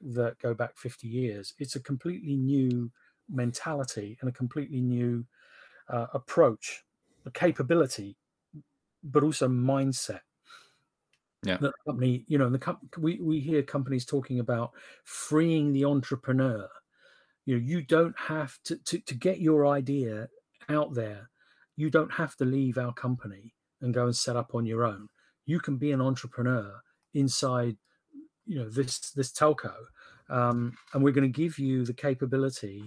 that 0.00 0.38
go 0.38 0.54
back 0.54 0.76
50 0.76 1.06
years. 1.08 1.54
It's 1.58 1.76
a 1.76 1.80
completely 1.80 2.36
new 2.36 2.90
mentality 3.28 4.16
and 4.20 4.28
a 4.28 4.32
completely 4.32 4.80
new 4.80 5.24
uh, 5.88 6.06
approach 6.14 6.84
a 7.24 7.30
capability 7.30 8.16
but 9.02 9.24
also 9.24 9.48
mindset 9.48 10.20
yeah. 11.44 11.56
the 11.58 11.72
company 11.86 12.24
you 12.28 12.38
know 12.38 12.48
the 12.48 12.58
com- 12.58 12.78
we, 12.98 13.20
we 13.20 13.40
hear 13.40 13.62
companies 13.62 14.04
talking 14.04 14.40
about 14.40 14.72
freeing 15.04 15.72
the 15.72 15.84
entrepreneur. 15.84 16.68
You 17.44 17.56
know 17.56 17.62
you 17.64 17.82
don't 17.82 18.18
have 18.18 18.58
to, 18.64 18.76
to 18.76 18.98
to 18.98 19.14
get 19.14 19.40
your 19.40 19.66
idea 19.66 20.28
out 20.68 20.94
there 20.94 21.30
you 21.76 21.90
don't 21.90 22.12
have 22.14 22.34
to 22.36 22.44
leave 22.44 22.78
our 22.78 22.92
company 22.92 23.54
and 23.80 23.92
go 23.92 24.04
and 24.04 24.16
set 24.16 24.36
up 24.36 24.54
on 24.54 24.64
your 24.64 24.84
own. 24.84 25.08
You 25.44 25.60
can 25.60 25.76
be 25.76 25.92
an 25.92 26.00
entrepreneur 26.00 26.80
inside 27.14 27.76
you 28.46 28.58
know 28.58 28.68
this 28.68 29.10
this 29.10 29.32
telco 29.32 29.72
um, 30.28 30.76
and 30.92 31.02
we're 31.02 31.12
going 31.12 31.30
to 31.30 31.40
give 31.40 31.58
you 31.58 31.84
the 31.84 31.92
capability 31.92 32.84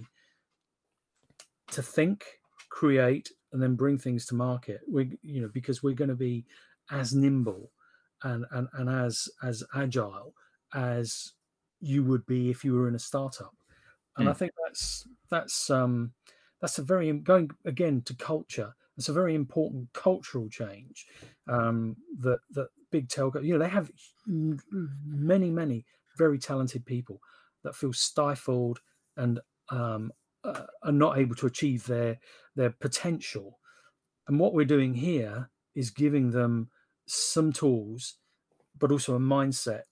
to 1.70 1.82
think 1.82 2.24
create 2.68 3.30
and 3.52 3.62
then 3.62 3.74
bring 3.74 3.98
things 3.98 4.26
to 4.26 4.34
market 4.34 4.80
we 4.90 5.16
you 5.22 5.40
know 5.40 5.50
because 5.52 5.82
we're 5.82 5.94
going 5.94 6.08
to 6.08 6.14
be 6.14 6.44
as 6.90 7.14
nimble 7.14 7.70
and 8.24 8.44
and, 8.52 8.68
and 8.74 8.88
as 8.88 9.28
as 9.42 9.62
agile 9.74 10.34
as 10.74 11.32
you 11.80 12.04
would 12.04 12.24
be 12.26 12.50
if 12.50 12.64
you 12.64 12.74
were 12.74 12.88
in 12.88 12.94
a 12.94 12.98
startup 12.98 13.54
and 14.16 14.28
mm. 14.28 14.30
I 14.30 14.34
think 14.34 14.52
that's 14.64 15.06
that's 15.30 15.70
um, 15.70 16.12
that's 16.60 16.78
a 16.78 16.82
very 16.82 17.12
going 17.12 17.50
again 17.64 18.02
to 18.02 18.14
culture. 18.14 18.74
It's 19.00 19.08
a 19.08 19.14
very 19.14 19.34
important 19.34 19.90
cultural 19.94 20.50
change 20.50 21.06
um, 21.48 21.96
that 22.18 22.40
that 22.50 22.68
big 22.90 23.08
telco. 23.08 23.42
You 23.42 23.54
know, 23.54 23.58
they 23.58 23.70
have 23.70 23.90
many 24.26 25.50
many 25.50 25.86
very 26.18 26.38
talented 26.38 26.84
people 26.84 27.22
that 27.64 27.74
feel 27.74 27.94
stifled 27.94 28.80
and 29.16 29.40
um, 29.70 30.12
uh, 30.44 30.66
are 30.82 30.92
not 30.92 31.16
able 31.16 31.34
to 31.36 31.46
achieve 31.46 31.86
their 31.86 32.18
their 32.56 32.68
potential. 32.68 33.58
And 34.28 34.38
what 34.38 34.52
we're 34.52 34.66
doing 34.66 34.92
here 34.92 35.48
is 35.74 35.88
giving 35.88 36.32
them 36.32 36.68
some 37.06 37.54
tools, 37.54 38.18
but 38.78 38.92
also 38.92 39.14
a 39.14 39.18
mindset 39.18 39.84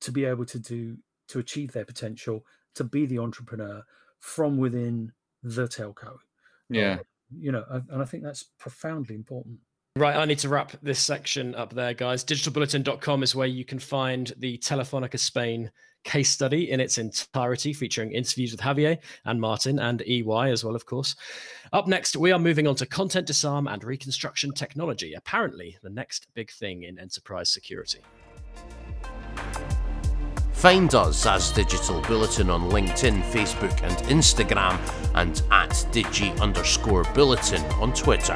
to 0.00 0.10
be 0.10 0.24
able 0.24 0.46
to 0.46 0.58
do 0.58 0.96
to 1.28 1.38
achieve 1.38 1.70
their 1.70 1.84
potential 1.84 2.44
to 2.74 2.82
be 2.82 3.06
the 3.06 3.20
entrepreneur 3.20 3.84
from 4.18 4.56
within 4.56 5.12
the 5.44 5.68
telco. 5.68 6.16
Yeah. 6.68 6.94
Uh, 6.94 7.02
you 7.30 7.52
know, 7.52 7.64
and 7.70 8.02
I 8.02 8.04
think 8.04 8.22
that's 8.22 8.44
profoundly 8.58 9.14
important. 9.14 9.58
Right, 9.96 10.16
I 10.16 10.26
need 10.26 10.40
to 10.40 10.50
wrap 10.50 10.72
this 10.82 10.98
section 10.98 11.54
up 11.54 11.72
there, 11.72 11.94
guys. 11.94 12.22
Digitalbulletin.com 12.22 13.22
is 13.22 13.34
where 13.34 13.46
you 13.46 13.64
can 13.64 13.78
find 13.78 14.30
the 14.36 14.58
Telefonica 14.58 15.18
Spain 15.18 15.70
case 16.04 16.30
study 16.30 16.70
in 16.70 16.80
its 16.80 16.98
entirety, 16.98 17.72
featuring 17.72 18.12
interviews 18.12 18.52
with 18.52 18.60
Javier 18.60 18.98
and 19.24 19.40
Martin 19.40 19.78
and 19.78 20.02
EY 20.02 20.50
as 20.50 20.62
well, 20.62 20.76
of 20.76 20.84
course. 20.84 21.16
Up 21.72 21.88
next, 21.88 22.14
we 22.14 22.30
are 22.30 22.38
moving 22.38 22.66
on 22.66 22.76
to 22.76 22.86
content 22.86 23.26
disarm 23.26 23.66
and 23.66 23.82
reconstruction 23.82 24.52
technology, 24.52 25.14
apparently 25.14 25.78
the 25.82 25.90
next 25.90 26.26
big 26.34 26.50
thing 26.50 26.84
in 26.84 26.98
enterprise 26.98 27.50
security. 27.50 28.00
Find 30.66 30.92
us 30.96 31.26
as 31.26 31.52
Digital 31.52 32.00
Bulletin 32.00 32.50
on 32.50 32.70
LinkedIn, 32.70 33.22
Facebook, 33.30 33.84
and 33.84 33.96
Instagram, 34.08 34.76
and 35.14 35.40
at 35.52 35.70
digi 35.92 36.36
underscore 36.40 37.04
bulletin 37.14 37.62
on 37.80 37.92
Twitter. 37.92 38.34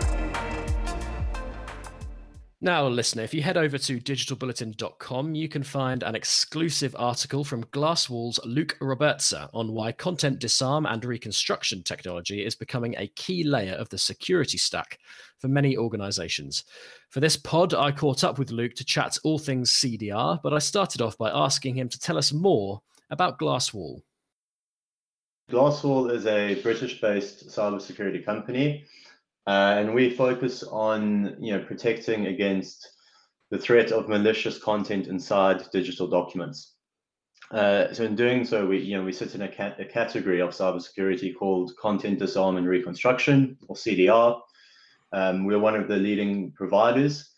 Now, 2.62 2.86
listener, 2.88 3.22
if 3.22 3.32
you 3.32 3.40
head 3.40 3.56
over 3.56 3.78
to 3.78 3.98
digitalbulletin.com, 3.98 5.34
you 5.34 5.48
can 5.48 5.62
find 5.62 6.02
an 6.02 6.14
exclusive 6.14 6.94
article 6.98 7.42
from 7.42 7.64
Glasswall's 7.64 8.38
Luke 8.44 8.76
Robbertse 8.82 9.48
on 9.54 9.72
why 9.72 9.92
content 9.92 10.40
disarm 10.40 10.84
and 10.84 11.02
reconstruction 11.02 11.82
technology 11.82 12.44
is 12.44 12.54
becoming 12.54 12.94
a 12.98 13.06
key 13.16 13.44
layer 13.44 13.72
of 13.72 13.88
the 13.88 13.96
security 13.96 14.58
stack 14.58 14.98
for 15.38 15.48
many 15.48 15.74
organizations. 15.74 16.64
For 17.08 17.20
this 17.20 17.38
pod, 17.38 17.72
I 17.72 17.92
caught 17.92 18.24
up 18.24 18.38
with 18.38 18.50
Luke 18.50 18.74
to 18.74 18.84
chat 18.84 19.16
all 19.24 19.38
things 19.38 19.70
CDR, 19.72 20.38
but 20.42 20.52
I 20.52 20.58
started 20.58 21.00
off 21.00 21.16
by 21.16 21.30
asking 21.30 21.78
him 21.78 21.88
to 21.88 21.98
tell 21.98 22.18
us 22.18 22.30
more 22.30 22.82
about 23.08 23.38
Glasswall. 23.38 24.02
Glasswall 25.50 26.12
is 26.12 26.26
a 26.26 26.60
British 26.62 27.00
based 27.00 27.48
cybersecurity 27.48 28.22
company 28.22 28.84
uh, 29.46 29.74
and 29.78 29.94
we 29.94 30.10
focus 30.10 30.62
on 30.62 31.36
you 31.40 31.52
know 31.52 31.64
protecting 31.64 32.26
against 32.26 32.88
the 33.50 33.58
threat 33.58 33.90
of 33.90 34.08
malicious 34.08 34.58
content 34.58 35.06
inside 35.08 35.64
digital 35.72 36.06
documents. 36.06 36.74
Uh, 37.50 37.92
so 37.92 38.04
in 38.04 38.14
doing 38.14 38.44
so, 38.44 38.66
we 38.66 38.78
you 38.78 38.96
know 38.96 39.04
we 39.04 39.12
sit 39.12 39.34
in 39.34 39.42
a, 39.42 39.48
cat- 39.48 39.80
a 39.80 39.84
category 39.84 40.40
of 40.40 40.50
cybersecurity 40.50 41.34
called 41.34 41.72
content 41.80 42.18
disarm 42.18 42.56
and 42.56 42.68
reconstruction, 42.68 43.56
or 43.68 43.74
CDR. 43.74 44.40
Um, 45.12 45.44
we're 45.44 45.58
one 45.58 45.74
of 45.74 45.88
the 45.88 45.96
leading 45.96 46.52
providers, 46.52 47.30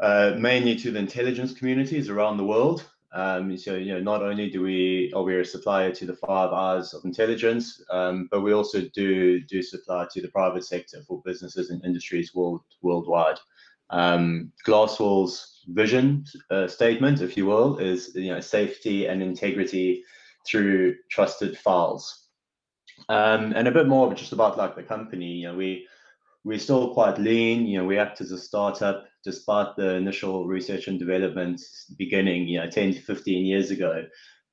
uh, 0.00 0.34
mainly 0.38 0.76
to 0.76 0.90
the 0.90 0.98
intelligence 0.98 1.52
communities 1.52 2.08
around 2.08 2.38
the 2.38 2.44
world. 2.44 2.90
Um, 3.14 3.56
so 3.58 3.74
you 3.74 3.92
know, 3.92 4.00
not 4.00 4.22
only 4.22 4.48
do 4.48 4.62
we 4.62 5.12
are 5.14 5.22
we 5.22 5.38
a 5.38 5.44
supplier 5.44 5.92
to 5.92 6.06
the 6.06 6.16
Five 6.16 6.52
Eyes 6.52 6.94
of 6.94 7.04
intelligence, 7.04 7.82
um, 7.90 8.28
but 8.30 8.40
we 8.40 8.54
also 8.54 8.82
do 8.94 9.40
do 9.40 9.62
supply 9.62 10.06
to 10.10 10.22
the 10.22 10.28
private 10.28 10.64
sector 10.64 11.02
for 11.06 11.20
businesses 11.24 11.70
and 11.70 11.84
industries 11.84 12.34
world 12.34 12.62
worldwide. 12.80 13.38
Um, 13.90 14.50
Glasswall's 14.64 15.60
vision 15.68 16.24
uh, 16.50 16.66
statement, 16.66 17.20
if 17.20 17.36
you 17.36 17.44
will, 17.44 17.76
is 17.76 18.12
you 18.14 18.32
know 18.32 18.40
safety 18.40 19.06
and 19.06 19.22
integrity 19.22 20.02
through 20.46 20.96
trusted 21.10 21.58
files. 21.58 22.28
Um, 23.08 23.52
and 23.54 23.68
a 23.68 23.72
bit 23.72 23.88
more 23.88 24.14
just 24.14 24.32
about 24.32 24.56
like 24.56 24.74
the 24.74 24.82
company. 24.82 25.26
You 25.26 25.48
know, 25.48 25.54
we 25.54 25.86
we're 26.44 26.58
still 26.58 26.92
quite 26.92 27.18
lean. 27.18 27.66
You 27.66 27.78
know, 27.78 27.84
we 27.84 27.98
act 27.98 28.20
as 28.20 28.32
a 28.32 28.38
startup 28.38 29.06
despite 29.24 29.76
the 29.76 29.94
initial 29.94 30.46
research 30.46 30.88
and 30.88 30.98
development 30.98 31.60
beginning, 31.96 32.48
you 32.48 32.58
know, 32.58 32.68
10 32.68 32.94
to 32.94 33.00
15 33.00 33.44
years 33.44 33.70
ago. 33.70 34.04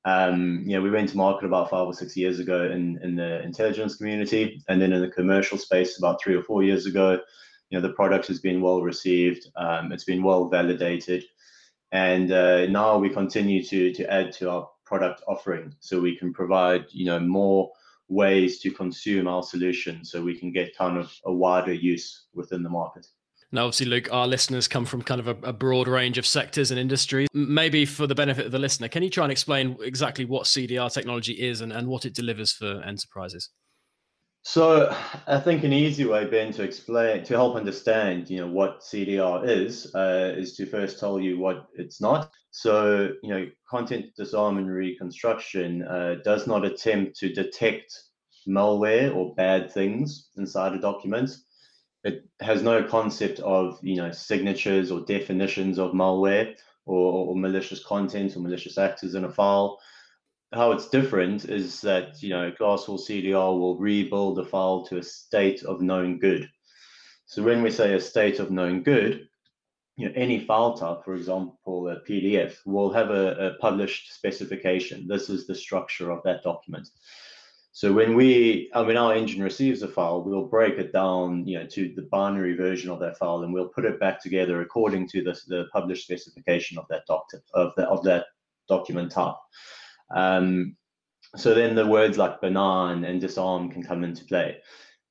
Um, 0.04 0.62
you 0.64 0.76
know, 0.76 0.82
we 0.82 0.90
went 0.90 1.10
to 1.10 1.16
market 1.16 1.46
about 1.46 1.70
five 1.70 1.86
or 1.86 1.92
six 1.92 2.16
years 2.16 2.38
ago 2.38 2.70
in, 2.70 2.98
in 3.02 3.16
the 3.16 3.42
intelligence 3.42 3.96
community, 3.96 4.62
and 4.68 4.80
then 4.80 4.92
in 4.92 5.02
the 5.02 5.10
commercial 5.10 5.58
space 5.58 5.98
about 5.98 6.22
three 6.22 6.34
or 6.34 6.42
four 6.42 6.62
years 6.62 6.86
ago. 6.86 7.18
You 7.68 7.78
know, 7.78 7.86
the 7.86 7.94
product 7.94 8.26
has 8.28 8.40
been 8.40 8.62
well 8.62 8.82
received. 8.82 9.46
Um, 9.56 9.92
it's 9.92 10.04
been 10.04 10.22
well 10.22 10.48
validated, 10.48 11.24
and 11.92 12.32
uh, 12.32 12.66
now 12.66 12.98
we 12.98 13.10
continue 13.10 13.62
to 13.64 13.92
to 13.92 14.10
add 14.10 14.32
to 14.34 14.50
our 14.50 14.68
product 14.86 15.22
offering 15.28 15.74
so 15.80 16.00
we 16.00 16.16
can 16.16 16.32
provide 16.32 16.86
you 16.90 17.04
know 17.04 17.20
more 17.20 17.70
ways 18.10 18.58
to 18.60 18.70
consume 18.70 19.26
our 19.26 19.42
solution 19.42 20.04
so 20.04 20.20
we 20.22 20.36
can 20.36 20.52
get 20.52 20.76
kind 20.76 20.98
of 20.98 21.12
a 21.24 21.32
wider 21.32 21.72
use 21.72 22.26
within 22.34 22.62
the 22.62 22.68
market. 22.68 23.06
Now, 23.52 23.64
obviously, 23.64 23.86
Luke, 23.86 24.08
our 24.12 24.28
listeners 24.28 24.68
come 24.68 24.84
from 24.84 25.02
kind 25.02 25.20
of 25.20 25.26
a, 25.26 25.36
a, 25.48 25.52
broad 25.52 25.88
range 25.88 26.18
of 26.18 26.26
sectors 26.26 26.70
and 26.70 26.78
industries. 26.78 27.28
Maybe 27.32 27.84
for 27.84 28.06
the 28.06 28.14
benefit 28.14 28.46
of 28.46 28.52
the 28.52 28.60
listener, 28.60 28.86
can 28.86 29.02
you 29.02 29.10
try 29.10 29.24
and 29.24 29.32
explain 29.32 29.76
exactly 29.82 30.24
what 30.24 30.44
CDR 30.44 30.92
technology 30.92 31.32
is 31.32 31.60
and, 31.60 31.72
and 31.72 31.88
what 31.88 32.04
it 32.04 32.14
delivers 32.14 32.52
for 32.52 32.80
enterprises? 32.86 33.50
So, 34.42 34.94
I 35.26 35.40
think 35.40 35.64
an 35.64 35.72
easy 35.72 36.04
way, 36.04 36.26
Ben, 36.26 36.52
to 36.54 36.62
explain, 36.62 37.24
to 37.24 37.34
help 37.34 37.56
understand, 37.56 38.30
you 38.30 38.40
know, 38.40 38.46
what 38.46 38.80
CDR 38.80 39.46
is, 39.46 39.92
uh, 39.96 40.32
is 40.36 40.56
to 40.56 40.66
first 40.66 41.00
tell 41.00 41.20
you 41.20 41.38
what 41.38 41.66
it's 41.74 42.00
not. 42.00 42.30
So, 42.52 43.12
you 43.22 43.30
know, 43.30 43.46
content 43.68 44.06
disarm 44.16 44.58
and 44.58 44.70
reconstruction 44.70 45.82
uh, 45.82 46.16
does 46.24 46.46
not 46.46 46.64
attempt 46.64 47.16
to 47.18 47.32
detect 47.32 47.92
malware 48.48 49.14
or 49.14 49.34
bad 49.34 49.70
things 49.70 50.30
inside 50.36 50.72
a 50.72 50.80
document 50.80 51.30
it 52.04 52.24
has 52.40 52.62
no 52.62 52.82
concept 52.82 53.40
of 53.40 53.78
you 53.82 53.96
know 53.96 54.10
signatures 54.10 54.90
or 54.90 55.00
definitions 55.04 55.78
of 55.78 55.92
malware 55.92 56.54
or, 56.86 57.28
or, 57.28 57.36
malicious 57.36 57.84
content 57.84 58.36
or 58.36 58.40
malicious 58.40 58.78
actors 58.78 59.14
in 59.14 59.24
a 59.24 59.30
file. 59.30 59.78
How 60.52 60.72
it's 60.72 60.88
different 60.88 61.44
is 61.44 61.80
that 61.82 62.22
you 62.22 62.30
know 62.30 62.52
Glasswall 62.58 62.98
CDR 62.98 63.58
will 63.58 63.78
rebuild 63.78 64.38
a 64.38 64.44
file 64.44 64.84
to 64.86 64.98
a 64.98 65.02
state 65.02 65.62
of 65.64 65.82
known 65.82 66.18
good. 66.18 66.48
So 67.26 67.42
when 67.42 67.62
we 67.62 67.70
say 67.70 67.94
a 67.94 68.00
state 68.00 68.40
of 68.40 68.50
known 68.50 68.82
good, 68.82 69.28
you 70.00 70.06
know, 70.06 70.12
any 70.16 70.40
file 70.40 70.72
type, 70.74 71.04
for 71.04 71.14
example, 71.14 71.88
a 71.88 72.00
PDF, 72.08 72.56
will 72.64 72.90
have 72.90 73.10
a, 73.10 73.48
a, 73.48 73.54
published 73.58 74.14
specification. 74.14 75.06
This 75.06 75.28
is 75.28 75.46
the 75.46 75.54
structure 75.54 76.10
of 76.10 76.22
that 76.24 76.42
document. 76.42 76.88
So 77.72 77.92
when 77.92 78.16
we, 78.16 78.70
I 78.74 78.82
mean, 78.82 78.96
our 78.96 79.14
engine 79.14 79.42
receives 79.42 79.82
a 79.82 79.88
file, 79.88 80.22
we'll 80.22 80.46
break 80.46 80.78
it 80.78 80.90
down, 80.92 81.46
you 81.46 81.58
know, 81.58 81.66
to 81.66 81.92
the 81.94 82.08
binary 82.10 82.56
version 82.56 82.90
of 82.90 82.98
that 83.00 83.18
file, 83.18 83.42
and 83.42 83.52
we'll 83.52 83.68
put 83.68 83.84
it 83.84 84.00
back 84.00 84.22
together 84.22 84.62
according 84.62 85.06
to 85.08 85.22
the, 85.22 85.38
the 85.48 85.66
published 85.70 86.04
specification 86.04 86.78
of 86.78 86.86
that 86.88 87.04
doc 87.06 87.26
of 87.52 87.72
that 87.76 87.88
of 87.88 88.02
that 88.04 88.26
document 88.68 89.12
type. 89.12 89.36
Um, 90.14 90.76
so 91.36 91.54
then 91.54 91.74
the 91.74 91.86
words 91.86 92.16
like 92.16 92.40
benign 92.40 93.04
and 93.04 93.20
disarm 93.20 93.70
can 93.70 93.82
come 93.82 94.02
into 94.02 94.24
play. 94.24 94.58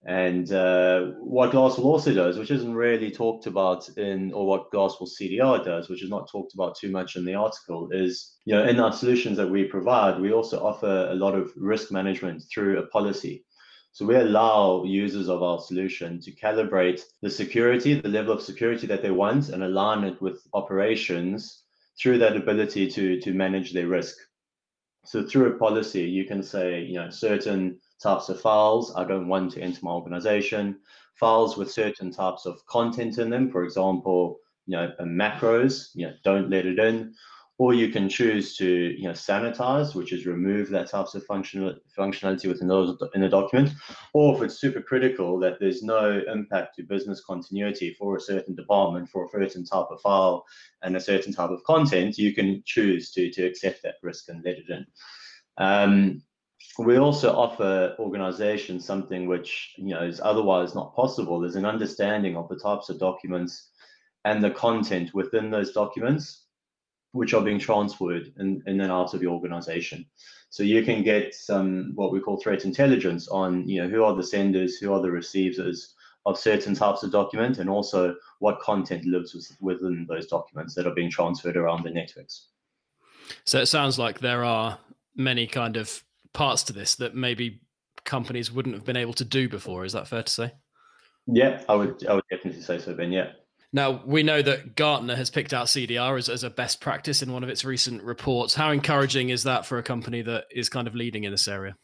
And 0.06 0.52
uh, 0.54 1.08
what 1.20 1.52
Glasswall 1.52 1.84
also 1.84 2.14
does, 2.14 2.38
which 2.38 2.52
isn't 2.52 2.74
really 2.74 3.12
talked 3.12 3.48
about 3.48 3.90
in, 3.98 4.32
or 4.32 4.48
what 4.48 4.72
Glasswall 4.72 5.10
CDR 5.10 5.64
does, 5.64 5.90
which 5.90 6.02
is 6.02 6.10
not 6.10 6.30
talked 6.30 6.54
about 6.54 6.78
too 6.78 6.90
much 6.90 7.18
in 7.18 7.26
the 7.26 7.36
article, 7.36 7.90
is 7.92 8.38
you 8.46 8.56
know 8.56 8.66
in 8.66 8.80
our 8.80 8.94
solutions 8.94 9.36
that 9.38 9.50
we 9.50 9.66
provide, 9.66 10.20
we 10.20 10.32
also 10.32 10.64
offer 10.64 11.10
a 11.10 11.16
lot 11.16 11.36
of 11.36 11.52
risk 11.58 11.92
management 11.92 12.44
through 12.50 12.80
a 12.80 12.88
policy. 12.88 13.44
So 13.92 14.06
we 14.06 14.16
allow 14.16 14.84
users 14.86 15.28
of 15.28 15.44
our 15.44 15.60
solution 15.60 16.22
to 16.22 16.32
calibrate 16.32 17.02
the 17.22 17.30
security, 17.30 17.96
the 17.96 18.08
level 18.08 18.34
of 18.34 18.42
security 18.42 18.88
that 18.88 19.02
they 19.02 19.12
want, 19.12 19.50
and 19.50 19.64
align 19.64 20.06
it 20.06 20.22
with 20.22 20.48
operations 20.54 21.64
through 22.02 22.20
that 22.20 22.38
ability 22.38 22.90
to 22.92 23.20
to 23.20 23.34
manage 23.34 23.74
their 23.74 23.88
risk. 23.88 24.16
So 25.04 25.26
through 25.26 25.56
a 25.56 25.60
policy, 25.60 26.04
you 26.04 26.24
can 26.24 26.42
say, 26.42 26.84
you 26.84 26.96
know, 26.96 27.10
certain 27.10 27.82
types 28.02 28.30
of 28.30 28.40
files. 28.40 28.94
I 28.96 29.04
don't 29.04 29.28
want 29.28 29.52
to 29.54 29.62
enter 29.62 29.80
my 29.84 29.92
organization, 29.92 30.80
files 31.16 31.58
with 31.58 31.72
certain 31.72 32.12
types 32.12 32.46
of 32.46 32.66
content 32.66 33.18
in 33.18 33.30
them, 33.30 33.52
for 33.52 33.64
example, 33.64 34.40
you 34.66 34.78
know, 34.78 34.92
macros, 35.02 35.90
you 35.96 36.08
know, 36.08 36.14
don't 36.24 36.50
let 36.50 36.66
it 36.66 36.80
in, 36.80 37.14
or 37.58 37.74
you 37.74 37.90
can 37.90 38.08
choose 38.08 38.56
to, 38.56 38.66
you 38.66 39.04
know, 39.04 39.12
sanitize, 39.12 39.94
which 39.94 40.14
is 40.14 40.26
remove 40.26 40.70
that 40.70 40.90
types 40.90 41.14
of 41.14 41.26
functional 41.26 41.76
functionality 41.98 42.48
within 42.48 42.70
those 42.70 42.98
in 43.16 43.22
the 43.22 43.28
document, 43.28 43.72
or 44.14 44.36
if 44.36 44.42
it's 44.42 44.60
super 44.60 44.82
critical 44.82 45.38
that 45.40 45.60
there's 45.60 45.84
no 45.84 46.22
impact 46.32 46.76
to 46.76 46.84
business 46.84 47.22
continuity 47.26 47.94
for 48.00 48.16
a 48.16 48.22
certain 48.22 48.56
department 48.56 49.10
for 49.10 49.26
a 49.26 49.30
certain 49.30 49.66
type 49.66 49.88
of 49.92 50.00
file 50.00 50.46
and 50.84 50.96
a 50.96 51.02
certain 51.02 51.34
type 51.34 51.50
of 51.50 51.64
content, 51.66 52.18
you 52.18 52.34
can 52.34 52.64
choose 52.66 53.12
to 53.12 53.30
to 53.30 53.46
accept 53.46 53.84
that 53.84 53.96
risk 54.02 54.30
and 54.30 54.42
let 54.46 54.56
it 54.56 54.70
in. 54.70 54.86
Um, 55.58 56.22
we 56.84 56.98
also 56.98 57.36
offer 57.36 57.96
organizations 58.00 58.86
something 58.86 59.28
which 59.28 59.74
you 59.78 59.94
know 59.94 60.04
is 60.04 60.22
otherwise 60.22 60.76
not 60.76 60.96
possible. 60.96 61.40
There's 61.40 61.56
an 61.56 61.66
understanding 61.66 62.38
of 62.38 62.48
the 62.48 62.58
types 62.58 62.90
of 62.90 63.00
documents 63.00 63.70
and 64.26 64.44
the 64.44 64.52
content 64.52 65.14
within 65.14 65.50
those 65.50 65.72
documents 65.72 66.46
which 67.12 67.34
are 67.34 67.42
being 67.42 67.60
transferred 67.60 68.32
in, 68.40 68.62
in 68.68 68.82
and 68.82 68.92
out 68.92 69.14
of 69.14 69.22
your 69.22 69.34
organization. 69.34 70.06
So 70.52 70.64
you 70.64 70.84
can 70.84 71.04
get 71.04 71.34
some 71.34 71.92
what 71.96 72.12
we 72.12 72.20
call 72.20 72.38
threat 72.38 72.66
intelligence 72.66 73.28
on 73.28 73.68
you 73.68 73.82
know 73.82 73.90
who 73.90 74.04
are 74.04 74.16
the 74.16 74.24
senders 74.24 74.78
who 74.78 74.94
are 74.94 75.02
the 75.02 75.12
receivers 75.12 75.96
of 76.26 76.38
certain 76.38 76.76
types 76.76 77.02
of 77.04 77.12
document 77.12 77.58
and 77.58 77.70
also 77.70 78.16
what 78.40 78.60
content 78.60 79.06
lives 79.06 79.56
within 79.62 80.06
those 80.08 80.28
documents 80.28 80.76
that 80.76 80.86
are 80.86 80.94
being 80.94 81.10
transferred 81.10 81.58
around 81.58 81.84
the 81.84 81.90
networks. 81.90 82.50
So 83.46 83.60
it 83.60 83.68
sounds 83.68 83.98
like 83.98 84.20
there 84.20 84.44
are 84.44 84.78
many 85.16 85.48
kind 85.48 85.78
of 85.78 86.04
parts 86.34 86.64
to 86.64 86.74
this 86.74 86.96
that 86.96 87.16
maybe 87.16 87.62
companies 88.06 88.52
wouldn't 88.52 88.76
have 88.76 88.86
been 88.86 88.98
able 88.98 89.14
to 89.14 89.26
do 89.26 89.50
before. 89.50 89.86
Is 89.86 89.94
that 89.94 90.08
fair 90.08 90.24
to 90.24 90.32
say? 90.32 90.54
Yeah, 91.28 91.62
I 91.70 91.76
would. 91.76 92.06
I 92.08 92.16
would 92.16 92.24
definitely 92.30 92.62
say 92.62 92.80
so, 92.80 92.94
Ben. 92.94 93.12
Yeah. 93.12 93.32
Now 93.72 94.02
we 94.06 94.24
know 94.24 94.42
that 94.42 94.76
Gartner 94.76 95.16
has 95.16 95.30
picked 95.30 95.54
out 95.54 95.68
CDR 95.68 96.18
as, 96.18 96.28
as 96.28 96.44
a 96.44 96.50
best 96.50 96.82
practice 96.82 97.22
in 97.22 97.32
one 97.32 97.44
of 97.44 97.50
its 97.50 97.64
recent 97.64 98.02
reports. 98.02 98.56
How 98.56 98.72
encouraging 98.72 99.30
is 99.30 99.44
that 99.44 99.66
for 99.66 99.78
a 99.78 99.84
company 99.84 100.24
that 100.24 100.46
is 100.52 100.70
kind 100.70 100.88
of 100.88 100.96
leading 100.96 101.24
in 101.24 101.32
this 101.32 101.48
area? 101.48 101.76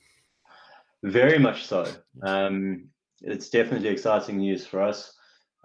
Very 1.03 1.37
much 1.37 1.65
so. 1.65 1.85
Um, 2.23 2.89
it's 3.21 3.49
definitely 3.49 3.89
exciting 3.89 4.37
news 4.37 4.65
for 4.65 4.81
us. 4.81 5.13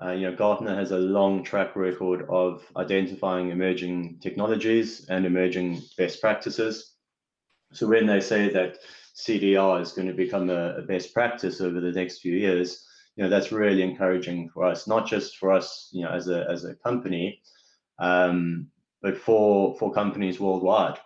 Uh, 0.03 0.13
you 0.13 0.31
know, 0.31 0.37
Gartner 0.37 0.75
has 0.75 0.93
a 0.93 0.99
long 0.99 1.43
track 1.43 1.77
record 1.77 2.27
of 2.29 2.65
identifying 2.77 3.51
emerging 3.51 4.19
technologies 4.23 5.07
and 5.09 5.25
emerging 5.25 5.83
best 5.97 6.21
practices. 6.21 6.90
So 7.73 7.87
when 7.87 8.07
they 8.07 8.21
say 8.21 8.49
that 8.51 8.79
CDR 9.15 9.81
is 9.81 9.93
going 9.93 10.09
to 10.09 10.15
become 10.15 10.51
a, 10.51 10.77
a, 10.77 10.83
best 10.83 11.15
practice 11.15 11.61
over 11.61 11.81
the 11.81 11.93
next 11.93 12.21
few 12.21 12.35
years, 12.35 12.87
you 13.17 13.25
know 13.25 13.31
that's 13.31 13.53
really 13.53 13.83
encouraging 13.83 14.49
for 14.49 14.65
us, 14.65 14.87
not 14.87 15.07
just 15.07 15.37
for 15.37 15.53
us, 15.53 15.89
you 15.93 16.03
know, 16.03 16.11
as 16.11 16.29
a 16.29 16.47
as 16.49 16.65
a 16.65 16.75
company, 16.75 17.43
um, 17.99 18.69
but 19.03 19.17
for 19.17 19.77
for 19.79 19.93
companies 19.93 20.41
worldwide. 20.41 20.99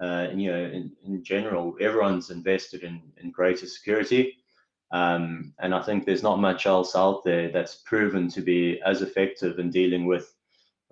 Uh, 0.00 0.28
and 0.30 0.40
you 0.40 0.50
know, 0.50 0.64
in, 0.64 0.92
in 1.04 1.22
general, 1.24 1.76
everyone's 1.80 2.30
invested 2.30 2.84
in 2.84 3.02
in 3.18 3.30
greater 3.30 3.66
security, 3.66 4.38
um, 4.92 5.52
and 5.58 5.74
I 5.74 5.82
think 5.82 6.04
there's 6.04 6.22
not 6.22 6.40
much 6.40 6.66
else 6.66 6.96
out 6.96 7.24
there 7.24 7.50
that's 7.50 7.82
proven 7.84 8.28
to 8.30 8.40
be 8.40 8.80
as 8.84 9.02
effective 9.02 9.58
in 9.58 9.70
dealing 9.70 10.06
with 10.06 10.32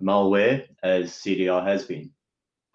malware 0.01 0.67
as 0.83 1.11
CDR 1.11 1.65
has 1.65 1.85
been. 1.85 2.11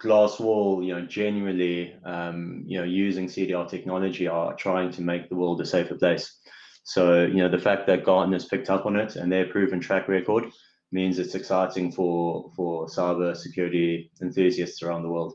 Glasswall, 0.03 0.85
you 0.85 0.95
know, 0.95 1.07
genuinely, 1.07 1.95
um, 2.05 2.65
you 2.67 2.79
know, 2.79 2.85
using 2.85 3.27
CDR 3.27 3.69
technology 3.69 4.27
are 4.27 4.55
trying 4.55 4.91
to 4.93 5.03
make 5.03 5.29
the 5.29 5.37
world 5.37 5.61
a 5.61 5.67
safer 5.67 5.95
place. 5.95 6.41
So, 6.85 7.25
you 7.25 7.37
know, 7.37 7.49
the 7.49 7.59
fact 7.59 7.87
that 7.87 8.05
Gartner's 8.05 8.47
picked 8.47 8.69
up 8.69 8.87
on 8.87 8.97
it 8.97 9.15
and 9.15 9.31
their 9.31 9.47
proven 9.47 9.79
track 9.81 10.09
record 10.09 10.45
means 10.91 11.19
it's 11.19 11.35
exciting 11.35 11.93
for 11.93 12.51
for 12.57 12.87
cyber 12.87 13.37
security 13.37 14.11
enthusiasts 14.21 14.83
around 14.83 15.03
the 15.03 15.09
world. 15.09 15.35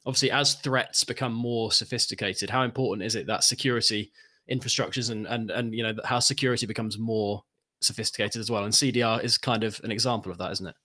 Obviously, 0.06 0.32
as 0.32 0.56
threats 0.56 1.04
become 1.04 1.34
more 1.34 1.72
sophisticated, 1.72 2.50
how 2.50 2.64
important 2.64 3.06
is 3.06 3.16
it 3.16 3.28
that 3.28 3.44
security 3.44 4.12
infrastructures 4.52 5.12
and 5.12 5.28
and 5.28 5.52
and 5.52 5.76
you 5.76 5.84
know 5.84 5.94
how 6.06 6.20
security 6.20 6.66
becomes 6.66 6.98
more 6.98 7.44
sophisticated 7.82 8.40
as 8.40 8.50
well? 8.50 8.64
And 8.64 8.74
CDR 8.74 9.24
is 9.24 9.38
kind 9.38 9.64
of 9.64 9.80
an 9.84 9.92
example 9.92 10.32
of 10.32 10.40
that, 10.40 10.52
isn't 10.54 10.68
it? 10.68 10.76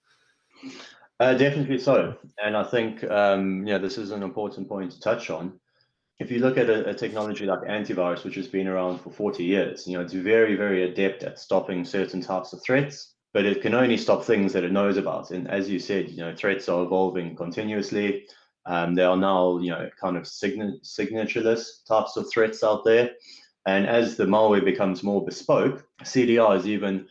Uh, 1.20 1.34
definitely 1.34 1.78
so. 1.78 2.16
And 2.42 2.56
I 2.56 2.64
think, 2.64 3.04
um, 3.04 3.66
yeah, 3.66 3.78
this 3.78 3.98
is 3.98 4.10
an 4.10 4.22
important 4.22 4.68
point 4.68 4.90
to 4.92 5.00
touch 5.00 5.30
on. 5.30 5.60
If 6.18 6.30
you 6.30 6.40
look 6.40 6.58
at 6.58 6.70
a, 6.70 6.88
a, 6.88 6.94
technology 6.94 7.44
like 7.44 7.60
antivirus, 7.60 8.24
which 8.24 8.34
has 8.36 8.48
been 8.48 8.68
around 8.68 9.00
for 9.00 9.10
40 9.10 9.44
years, 9.44 9.86
you 9.86 9.96
know, 9.96 10.02
it's 10.02 10.12
very, 10.12 10.56
very 10.56 10.84
adept 10.84 11.22
at 11.22 11.38
stopping 11.38 11.84
certain 11.84 12.20
types 12.20 12.52
of 12.52 12.62
threats, 12.62 13.14
but 13.32 13.44
it 13.44 13.62
can 13.62 13.74
only 13.74 13.96
stop 13.96 14.24
things 14.24 14.52
that 14.52 14.64
it 14.64 14.72
knows 14.72 14.96
about. 14.96 15.30
And 15.30 15.48
as 15.48 15.68
you 15.68 15.78
said, 15.78 16.10
you 16.10 16.18
know, 16.18 16.34
threats 16.34 16.68
are 16.68 16.84
evolving 16.84 17.36
continuously. 17.36 18.26
Um, 18.66 18.94
there 18.94 19.08
are 19.08 19.16
now, 19.16 19.58
you 19.58 19.70
know, 19.70 19.88
kind 20.00 20.16
of 20.16 20.26
sign- 20.26 20.80
signatureless 20.82 21.84
types 21.86 22.16
of 22.16 22.28
threats 22.30 22.64
out 22.64 22.84
there. 22.84 23.10
And 23.66 23.86
as 23.86 24.16
the 24.16 24.24
malware 24.24 24.64
becomes 24.64 25.02
more 25.02 25.24
bespoke, 25.24 25.84
CDR 26.02 26.56
is 26.56 26.66
even 26.66 27.06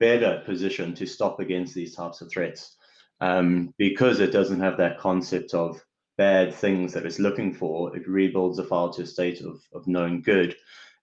better 0.00 0.42
positioned 0.46 0.96
to 0.96 1.06
stop 1.06 1.40
against 1.40 1.74
these 1.74 1.94
types 1.94 2.20
of 2.20 2.30
threats 2.30 2.76
um, 3.20 3.74
because 3.78 4.20
it 4.20 4.32
doesn't 4.32 4.60
have 4.60 4.76
that 4.78 4.98
concept 4.98 5.54
of 5.54 5.84
bad 6.16 6.52
things 6.52 6.92
that 6.92 7.06
it's 7.06 7.18
looking 7.18 7.52
for, 7.54 7.96
it 7.96 8.08
rebuilds 8.08 8.58
a 8.58 8.64
file 8.64 8.90
to 8.90 9.02
a 9.02 9.06
state 9.06 9.40
of, 9.40 9.60
of 9.72 9.86
known 9.86 10.20
good. 10.20 10.56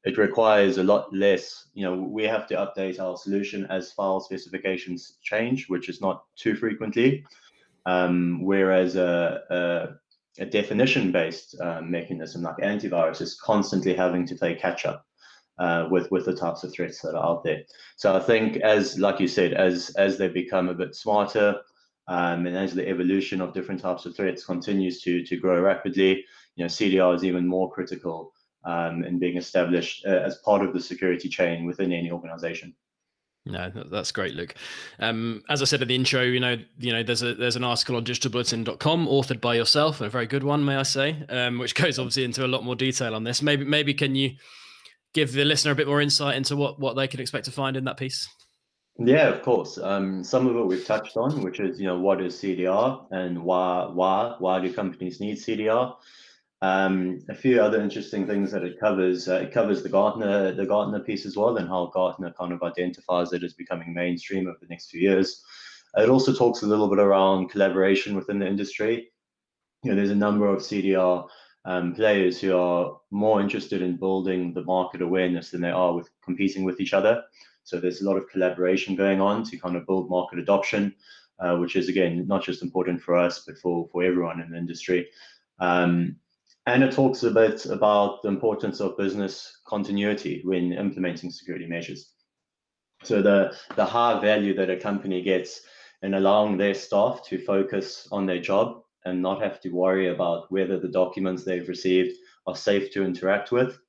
It 0.04 0.18
requires 0.18 0.78
a 0.78 0.84
lot 0.84 1.12
less, 1.14 1.70
you 1.74 1.84
know, 1.84 1.96
we 1.96 2.24
have 2.26 2.48
to 2.48 2.56
update 2.56 3.00
our 3.00 3.18
solution 3.18 3.66
as 3.68 3.92
file 3.94 4.20
specifications 4.20 5.18
change, 5.24 5.68
which 5.68 5.90
is 5.90 6.02
not 6.02 6.26
too 6.36 6.56
frequently. 6.56 7.26
Um, 7.88 8.44
whereas 8.44 8.96
a, 8.96 9.42
a, 10.40 10.44
a 10.44 10.46
definition 10.46 11.12
based 11.12 11.60
uh, 11.60 11.82
mechanism 11.82 12.44
like 12.44 12.58
antivirus 12.58 13.22
is 13.22 13.40
constantly 13.40 13.94
having 13.94 14.28
to 14.28 14.36
play 14.36 14.56
catch 14.56 14.86
up. 14.86 15.06
Uh, 15.58 15.88
with 15.90 16.12
with 16.12 16.26
the 16.26 16.36
types 16.36 16.66
of 16.66 16.74
threats 16.74 17.00
that 17.00 17.16
are 17.16 17.26
out 17.26 17.42
there. 17.42 17.62
So 17.96 18.14
I 18.14 18.20
think 18.20 18.58
as 18.58 19.00
like 19.00 19.22
you 19.22 19.28
said, 19.30 19.54
as 19.54 19.90
as 19.92 20.18
they 20.18 20.28
become 20.28 20.68
a 20.68 20.74
bit 20.74 20.94
smarter, 20.94 21.62
um, 22.08 22.46
and 22.46 22.56
as 22.56 22.74
the 22.74 22.88
evolution 22.88 23.42
of 23.42 23.54
different 23.54 23.82
types 23.82 24.06
of 24.06 24.16
threats 24.16 24.46
continues 24.46 25.02
to 25.02 25.24
to 25.24 25.38
grow 25.38 25.62
rapidly, 25.62 26.24
you 26.56 26.64
know, 26.64 26.66
CDR 26.66 27.16
is 27.16 27.24
even 27.24 27.48
more 27.48 27.72
critical 27.72 28.34
um, 28.66 29.04
in 29.04 29.20
being 29.20 29.38
established 29.38 30.06
uh, 30.06 30.10
as 30.10 30.38
part 30.38 30.66
of 30.66 30.74
the 30.74 30.80
security 30.80 31.30
chain 31.30 31.66
within 31.66 31.92
any 31.92 32.12
organization. 32.12 32.76
No, 33.48 33.72
that's 33.92 34.12
great, 34.12 34.34
Luke. 34.34 34.56
Um, 35.00 35.44
as 35.50 35.62
I 35.62 35.66
said 35.66 35.84
at 35.84 35.88
the 35.88 35.96
intro, 35.96 36.24
you 36.24 36.40
know, 36.40 36.58
you 36.80 36.92
know, 36.92 37.04
there's 37.04 37.22
a 37.22 37.36
there's 37.36 37.56
an 37.56 37.64
article 37.64 37.96
on 37.96 38.04
digitalbulletin.com 38.04 39.08
authored 39.08 39.40
by 39.40 39.54
yourself, 39.54 40.02
a 40.02 40.10
very 40.10 40.26
good 40.26 40.44
one, 40.44 40.66
may 40.66 40.78
I 40.78 40.84
say, 40.84 41.24
um, 41.30 41.60
which 41.60 41.76
goes 41.76 42.00
obviously 42.00 42.24
into 42.24 42.44
a 42.44 42.48
lot 42.48 42.64
more 42.64 42.76
detail 42.76 43.14
on 43.14 43.24
this. 43.24 43.44
Maybe 43.44 43.64
maybe 43.64 43.94
can 43.94 44.16
you 44.16 44.32
give 45.14 45.32
the 45.32 45.46
listener 45.46 45.72
a 45.72 45.76
bit 45.76 45.88
more 45.88 46.02
insight 46.02 46.38
into 46.38 46.56
what 46.56 46.80
what 46.80 46.96
they 46.96 47.08
can 47.08 47.20
expect 47.20 47.46
to 47.46 47.52
find 47.52 47.78
in 47.78 47.84
that 47.86 47.98
piece? 47.98 48.28
Yeah, 48.98 49.28
of 49.28 49.42
course. 49.42 49.78
Um, 49.78 50.24
some 50.24 50.48
of 50.48 50.56
it 50.56 50.66
we've 50.66 50.86
touched 50.86 51.18
on, 51.18 51.42
which 51.42 51.60
is 51.60 51.80
you 51.80 51.88
know 51.88 52.00
what 52.00 52.22
is 52.22 52.36
CDR 52.36 53.06
and 53.12 53.44
why 53.44 53.90
why 53.92 54.36
why 54.40 54.60
do 54.62 54.74
companies 54.74 55.20
need 55.20 55.38
CDR. 55.38 55.96
Um, 56.62 57.20
a 57.30 57.36
few 57.36 57.62
other 57.62 57.82
interesting 57.82 58.26
things 58.26 58.52
that 58.54 58.64
it 58.64 58.80
covers. 58.80 59.28
Uh, 59.28 59.36
it 59.36 59.52
covers 59.52 59.84
the 59.84 59.90
Gartner 59.90 60.54
the 60.54 60.66
Gartner 60.66 61.02
piece 61.02 61.26
as 61.26 61.36
well, 61.36 61.58
and 61.58 61.68
how 61.68 61.92
Gartner 61.94 62.34
kind 62.40 62.54
of 62.54 62.64
identifies 62.64 63.34
it 63.34 63.44
as 63.44 63.54
becoming 63.54 63.94
mainstream 63.94 64.48
over 64.48 64.58
the 64.62 64.68
next 64.68 64.90
few 64.92 65.02
years. 65.02 65.44
It 65.98 66.10
also 66.10 66.34
talks 66.34 66.62
a 66.62 66.68
little 66.68 66.90
bit 66.90 67.00
around 67.00 67.50
collaboration 67.50 68.16
within 68.16 68.40
the 68.40 68.48
industry. 68.48 69.10
You 69.84 69.92
know, 69.92 69.98
there's 69.98 70.10
a 70.10 70.16
number 70.16 70.48
of 70.48 70.62
CDR 70.62 71.28
um, 71.66 71.94
players 71.96 72.40
who 72.40 72.58
are 72.58 72.98
more 73.12 73.42
interested 73.42 73.82
in 73.82 73.98
building 73.98 74.54
the 74.54 74.64
market 74.64 75.02
awareness 75.02 75.52
than 75.52 75.62
they 75.62 75.70
are 75.72 75.94
with 75.94 76.10
competing 76.24 76.64
with 76.64 76.80
each 76.80 76.94
other. 76.94 77.24
So 77.66 77.80
there's 77.80 78.02
a 78.02 78.06
lot 78.06 78.18
of 78.18 78.30
collaboration 78.30 78.96
going 78.96 79.20
on 79.20 79.44
to 79.46 79.58
kind 79.58 79.76
of 79.76 79.88
build 79.88 80.10
market 80.10 80.40
adoption, 80.40 80.96
uh, 81.40 81.58
which 81.58 81.76
is 81.76 81.90
again 81.90 82.26
not 82.28 82.44
just 82.44 82.62
important 82.62 83.02
for 83.02 83.18
us 83.18 83.44
but 83.46 83.58
for 83.58 83.90
for 83.92 84.04
everyone 84.04 84.40
in 84.40 84.52
the 84.52 84.58
industry. 84.58 85.10
Um, 85.60 86.16
it 86.68 86.92
talks 86.92 87.24
a 87.24 87.32
bit 87.32 87.66
about 87.66 88.22
the 88.22 88.30
importance 88.30 88.80
of 88.80 88.98
business 88.98 89.62
continuity 89.68 90.42
when 90.44 90.74
implementing 90.74 91.32
security 91.32 91.68
measures. 91.68 92.12
So 93.04 93.22
the 93.22 93.56
the 93.76 93.86
high 93.86 94.20
value 94.20 94.56
that 94.56 94.70
a 94.70 94.78
company 94.78 95.22
gets 95.22 95.62
in 96.04 96.14
allowing 96.14 96.58
their 96.58 96.76
staff 96.76 97.24
to 97.28 97.38
focus 97.40 98.08
on 98.12 98.26
their 98.26 98.40
job 98.40 98.84
and 99.06 99.22
not 99.22 99.42
have 99.42 99.60
to 99.62 99.70
worry 99.70 100.10
about 100.10 100.52
whether 100.52 100.80
the 100.80 100.88
documents 100.88 101.44
they've 101.44 101.68
received 101.68 102.16
are 102.46 102.56
safe 102.56 102.92
to 102.92 103.04
interact 103.04 103.52
with. 103.52 103.80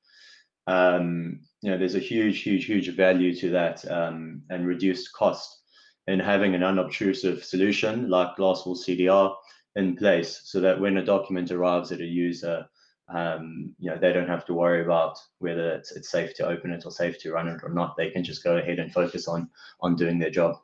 Um, 0.67 1.41
you 1.63 1.71
know, 1.71 1.79
there's 1.79 1.95
a 1.95 2.01
huge, 2.01 2.43
huge, 2.43 2.65
huge 2.65 2.95
value 2.95 3.35
to 3.37 3.51
that 3.51 3.89
um, 3.91 4.43
and 4.51 4.67
reduced 4.67 5.13
cost 5.13 5.61
in 6.07 6.21
having 6.21 6.55
an 6.55 6.63
unobtrusive 6.63 7.45
solution 7.45 8.09
like 8.09 8.37
Glasswall 8.37 8.77
CDR 8.77 9.35
in 9.75 9.97
place 9.97 10.43
so 10.45 10.61
that 10.61 10.81
when 10.81 10.97
a 10.97 11.05
document 11.05 11.51
arrives 11.51 11.93
at 11.93 12.01
a 12.01 12.05
user, 12.05 12.67
um, 13.09 13.75
you 13.79 13.91
know, 13.91 13.99
they 13.99 14.13
don't 14.13 14.29
have 14.29 14.45
to 14.47 14.55
worry 14.55 14.83
about 14.83 15.19
whether 15.39 15.75
it's, 15.75 15.93
it's 15.93 16.11
safe 16.11 16.35
to 16.35 16.47
open 16.47 16.73
it 16.73 16.85
or 16.85 16.91
safe 16.91 17.19
to 17.21 17.33
run 17.33 17.49
it 17.49 17.61
or 17.63 17.71
not. 17.71 17.97
They 17.97 18.11
can 18.11 18.25
just 18.25 18.43
go 18.43 18.57
ahead 18.57 18.79
and 18.79 18.93
focus 18.93 19.29
on 19.29 19.49
on 19.81 19.97
doing 19.97 20.19
their 20.19 20.31
job. 20.31 20.57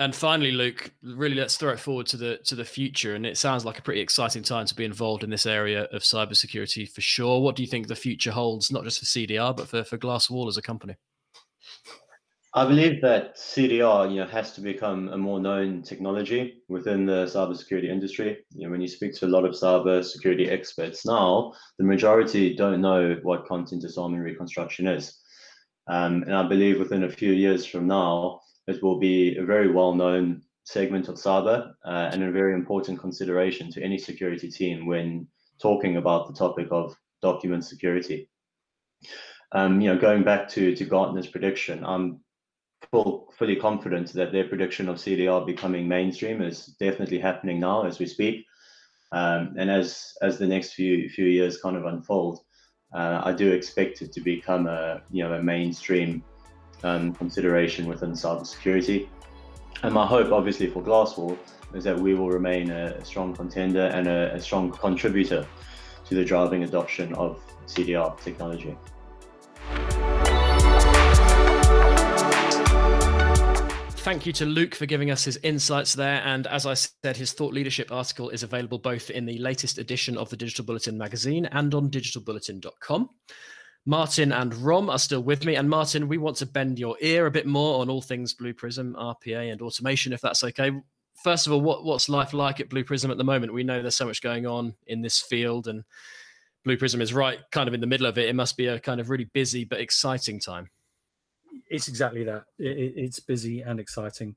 And 0.00 0.16
finally, 0.16 0.50
Luke, 0.50 0.92
really 1.02 1.34
let's 1.34 1.58
throw 1.58 1.72
it 1.72 1.78
forward 1.78 2.06
to 2.06 2.16
the 2.16 2.38
to 2.44 2.54
the 2.54 2.64
future. 2.64 3.14
And 3.14 3.26
it 3.26 3.36
sounds 3.36 3.66
like 3.66 3.78
a 3.78 3.82
pretty 3.82 4.00
exciting 4.00 4.42
time 4.42 4.64
to 4.64 4.74
be 4.74 4.86
involved 4.86 5.22
in 5.22 5.28
this 5.28 5.44
area 5.44 5.84
of 5.92 6.00
cybersecurity 6.00 6.90
for 6.90 7.02
sure. 7.02 7.42
What 7.42 7.54
do 7.54 7.62
you 7.62 7.68
think 7.68 7.86
the 7.86 7.94
future 7.94 8.30
holds, 8.30 8.72
not 8.72 8.82
just 8.84 8.98
for 8.98 9.04
CDR, 9.04 9.54
but 9.54 9.68
for, 9.68 9.84
for 9.84 9.98
Glasswall 9.98 10.48
as 10.48 10.56
a 10.56 10.62
company? 10.62 10.96
I 12.54 12.66
believe 12.66 13.02
that 13.02 13.36
CDR, 13.36 14.10
you 14.10 14.16
know, 14.16 14.26
has 14.26 14.52
to 14.54 14.62
become 14.62 15.10
a 15.10 15.18
more 15.18 15.38
known 15.38 15.82
technology 15.82 16.62
within 16.68 17.04
the 17.04 17.26
cybersecurity 17.26 17.90
industry. 17.90 18.38
You 18.54 18.64
know, 18.64 18.70
when 18.70 18.80
you 18.80 18.88
speak 18.88 19.14
to 19.16 19.26
a 19.26 19.28
lot 19.28 19.44
of 19.44 19.52
cybersecurity 19.52 20.50
experts 20.50 21.04
now, 21.04 21.52
the 21.78 21.84
majority 21.84 22.56
don't 22.56 22.80
know 22.80 23.18
what 23.22 23.46
content 23.46 23.82
disarm 23.82 24.14
and 24.14 24.24
reconstruction 24.24 24.86
is. 24.86 25.20
Um, 25.88 26.22
and 26.22 26.34
I 26.34 26.48
believe 26.48 26.78
within 26.78 27.04
a 27.04 27.10
few 27.10 27.32
years 27.32 27.66
from 27.66 27.86
now, 27.86 28.40
it 28.66 28.82
will 28.82 28.98
be 28.98 29.36
a 29.36 29.44
very 29.44 29.70
well-known 29.70 30.42
segment 30.64 31.08
of 31.08 31.16
cyber 31.16 31.72
uh, 31.84 32.10
and 32.12 32.22
a 32.22 32.30
very 32.30 32.54
important 32.54 33.00
consideration 33.00 33.70
to 33.72 33.82
any 33.82 33.98
security 33.98 34.50
team 34.50 34.86
when 34.86 35.26
talking 35.60 35.96
about 35.96 36.26
the 36.26 36.34
topic 36.34 36.68
of 36.70 36.94
document 37.22 37.64
security. 37.64 38.28
Um, 39.52 39.80
you 39.80 39.92
know, 39.92 39.98
going 39.98 40.22
back 40.22 40.48
to 40.50 40.74
to 40.76 40.84
Gartner's 40.84 41.26
prediction, 41.26 41.84
I'm 41.84 42.20
full, 42.90 43.32
fully 43.36 43.56
confident 43.56 44.12
that 44.12 44.32
their 44.32 44.48
prediction 44.48 44.88
of 44.88 44.96
CDR 44.96 45.44
becoming 45.44 45.88
mainstream 45.88 46.40
is 46.40 46.66
definitely 46.78 47.18
happening 47.18 47.60
now 47.60 47.84
as 47.84 47.98
we 47.98 48.06
speak. 48.06 48.46
Um, 49.12 49.54
and 49.58 49.70
as 49.70 50.12
as 50.22 50.38
the 50.38 50.46
next 50.46 50.74
few 50.74 51.08
few 51.08 51.26
years 51.26 51.60
kind 51.60 51.76
of 51.76 51.84
unfold, 51.84 52.40
uh, 52.94 53.22
I 53.24 53.32
do 53.32 53.50
expect 53.50 54.02
it 54.02 54.12
to 54.12 54.20
become 54.20 54.66
a 54.68 55.02
you 55.10 55.24
know 55.24 55.34
a 55.34 55.42
mainstream 55.42 56.22
um, 56.82 57.12
consideration 57.14 57.86
within 57.86 58.12
cybersecurity. 58.12 59.08
And 59.82 59.94
my 59.94 60.06
hope, 60.06 60.32
obviously, 60.32 60.66
for 60.68 60.82
Glasswall 60.82 61.38
is 61.74 61.84
that 61.84 61.98
we 61.98 62.14
will 62.14 62.28
remain 62.28 62.70
a, 62.70 63.02
strong 63.04 63.34
contender 63.34 63.86
and 63.86 64.06
a, 64.06 64.34
a 64.34 64.40
strong 64.40 64.70
contributor 64.70 65.46
to 66.06 66.14
the 66.14 66.24
driving 66.24 66.64
adoption 66.64 67.14
of 67.14 67.40
CDR 67.66 68.20
technology. 68.20 68.76
Thank 74.00 74.24
you 74.24 74.32
to 74.32 74.46
Luke 74.46 74.74
for 74.74 74.86
giving 74.86 75.10
us 75.10 75.24
his 75.24 75.38
insights 75.42 75.94
there. 75.94 76.22
And 76.24 76.46
as 76.46 76.64
I 76.64 76.72
said, 76.74 77.18
his 77.18 77.32
thought 77.32 77.52
leadership 77.52 77.92
article 77.92 78.30
is 78.30 78.42
available 78.42 78.78
both 78.78 79.10
in 79.10 79.26
the 79.26 79.38
latest 79.38 79.76
edition 79.76 80.16
of 80.16 80.30
the 80.30 80.38
Digital 80.38 80.64
Bulletin 80.64 80.96
magazine 80.96 81.44
and 81.46 81.72
on 81.74 81.90
digitalbulletin.com. 81.90 83.10
Martin 83.86 84.32
and 84.32 84.54
Rom 84.54 84.90
are 84.90 84.98
still 84.98 85.22
with 85.22 85.44
me. 85.44 85.56
And 85.56 85.68
Martin, 85.68 86.08
we 86.08 86.18
want 86.18 86.36
to 86.38 86.46
bend 86.46 86.78
your 86.78 86.96
ear 87.00 87.26
a 87.26 87.30
bit 87.30 87.46
more 87.46 87.80
on 87.80 87.88
all 87.88 88.02
things 88.02 88.34
Blue 88.34 88.52
Prism, 88.52 88.94
RPA, 88.98 89.52
and 89.52 89.62
automation, 89.62 90.12
if 90.12 90.20
that's 90.20 90.44
okay. 90.44 90.72
First 91.22 91.46
of 91.46 91.52
all, 91.52 91.60
what, 91.60 91.84
what's 91.84 92.08
life 92.08 92.32
like 92.32 92.60
at 92.60 92.68
Blue 92.68 92.84
Prism 92.84 93.10
at 93.10 93.18
the 93.18 93.24
moment? 93.24 93.52
We 93.52 93.64
know 93.64 93.80
there's 93.80 93.96
so 93.96 94.06
much 94.06 94.22
going 94.22 94.46
on 94.46 94.74
in 94.86 95.02
this 95.02 95.20
field, 95.20 95.66
and 95.66 95.84
Blue 96.64 96.76
Prism 96.76 97.00
is 97.00 97.14
right 97.14 97.38
kind 97.50 97.68
of 97.68 97.74
in 97.74 97.80
the 97.80 97.86
middle 97.86 98.06
of 98.06 98.18
it. 98.18 98.28
It 98.28 98.34
must 98.34 98.56
be 98.56 98.66
a 98.66 98.78
kind 98.78 99.00
of 99.00 99.10
really 99.10 99.28
busy 99.32 99.64
but 99.64 99.80
exciting 99.80 100.40
time. 100.40 100.70
It's 101.68 101.88
exactly 101.88 102.24
that. 102.24 102.44
It, 102.58 102.94
it's 102.96 103.20
busy 103.20 103.62
and 103.62 103.80
exciting. 103.80 104.36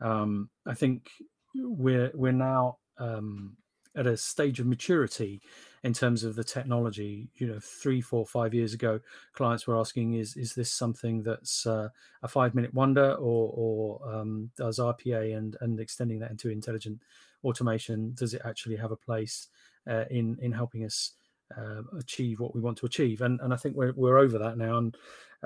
Um, 0.00 0.50
I 0.66 0.74
think 0.74 1.08
we're 1.54 2.10
we're 2.14 2.32
now 2.32 2.78
um, 2.98 3.56
at 3.96 4.06
a 4.06 4.16
stage 4.16 4.60
of 4.60 4.66
maturity 4.66 5.40
in 5.82 5.92
terms 5.92 6.24
of 6.24 6.34
the 6.34 6.44
technology. 6.44 7.28
You 7.36 7.46
know, 7.48 7.58
three, 7.60 8.00
four, 8.00 8.26
five 8.26 8.54
years 8.54 8.74
ago, 8.74 9.00
clients 9.32 9.66
were 9.66 9.78
asking, 9.78 10.14
"Is 10.14 10.36
is 10.36 10.54
this 10.54 10.70
something 10.70 11.22
that's 11.22 11.66
uh, 11.66 11.88
a 12.22 12.28
five 12.28 12.54
minute 12.54 12.74
wonder, 12.74 13.12
or 13.14 13.50
or 13.54 14.14
um, 14.14 14.50
does 14.56 14.78
RPA 14.78 15.36
and 15.36 15.56
and 15.60 15.80
extending 15.80 16.18
that 16.20 16.30
into 16.30 16.50
intelligent 16.50 17.00
automation 17.44 18.14
does 18.14 18.32
it 18.32 18.40
actually 18.44 18.76
have 18.76 18.90
a 18.90 18.96
place 18.96 19.48
uh, 19.86 20.04
in 20.10 20.38
in 20.40 20.52
helping 20.52 20.84
us?" 20.84 21.12
Uh, 21.54 21.82
achieve 21.98 22.40
what 22.40 22.54
we 22.54 22.60
want 22.60 22.76
to 22.76 22.86
achieve, 22.86 23.20
and 23.20 23.38
and 23.42 23.52
I 23.52 23.56
think 23.56 23.76
we're 23.76 23.92
we're 23.92 24.18
over 24.18 24.38
that 24.38 24.56
now. 24.56 24.78
And 24.78 24.96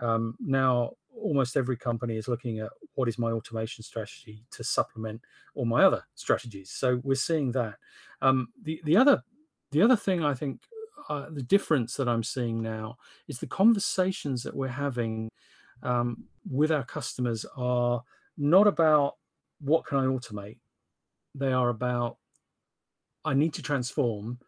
um, 0.01 0.37
now 0.39 0.93
almost 1.21 1.57
every 1.57 1.77
company 1.77 2.17
is 2.17 2.29
looking 2.29 2.61
at 2.61 2.71
what 2.95 3.09
is 3.09 3.19
my 3.19 3.31
automation 3.31 3.83
strategy 3.83 4.45
to 4.51 4.65
supplement 4.65 5.21
all 5.55 5.65
my 5.65 5.85
other 5.85 6.05
strategies. 6.15 6.71
So 6.71 7.01
we're 7.03 7.15
seeing 7.15 7.53
that. 7.53 7.75
Um, 8.23 8.49
the 8.63 8.81
the 8.85 8.97
other 8.97 9.23
the 9.71 9.83
other 9.83 9.97
thing 9.97 10.25
I 10.25 10.35
think 10.35 10.61
uh, 11.09 11.27
the 11.31 11.43
difference 11.43 11.97
that 11.97 12.09
I'm 12.09 12.23
seeing 12.23 12.63
now 12.63 12.97
is 13.29 13.39
the 13.39 13.47
conversations 13.47 14.43
that 14.43 14.55
we're 14.55 14.69
having 14.69 15.31
um, 15.83 16.25
with 16.51 16.71
our 16.71 16.85
customers 16.85 17.47
are 17.57 18.03
not 18.37 18.67
about 18.67 19.15
what 19.61 19.87
can 19.87 19.99
I 19.99 20.05
automate. 20.05 20.59
They 21.35 21.53
are 21.53 21.69
about 21.69 22.19
I 23.25 23.35
need 23.35 23.55
to 23.55 23.63
transform. 23.63 24.39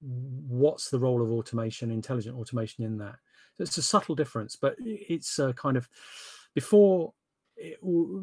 What's 0.00 0.90
the 0.90 0.98
role 0.98 1.22
of 1.22 1.30
automation, 1.30 1.90
intelligent 1.90 2.36
automation 2.36 2.84
in 2.84 2.98
that? 2.98 3.16
It's 3.58 3.78
a 3.78 3.82
subtle 3.82 4.14
difference, 4.14 4.56
but 4.56 4.74
it's 4.78 5.38
a 5.38 5.52
kind 5.52 5.76
of 5.76 5.88
before 6.54 7.12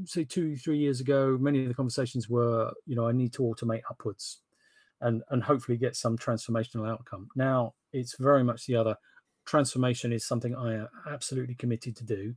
say 0.05 0.25
two 0.25 0.57
three 0.57 0.77
years 0.77 0.99
ago 0.99 1.37
many 1.39 1.61
of 1.61 1.67
the 1.69 1.73
conversations 1.73 2.27
were 2.27 2.73
you 2.85 2.95
know 2.95 3.07
i 3.07 3.11
need 3.11 3.31
to 3.31 3.43
automate 3.43 3.79
upwards 3.89 4.41
and 5.01 5.23
and 5.29 5.43
hopefully 5.43 5.77
get 5.77 5.95
some 5.95 6.17
transformational 6.17 6.89
outcome. 6.89 7.29
Now 7.35 7.73
it's 7.93 8.15
very 8.17 8.43
much 8.43 8.65
the 8.65 8.75
other. 8.75 8.95
Transformation 9.45 10.13
is 10.13 10.25
something 10.25 10.55
I 10.55 10.75
am 10.75 10.87
absolutely 11.09 11.55
committed 11.55 11.95
to 11.97 12.03
do. 12.03 12.35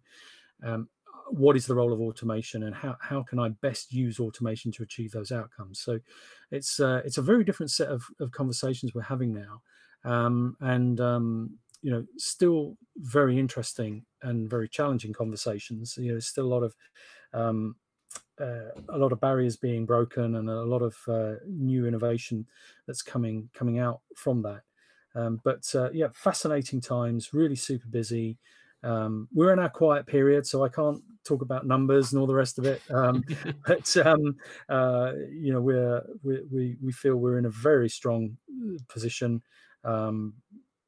Um, 0.65 0.89
what 1.29 1.57
is 1.57 1.67
the 1.67 1.75
role 1.75 1.93
of 1.93 2.01
automation 2.01 2.63
and 2.65 2.75
how, 2.75 2.97
how 3.01 3.23
can 3.23 3.39
I 3.39 3.49
best 3.49 3.93
use 3.93 4.21
automation 4.21 4.71
to 4.73 4.83
achieve 4.83 5.13
those 5.13 5.33
outcomes? 5.33 5.81
So 5.81 5.99
it's 6.51 6.81
uh, 6.81 7.03
it's 7.05 7.19
a 7.19 7.23
very 7.23 7.45
different 7.45 7.71
set 7.71 7.89
of, 7.89 8.05
of 8.21 8.31
conversations 8.33 8.95
we're 8.95 9.03
having 9.03 9.33
now. 9.35 9.63
Um, 10.05 10.57
and 10.61 11.01
um, 11.01 11.59
you 11.83 11.91
know, 11.91 12.07
still 12.19 12.77
very 12.97 13.39
interesting 13.39 14.05
and 14.23 14.49
very 14.49 14.69
challenging 14.69 15.13
conversations. 15.13 15.97
You 15.99 16.09
know, 16.09 16.15
there's 16.15 16.27
still 16.29 16.47
a 16.47 16.55
lot 16.55 16.63
of 16.63 16.75
um, 17.35 17.77
uh, 18.41 18.71
a 18.89 18.99
lot 18.99 19.13
of 19.13 19.21
barriers 19.21 19.57
being 19.57 19.87
broken 19.87 20.37
and 20.37 20.49
a 20.49 20.63
lot 20.63 20.83
of 20.83 20.97
uh, 21.09 21.35
new 21.47 21.87
innovation 21.87 22.47
that's 22.87 23.03
coming 23.03 23.49
coming 23.55 23.79
out 23.79 24.01
from 24.17 24.43
that. 24.43 24.63
Um, 25.15 25.41
but 25.45 25.63
uh, 25.75 25.91
yeah, 25.93 26.09
fascinating 26.15 26.81
times, 26.81 27.35
really 27.35 27.57
super 27.57 27.87
busy. 27.89 28.39
Um, 28.83 29.29
we're 29.33 29.53
in 29.53 29.59
our 29.59 29.69
quiet 29.69 30.07
period, 30.07 30.47
so 30.47 30.65
I 30.65 30.69
can't 30.69 31.01
talk 31.25 31.43
about 31.43 31.67
numbers 31.67 32.13
and 32.13 32.21
all 32.21 32.27
the 32.27 32.35
rest 32.35 32.59
of 32.59 32.65
it. 32.65 32.83
Um, 32.91 33.23
but 33.67 33.97
um, 33.99 34.37
uh, 34.69 35.13
you 35.31 35.53
know, 35.53 35.61
we're, 35.61 36.03
we 36.23 36.41
we 36.51 36.77
we 36.83 36.93
feel 36.93 37.17
we're 37.17 37.39
in 37.39 37.47
a 37.47 37.51
very 37.51 37.89
strong 37.89 38.37
uh, 38.51 38.79
position. 38.89 39.43
Um, 39.85 40.35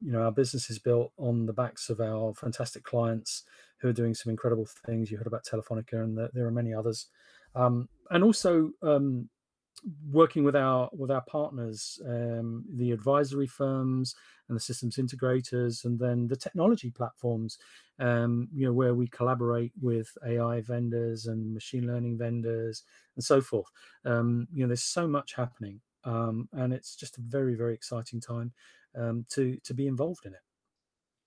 you 0.05 0.11
know, 0.11 0.21
our 0.21 0.31
business 0.31 0.69
is 0.69 0.77
built 0.77 1.11
on 1.17 1.47
the 1.47 1.53
backs 1.53 1.89
of 1.89 1.99
our 1.99 2.31
fantastic 2.35 2.83
clients 2.83 3.43
who 3.79 3.87
are 3.87 3.93
doing 3.93 4.13
some 4.13 4.29
incredible 4.29 4.67
things. 4.85 5.09
You 5.09 5.17
heard 5.17 5.25
about 5.25 5.45
Telefonica, 5.45 6.03
and 6.03 6.15
the, 6.15 6.29
there 6.33 6.45
are 6.45 6.51
many 6.51 6.73
others. 6.73 7.07
Um, 7.55 7.89
and 8.11 8.23
also, 8.23 8.69
um, 8.83 9.29
working 10.11 10.43
with 10.43 10.55
our 10.55 10.89
with 10.93 11.09
our 11.09 11.21
partners, 11.21 11.99
um, 12.05 12.65
the 12.75 12.91
advisory 12.91 13.47
firms 13.47 14.15
and 14.47 14.55
the 14.55 14.61
systems 14.61 14.97
integrators, 14.97 15.85
and 15.85 15.99
then 15.99 16.27
the 16.27 16.35
technology 16.35 16.91
platforms, 16.91 17.57
um, 17.99 18.47
you 18.53 18.65
know, 18.67 18.73
where 18.73 18.93
we 18.93 19.07
collaborate 19.07 19.71
with 19.81 20.07
AI 20.25 20.61
vendors 20.61 21.25
and 21.25 21.51
machine 21.51 21.87
learning 21.87 22.17
vendors 22.17 22.83
and 23.15 23.23
so 23.23 23.41
forth. 23.41 23.67
Um, 24.05 24.47
you 24.53 24.63
know, 24.63 24.67
there's 24.67 24.83
so 24.83 25.07
much 25.07 25.33
happening, 25.33 25.81
um, 26.05 26.47
and 26.53 26.73
it's 26.73 26.95
just 26.95 27.17
a 27.17 27.21
very 27.21 27.55
very 27.55 27.73
exciting 27.73 28.21
time 28.21 28.51
um, 28.97 29.25
to 29.29 29.57
to 29.63 29.73
be 29.73 29.87
involved 29.87 30.25
in 30.25 30.33
it. 30.33 30.39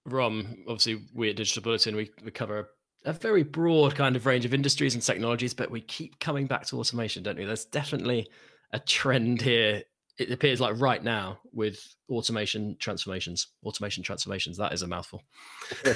Rom, 0.07 0.64
obviously, 0.66 1.03
we 1.14 1.31
at 1.31 1.37
Digital 1.37 1.62
Bulletin 1.62 1.97
we, 1.97 2.11
we 2.24 2.31
cover 2.31 2.70
a 3.05 3.12
very 3.12 3.43
broad 3.43 3.95
kind 3.95 4.16
of 4.16 4.26
range 4.26 4.45
of 4.45 4.53
industries 4.53 4.95
and 4.95 5.03
technologies, 5.03 5.55
but 5.55 5.70
we 5.70 5.81
keep 5.81 6.18
coming 6.18 6.47
back 6.47 6.66
to 6.66 6.79
automation, 6.79 7.22
don't 7.22 7.39
we? 7.39 7.45
There's 7.45 7.64
definitely 7.64 8.29
a 8.72 8.81
trend 8.81 9.41
here. 9.41 9.83
It 10.18 10.33
appears 10.33 10.61
like 10.61 10.81
right 10.81 11.03
now 11.03 11.39
with 11.53 11.81
automation 12.11 12.76
transformations, 12.81 13.49
automation 13.64 14.03
transformations. 14.03 14.57
That 14.57 14.72
is 14.72 14.83
a 14.83 14.89
mouthful. 14.89 15.22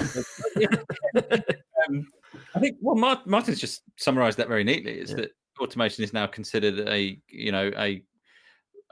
um, 1.88 2.06
I 2.54 2.60
think 2.60 2.76
well, 2.80 3.20
Martin's 3.26 3.60
just 3.60 3.82
summarised 3.96 4.38
that 4.38 4.48
very 4.48 4.64
neatly. 4.64 5.00
Is 5.00 5.10
yeah. 5.10 5.16
that 5.16 5.30
automation 5.60 6.04
is 6.04 6.12
now 6.12 6.26
considered 6.26 6.88
a 6.88 7.20
you 7.28 7.50
know 7.50 7.70
a, 7.76 8.02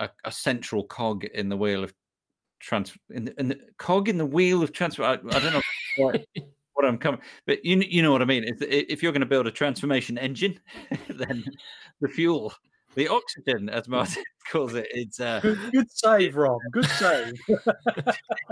a 0.01 0.11
a, 0.25 0.33
central 0.33 0.85
cog 0.85 1.25
in 1.25 1.49
the 1.49 1.57
wheel 1.57 1.85
of 1.85 1.95
trans 2.59 2.93
in 3.11 3.27
the, 3.27 3.41
in 3.41 3.49
the 3.49 3.59
cog 3.79 4.09
in 4.09 4.19
the 4.19 4.27
wheel 4.27 4.63
of 4.63 4.73
transfer. 4.73 5.05
I, 5.05 5.13
I 5.13 5.17
don't 5.17 5.53
know. 5.53 5.63
what, 5.97 6.25
what 6.75 6.85
I'm 6.85 6.99
coming, 6.99 7.21
but 7.47 7.65
you 7.65 7.77
you 7.77 8.03
know 8.03 8.13
what 8.13 8.23
I 8.23 8.27
mean. 8.27 8.45
If, 8.45 8.61
if 8.63 9.03
you're 9.03 9.13
going 9.13 9.21
to 9.21 9.27
build 9.27 9.47
a 9.47 9.53
transformation 9.53 10.19
engine, 10.19 10.59
then 11.09 11.45
the 12.01 12.09
fuel 12.09 12.53
the 12.95 13.09
oxygen, 13.09 13.69
as 13.69 13.89
Martin 13.89 14.25
calls 14.51 14.75
it, 14.75 14.89
it's 14.91 15.21
uh, 15.21 15.41
good, 15.41 15.59
good 15.73 15.91
save, 15.91 16.37
Rom. 16.37 16.59
Good 16.73 16.87
save. 16.87 17.33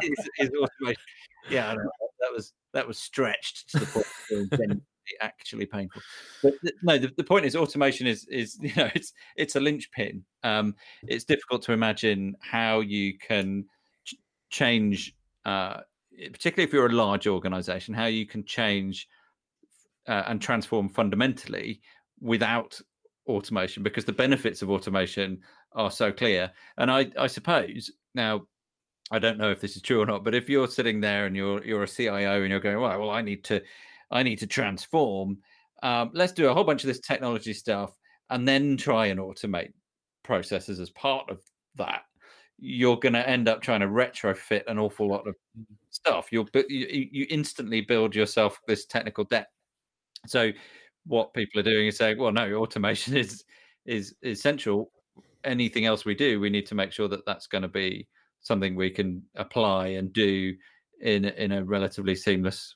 is, 0.03 0.29
is 0.39 0.51
automation. 0.51 1.03
Yeah, 1.51 1.75
that 1.75 2.33
was 2.33 2.53
that 2.73 2.87
was 2.87 2.99
stretched 2.99 3.71
to 3.71 3.81
the 3.81 3.87
point 3.87 4.83
actually 5.21 5.67
painful. 5.67 6.03
But 6.43 6.55
no, 6.83 6.99
the, 6.99 7.13
the 7.17 7.25
point 7.25 7.47
is 7.47 7.57
automation 7.57 8.07
is 8.07 8.27
is 8.27 8.59
you 8.63 8.73
know 8.77 8.89
it's 8.95 9.13
it's 9.37 9.57
a 9.57 9.61
linchpin. 9.61 10.25
Um, 10.43 10.75
it's 11.07 11.25
difficult 11.25 11.63
to 11.63 11.73
imagine 11.73 12.37
how 12.41 12.81
you 12.81 13.19
can 13.19 13.65
ch- 14.05 14.17
change, 14.51 15.15
uh, 15.45 15.81
particularly 16.33 16.67
if 16.67 16.73
you're 16.73 16.87
a 16.87 16.93
large 16.93 17.27
organization, 17.27 17.95
how 17.95 18.07
you 18.07 18.27
can 18.27 18.45
change 18.45 19.09
uh, 20.07 20.25
and 20.27 20.41
transform 20.41 20.89
fundamentally 20.89 21.81
without 22.21 22.81
automation 23.29 23.83
because 23.83 24.05
the 24.05 24.13
benefits 24.13 24.63
of 24.63 24.71
automation 24.71 25.39
are 25.73 25.91
so 25.91 26.11
clear. 26.11 26.51
And 26.79 26.91
I, 26.91 27.11
I 27.19 27.27
suppose 27.27 27.91
now, 28.15 28.43
I 29.11 29.19
don't 29.19 29.39
know 29.39 29.51
if 29.51 29.61
this 29.61 29.77
is 29.77 29.83
true 29.83 30.03
or 30.03 30.07
not, 30.07 30.25
but 30.25 30.35
if 30.35 30.49
you're 30.49 30.69
sitting 30.69 31.01
there 31.01 31.27
and 31.27 31.37
you're 31.37 31.65
you're 31.65 31.83
a 31.83 31.89
CIO 31.89 32.43
and 32.43 32.51
you're 32.51 32.61
going, 32.61 32.79
well, 32.79 32.99
well, 32.99 33.11
I 33.11 33.23
need 33.23 33.45
to, 33.45 33.63
I 34.11 34.23
need 34.23 34.39
to 34.39 34.47
transform. 34.47 35.39
Um, 35.83 36.11
let's 36.13 36.33
do 36.33 36.49
a 36.49 36.55
whole 36.55 36.65
bunch 36.65 36.83
of 36.83 36.89
this 36.89 37.01
technology 37.01 37.53
stuff 37.53 37.93
and 38.31 38.47
then 38.47 38.77
try 38.77 39.07
and 39.07 39.21
automate 39.21 39.73
processes 40.23 40.81
as 40.81 40.91
part 40.91 41.31
of 41.31 41.41
that. 41.77 42.03
You're 42.59 42.99
going 42.99 43.13
to 43.13 43.29
end 43.29 43.49
up 43.49 43.63
trying 43.63 43.81
to 43.81 43.87
retrofit 43.87 44.63
an 44.67 44.79
awful 44.79 45.09
lot 45.09 45.27
of 45.29 45.37
stuff. 45.91 46.29
You'll 46.33 46.49
you, 46.55 47.09
you 47.13 47.27
instantly 47.31 47.81
build 47.81 48.15
yourself 48.15 48.59
this 48.67 48.87
technical 48.87 49.25
debt. 49.25 49.49
So 50.27 50.51
what 51.07 51.33
people 51.35 51.61
are 51.61 51.65
doing 51.65 51.87
is 51.87 51.97
saying, 51.97 52.19
well, 52.19 52.33
no, 52.33 52.55
automation 52.55 53.17
is 53.25 53.45
is 53.87 54.15
essential. 54.25 54.91
Anything 55.45 55.87
else 55.87 56.05
we 56.05 56.15
do, 56.15 56.41
we 56.41 56.51
need 56.51 56.67
to 56.67 56.75
make 56.75 56.93
sure 56.93 57.09
that 57.09 57.25
that's 57.25 57.47
going 57.47 57.63
to 57.63 57.69
be 57.69 58.09
something 58.41 58.75
we 58.75 58.91
can 58.91 59.23
apply 59.37 59.89
and 59.89 60.13
do 60.13 60.55
in 61.01 61.25
in 61.25 61.53
a 61.53 61.65
relatively 61.65 62.15
seamless 62.15 62.75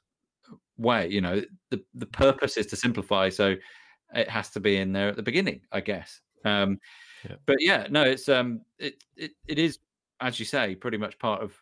way. 0.76 1.08
You 1.08 1.20
know, 1.20 1.42
the 1.70 1.82
the 1.94 2.06
purpose 2.06 2.56
is 2.56 2.66
to 2.66 2.76
simplify, 2.76 3.28
so 3.28 3.56
it 4.14 4.28
has 4.28 4.50
to 4.50 4.60
be 4.60 4.76
in 4.76 4.92
there 4.92 5.08
at 5.08 5.16
the 5.16 5.22
beginning, 5.22 5.62
I 5.72 5.80
guess. 5.80 6.20
Um, 6.44 6.78
yeah. 7.28 7.36
But 7.46 7.56
yeah, 7.60 7.86
no, 7.90 8.02
it's 8.02 8.28
um, 8.28 8.62
it 8.78 9.02
it 9.16 9.32
it 9.46 9.58
is 9.58 9.78
as 10.22 10.38
you 10.38 10.46
say, 10.46 10.74
pretty 10.74 10.96
much 10.96 11.18
part 11.18 11.42
of 11.42 11.54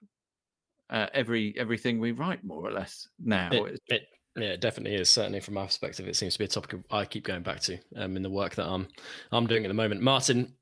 uh, 0.90 1.06
every 1.14 1.54
everything 1.56 1.98
we 1.98 2.12
write, 2.12 2.44
more 2.44 2.64
or 2.64 2.70
less 2.70 3.08
now. 3.18 3.48
It, 3.50 3.80
it, 3.88 4.02
yeah, 4.36 4.48
it 4.48 4.60
definitely 4.60 4.96
is. 4.96 5.10
Certainly, 5.10 5.40
from 5.40 5.54
my 5.54 5.66
perspective, 5.66 6.06
it 6.06 6.14
seems 6.16 6.34
to 6.34 6.38
be 6.38 6.44
a 6.44 6.48
topic 6.48 6.78
I 6.90 7.04
keep 7.04 7.24
going 7.24 7.42
back 7.42 7.60
to 7.60 7.78
um, 7.96 8.16
in 8.16 8.22
the 8.22 8.30
work 8.30 8.54
that 8.56 8.66
I'm 8.66 8.86
I'm 9.32 9.46
doing 9.46 9.64
at 9.64 9.68
the 9.68 9.74
moment. 9.74 10.02
Martin, 10.02 10.54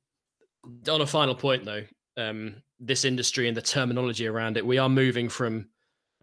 on 0.89 1.01
a 1.01 1.05
final 1.05 1.35
point 1.35 1.65
though, 1.65 1.83
um, 2.17 2.55
this 2.79 3.05
industry 3.05 3.47
and 3.47 3.55
the 3.55 3.61
terminology 3.61 4.27
around 4.27 4.57
it, 4.57 4.65
we 4.65 4.77
are 4.77 4.89
moving 4.89 5.29
from, 5.29 5.67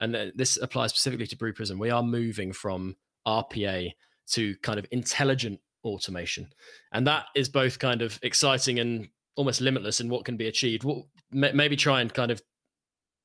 and 0.01 0.33
this 0.35 0.57
applies 0.57 0.91
specifically 0.91 1.27
to 1.27 1.37
Blue 1.37 1.53
Prism. 1.53 1.79
We 1.79 1.91
are 1.91 2.03
moving 2.03 2.53
from 2.53 2.97
RPA 3.27 3.93
to 4.33 4.57
kind 4.57 4.79
of 4.79 4.87
intelligent 4.91 5.61
automation, 5.85 6.49
and 6.93 7.07
that 7.07 7.27
is 7.35 7.49
both 7.49 7.79
kind 7.79 8.03
of 8.03 8.19
exciting 8.23 8.79
and 8.79 9.09
almost 9.37 9.61
limitless 9.61 10.01
in 10.01 10.09
what 10.09 10.25
can 10.25 10.37
be 10.37 10.49
achieved. 10.49 10.85
What 10.85 11.05
maybe 11.31 11.77
try 11.77 12.01
and 12.01 12.13
kind 12.13 12.31
of 12.31 12.43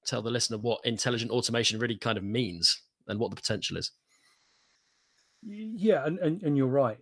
tell 0.05 0.21
the 0.21 0.31
listener 0.31 0.57
what 0.57 0.81
intelligent 0.83 1.31
automation 1.31 1.79
really 1.79 1.97
kind 1.97 2.17
of 2.17 2.23
means 2.23 2.81
and 3.07 3.19
what 3.19 3.29
the 3.29 3.35
potential 3.35 3.77
is. 3.77 3.91
Yeah, 5.43 6.05
and, 6.05 6.19
and, 6.19 6.43
and 6.43 6.57
you're 6.57 6.67
right. 6.67 6.97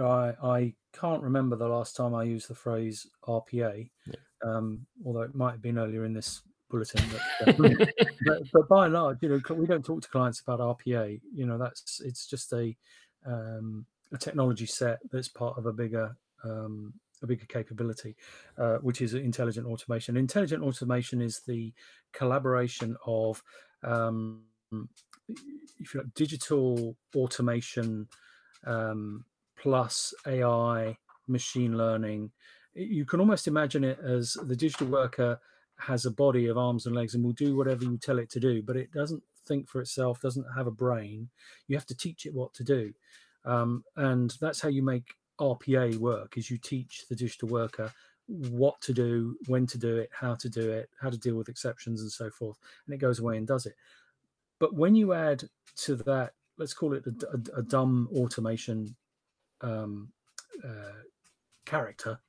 I, 0.00 0.34
I 0.42 0.74
can't 0.94 1.22
remember 1.22 1.56
the 1.56 1.68
last 1.68 1.94
time 1.94 2.14
I 2.14 2.24
used 2.24 2.48
the 2.48 2.54
phrase 2.54 3.06
RPA, 3.28 3.90
yeah. 4.06 4.14
um, 4.42 4.86
although 5.04 5.22
it 5.22 5.34
might 5.34 5.52
have 5.52 5.62
been 5.62 5.78
earlier 5.78 6.04
in 6.04 6.14
this 6.14 6.42
bulletin. 6.72 7.04
But, 7.10 7.48
uh, 7.48 7.84
but, 8.26 8.38
but, 8.52 8.68
by 8.68 8.86
and 8.86 8.94
large, 8.94 9.18
you 9.20 9.28
know, 9.28 9.40
we 9.54 9.66
don't 9.66 9.84
talk 9.84 10.02
to 10.02 10.08
clients 10.08 10.40
about 10.40 10.58
RPA. 10.58 11.20
You 11.34 11.46
know, 11.46 11.58
that's 11.58 12.00
it's 12.04 12.26
just 12.26 12.52
a 12.52 12.76
um, 13.24 13.86
a 14.12 14.18
technology 14.18 14.66
set 14.66 14.98
that's 15.10 15.28
part 15.28 15.56
of 15.58 15.66
a 15.66 15.72
bigger 15.72 16.16
um, 16.44 16.92
a 17.22 17.26
bigger 17.26 17.46
capability, 17.46 18.16
uh, 18.58 18.78
which 18.78 19.00
is 19.00 19.14
intelligent 19.14 19.66
automation. 19.66 20.16
Intelligent 20.16 20.64
automation 20.64 21.20
is 21.20 21.40
the 21.46 21.72
collaboration 22.12 22.96
of 23.06 23.42
um, 23.84 24.40
if 25.78 25.94
you 25.94 26.00
like, 26.00 26.14
digital 26.14 26.96
automation 27.14 28.08
um, 28.66 29.24
plus 29.56 30.12
AI, 30.26 30.96
machine 31.28 31.76
learning, 31.76 32.30
you 32.74 33.04
can 33.04 33.20
almost 33.20 33.46
imagine 33.46 33.84
it 33.84 33.98
as 34.00 34.36
the 34.44 34.56
digital 34.56 34.86
worker 34.86 35.38
has 35.86 36.06
a 36.06 36.10
body 36.10 36.46
of 36.46 36.58
arms 36.58 36.86
and 36.86 36.94
legs 36.94 37.14
and 37.14 37.24
will 37.24 37.32
do 37.32 37.56
whatever 37.56 37.84
you 37.84 37.98
tell 37.98 38.18
it 38.18 38.30
to 38.30 38.40
do, 38.40 38.62
but 38.62 38.76
it 38.76 38.92
doesn't 38.92 39.22
think 39.46 39.68
for 39.68 39.80
itself, 39.80 40.20
doesn't 40.20 40.46
have 40.56 40.66
a 40.66 40.72
brain. 40.72 41.28
You 41.66 41.76
have 41.76 41.86
to 41.86 41.96
teach 41.96 42.26
it 42.26 42.34
what 42.34 42.54
to 42.54 42.64
do. 42.64 42.92
Um, 43.44 43.84
and 43.96 44.32
that's 44.40 44.60
how 44.60 44.68
you 44.68 44.82
make 44.82 45.14
RPA 45.40 45.96
work 45.96 46.38
is 46.38 46.50
you 46.50 46.58
teach 46.58 47.06
the 47.08 47.16
digital 47.16 47.48
worker 47.48 47.92
what 48.28 48.80
to 48.82 48.92
do, 48.92 49.36
when 49.46 49.66
to 49.66 49.78
do 49.78 49.96
it, 49.96 50.10
how 50.12 50.34
to 50.36 50.48
do 50.48 50.70
it, 50.70 50.88
how 51.00 51.10
to 51.10 51.18
deal 51.18 51.34
with 51.34 51.48
exceptions 51.48 52.02
and 52.02 52.10
so 52.10 52.30
forth. 52.30 52.58
And 52.86 52.94
it 52.94 52.98
goes 52.98 53.18
away 53.18 53.36
and 53.36 53.46
does 53.46 53.66
it. 53.66 53.74
But 54.58 54.74
when 54.74 54.94
you 54.94 55.12
add 55.12 55.42
to 55.78 55.96
that, 55.96 56.34
let's 56.56 56.74
call 56.74 56.94
it 56.94 57.04
a, 57.06 57.26
a, 57.32 57.58
a 57.58 57.62
dumb 57.62 58.08
automation 58.14 58.94
um, 59.60 60.12
uh, 60.64 61.02
character, 61.64 62.20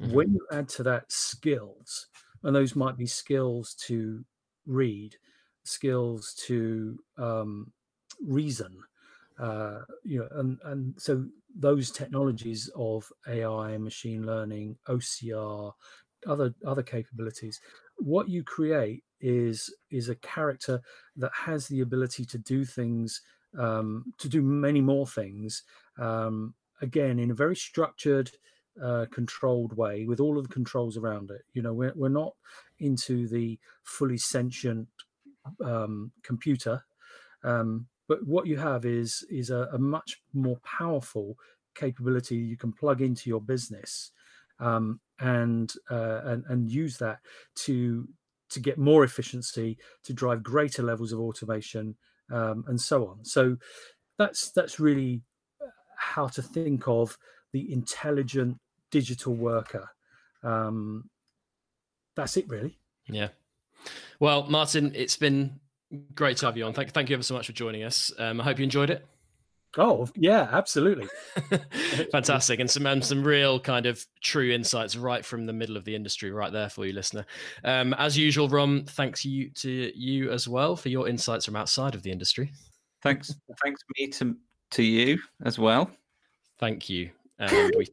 mm-hmm. 0.00 0.12
when 0.12 0.32
you 0.32 0.46
add 0.52 0.68
to 0.70 0.82
that 0.82 1.10
skills, 1.10 2.08
and 2.44 2.54
those 2.54 2.76
might 2.76 2.96
be 2.96 3.06
skills 3.06 3.74
to 3.86 4.24
read, 4.66 5.16
skills 5.64 6.34
to 6.46 6.98
um, 7.16 7.72
reason, 8.24 8.78
uh, 9.38 9.80
you 10.04 10.20
know, 10.20 10.28
and 10.32 10.58
and 10.64 10.94
so 10.98 11.24
those 11.56 11.90
technologies 11.90 12.70
of 12.76 13.10
AI, 13.26 13.78
machine 13.78 14.24
learning, 14.26 14.76
OCR, 14.88 15.72
other 16.26 16.54
other 16.66 16.82
capabilities, 16.82 17.60
what 17.98 18.28
you 18.28 18.42
create 18.42 19.02
is 19.20 19.72
is 19.90 20.08
a 20.08 20.16
character 20.16 20.80
that 21.16 21.32
has 21.34 21.66
the 21.66 21.80
ability 21.80 22.24
to 22.24 22.38
do 22.38 22.64
things 22.64 23.22
um, 23.58 24.04
to 24.18 24.28
do 24.28 24.42
many 24.42 24.80
more 24.80 25.06
things 25.06 25.62
um, 25.98 26.54
again 26.82 27.18
in 27.18 27.30
a 27.30 27.34
very 27.34 27.56
structured 27.56 28.30
uh, 28.82 29.06
controlled 29.10 29.76
way 29.76 30.04
with 30.04 30.20
all 30.20 30.38
of 30.38 30.46
the 30.46 30.52
controls 30.52 30.96
around 30.96 31.30
it 31.30 31.42
you 31.52 31.62
know 31.62 31.72
we're, 31.72 31.92
we're 31.94 32.08
not 32.08 32.34
into 32.80 33.26
the 33.28 33.58
fully 33.84 34.18
sentient 34.18 34.88
um, 35.64 36.10
computer 36.22 36.82
um, 37.44 37.86
but 38.08 38.26
what 38.26 38.46
you 38.46 38.56
have 38.56 38.84
is 38.84 39.24
is 39.30 39.50
a, 39.50 39.68
a, 39.72 39.78
much 39.78 40.20
more 40.34 40.58
powerful 40.64 41.36
capability 41.74 42.36
you 42.36 42.56
can 42.56 42.72
plug 42.72 43.00
into 43.00 43.30
your 43.30 43.40
business 43.40 44.10
um, 44.60 45.00
and, 45.20 45.72
uh, 45.90 46.20
and 46.24 46.44
and 46.48 46.70
use 46.70 46.98
that 46.98 47.18
to 47.54 48.08
to 48.50 48.60
get 48.60 48.78
more 48.78 49.04
efficiency, 49.04 49.78
to 50.04 50.12
drive 50.12 50.42
greater 50.42 50.82
levels 50.82 51.12
of 51.12 51.20
automation, 51.20 51.96
um, 52.32 52.64
and 52.68 52.80
so 52.80 53.06
on. 53.06 53.24
So 53.24 53.56
that's 54.18 54.50
that's 54.52 54.80
really 54.80 55.22
uh, 55.60 55.66
how 55.98 56.28
to 56.28 56.42
think 56.42 56.88
of 56.88 57.16
the 57.52 57.72
intelligent 57.72 58.58
digital 58.90 59.34
worker. 59.34 59.88
Um, 60.42 61.08
that's 62.16 62.36
it, 62.36 62.48
really. 62.48 62.78
Yeah. 63.08 63.28
Well, 64.20 64.44
Martin, 64.48 64.92
it's 64.94 65.16
been 65.16 65.60
great 66.14 66.36
to 66.38 66.46
have 66.46 66.56
you 66.56 66.64
on. 66.64 66.72
Thank, 66.72 66.90
thank 66.90 67.08
you 67.08 67.14
ever 67.14 67.22
so 67.22 67.34
much 67.34 67.46
for 67.46 67.52
joining 67.52 67.84
us. 67.84 68.12
Um, 68.18 68.40
I 68.40 68.44
hope 68.44 68.58
you 68.58 68.64
enjoyed 68.64 68.90
it. 68.90 69.06
Oh 69.76 70.08
yeah, 70.16 70.48
absolutely. 70.50 71.06
Fantastic, 72.12 72.58
and 72.58 72.70
some 72.70 72.86
um, 72.86 73.02
some 73.02 73.22
real 73.22 73.60
kind 73.60 73.84
of 73.84 74.04
true 74.22 74.50
insights 74.50 74.96
right 74.96 75.24
from 75.24 75.44
the 75.44 75.52
middle 75.52 75.76
of 75.76 75.84
the 75.84 75.94
industry, 75.94 76.30
right 76.32 76.50
there 76.50 76.70
for 76.70 76.86
you, 76.86 76.94
listener. 76.94 77.26
Um, 77.64 77.92
as 77.94 78.16
usual, 78.16 78.48
Rom, 78.48 78.84
thanks 78.86 79.26
you 79.26 79.50
to 79.50 79.92
you 79.94 80.30
as 80.30 80.48
well 80.48 80.74
for 80.74 80.88
your 80.88 81.06
insights 81.06 81.44
from 81.44 81.56
outside 81.56 81.94
of 81.94 82.02
the 82.02 82.10
industry. 82.10 82.50
Thanks, 83.02 83.34
thanks 83.62 83.82
me 83.98 84.08
to 84.08 84.36
to 84.70 84.82
you 84.82 85.18
as 85.44 85.58
well. 85.58 85.90
Thank 86.58 86.88
you. 86.88 87.10
And 87.38 87.74
we 87.76 87.86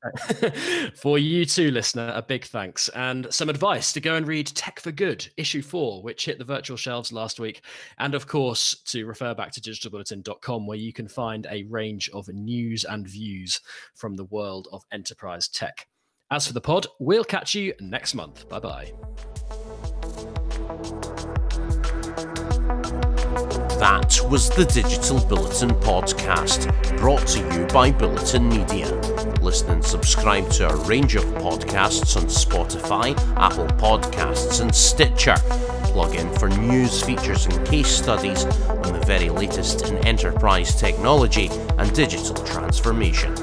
for 0.95 1.19
you 1.19 1.45
too, 1.45 1.71
listener, 1.71 2.11
a 2.15 2.21
big 2.21 2.45
thanks 2.45 2.89
and 2.89 3.27
some 3.31 3.49
advice 3.49 3.93
to 3.93 4.01
go 4.01 4.15
and 4.15 4.27
read 4.27 4.47
Tech 4.47 4.79
for 4.79 4.91
Good, 4.91 5.27
issue 5.37 5.61
four, 5.61 6.01
which 6.01 6.25
hit 6.25 6.39
the 6.39 6.45
virtual 6.45 6.77
shelves 6.77 7.11
last 7.11 7.39
week. 7.39 7.63
And 7.99 8.15
of 8.15 8.27
course, 8.27 8.81
to 8.85 9.05
refer 9.05 9.33
back 9.33 9.51
to 9.51 9.61
digitalbulletin.com, 9.61 10.65
where 10.65 10.77
you 10.77 10.93
can 10.93 11.07
find 11.07 11.47
a 11.49 11.63
range 11.63 12.09
of 12.13 12.27
news 12.29 12.83
and 12.85 13.07
views 13.07 13.61
from 13.93 14.15
the 14.15 14.25
world 14.25 14.67
of 14.71 14.83
enterprise 14.91 15.47
tech. 15.47 15.87
As 16.31 16.47
for 16.47 16.53
the 16.53 16.61
pod, 16.61 16.87
we'll 16.99 17.23
catch 17.23 17.53
you 17.53 17.73
next 17.79 18.15
month. 18.15 18.49
Bye 18.49 18.59
bye. 18.59 18.93
That 23.79 24.19
was 24.29 24.49
the 24.49 24.65
Digital 24.65 25.19
Bulletin 25.27 25.71
podcast, 25.71 26.97
brought 26.97 27.27
to 27.27 27.39
you 27.39 27.65
by 27.67 27.91
Bulletin 27.91 28.47
Media. 28.47 29.24
Listen 29.45 29.69
and 29.69 29.85
subscribe 29.85 30.49
to 30.49 30.67
a 30.67 30.75
range 30.87 31.15
of 31.15 31.23
podcasts 31.35 32.17
on 32.17 32.23
Spotify, 32.23 33.15
Apple 33.37 33.67
Podcasts, 33.77 34.59
and 34.59 34.73
Stitcher. 34.73 35.35
Plug 35.93 36.15
in 36.15 36.33
for 36.39 36.49
news, 36.49 37.03
features, 37.03 37.45
and 37.45 37.63
case 37.67 37.87
studies 37.87 38.45
on 38.45 38.93
the 38.93 39.03
very 39.05 39.29
latest 39.29 39.87
in 39.87 39.97
enterprise 40.07 40.73
technology 40.73 41.51
and 41.77 41.93
digital 41.93 42.33
transformation. 42.43 43.35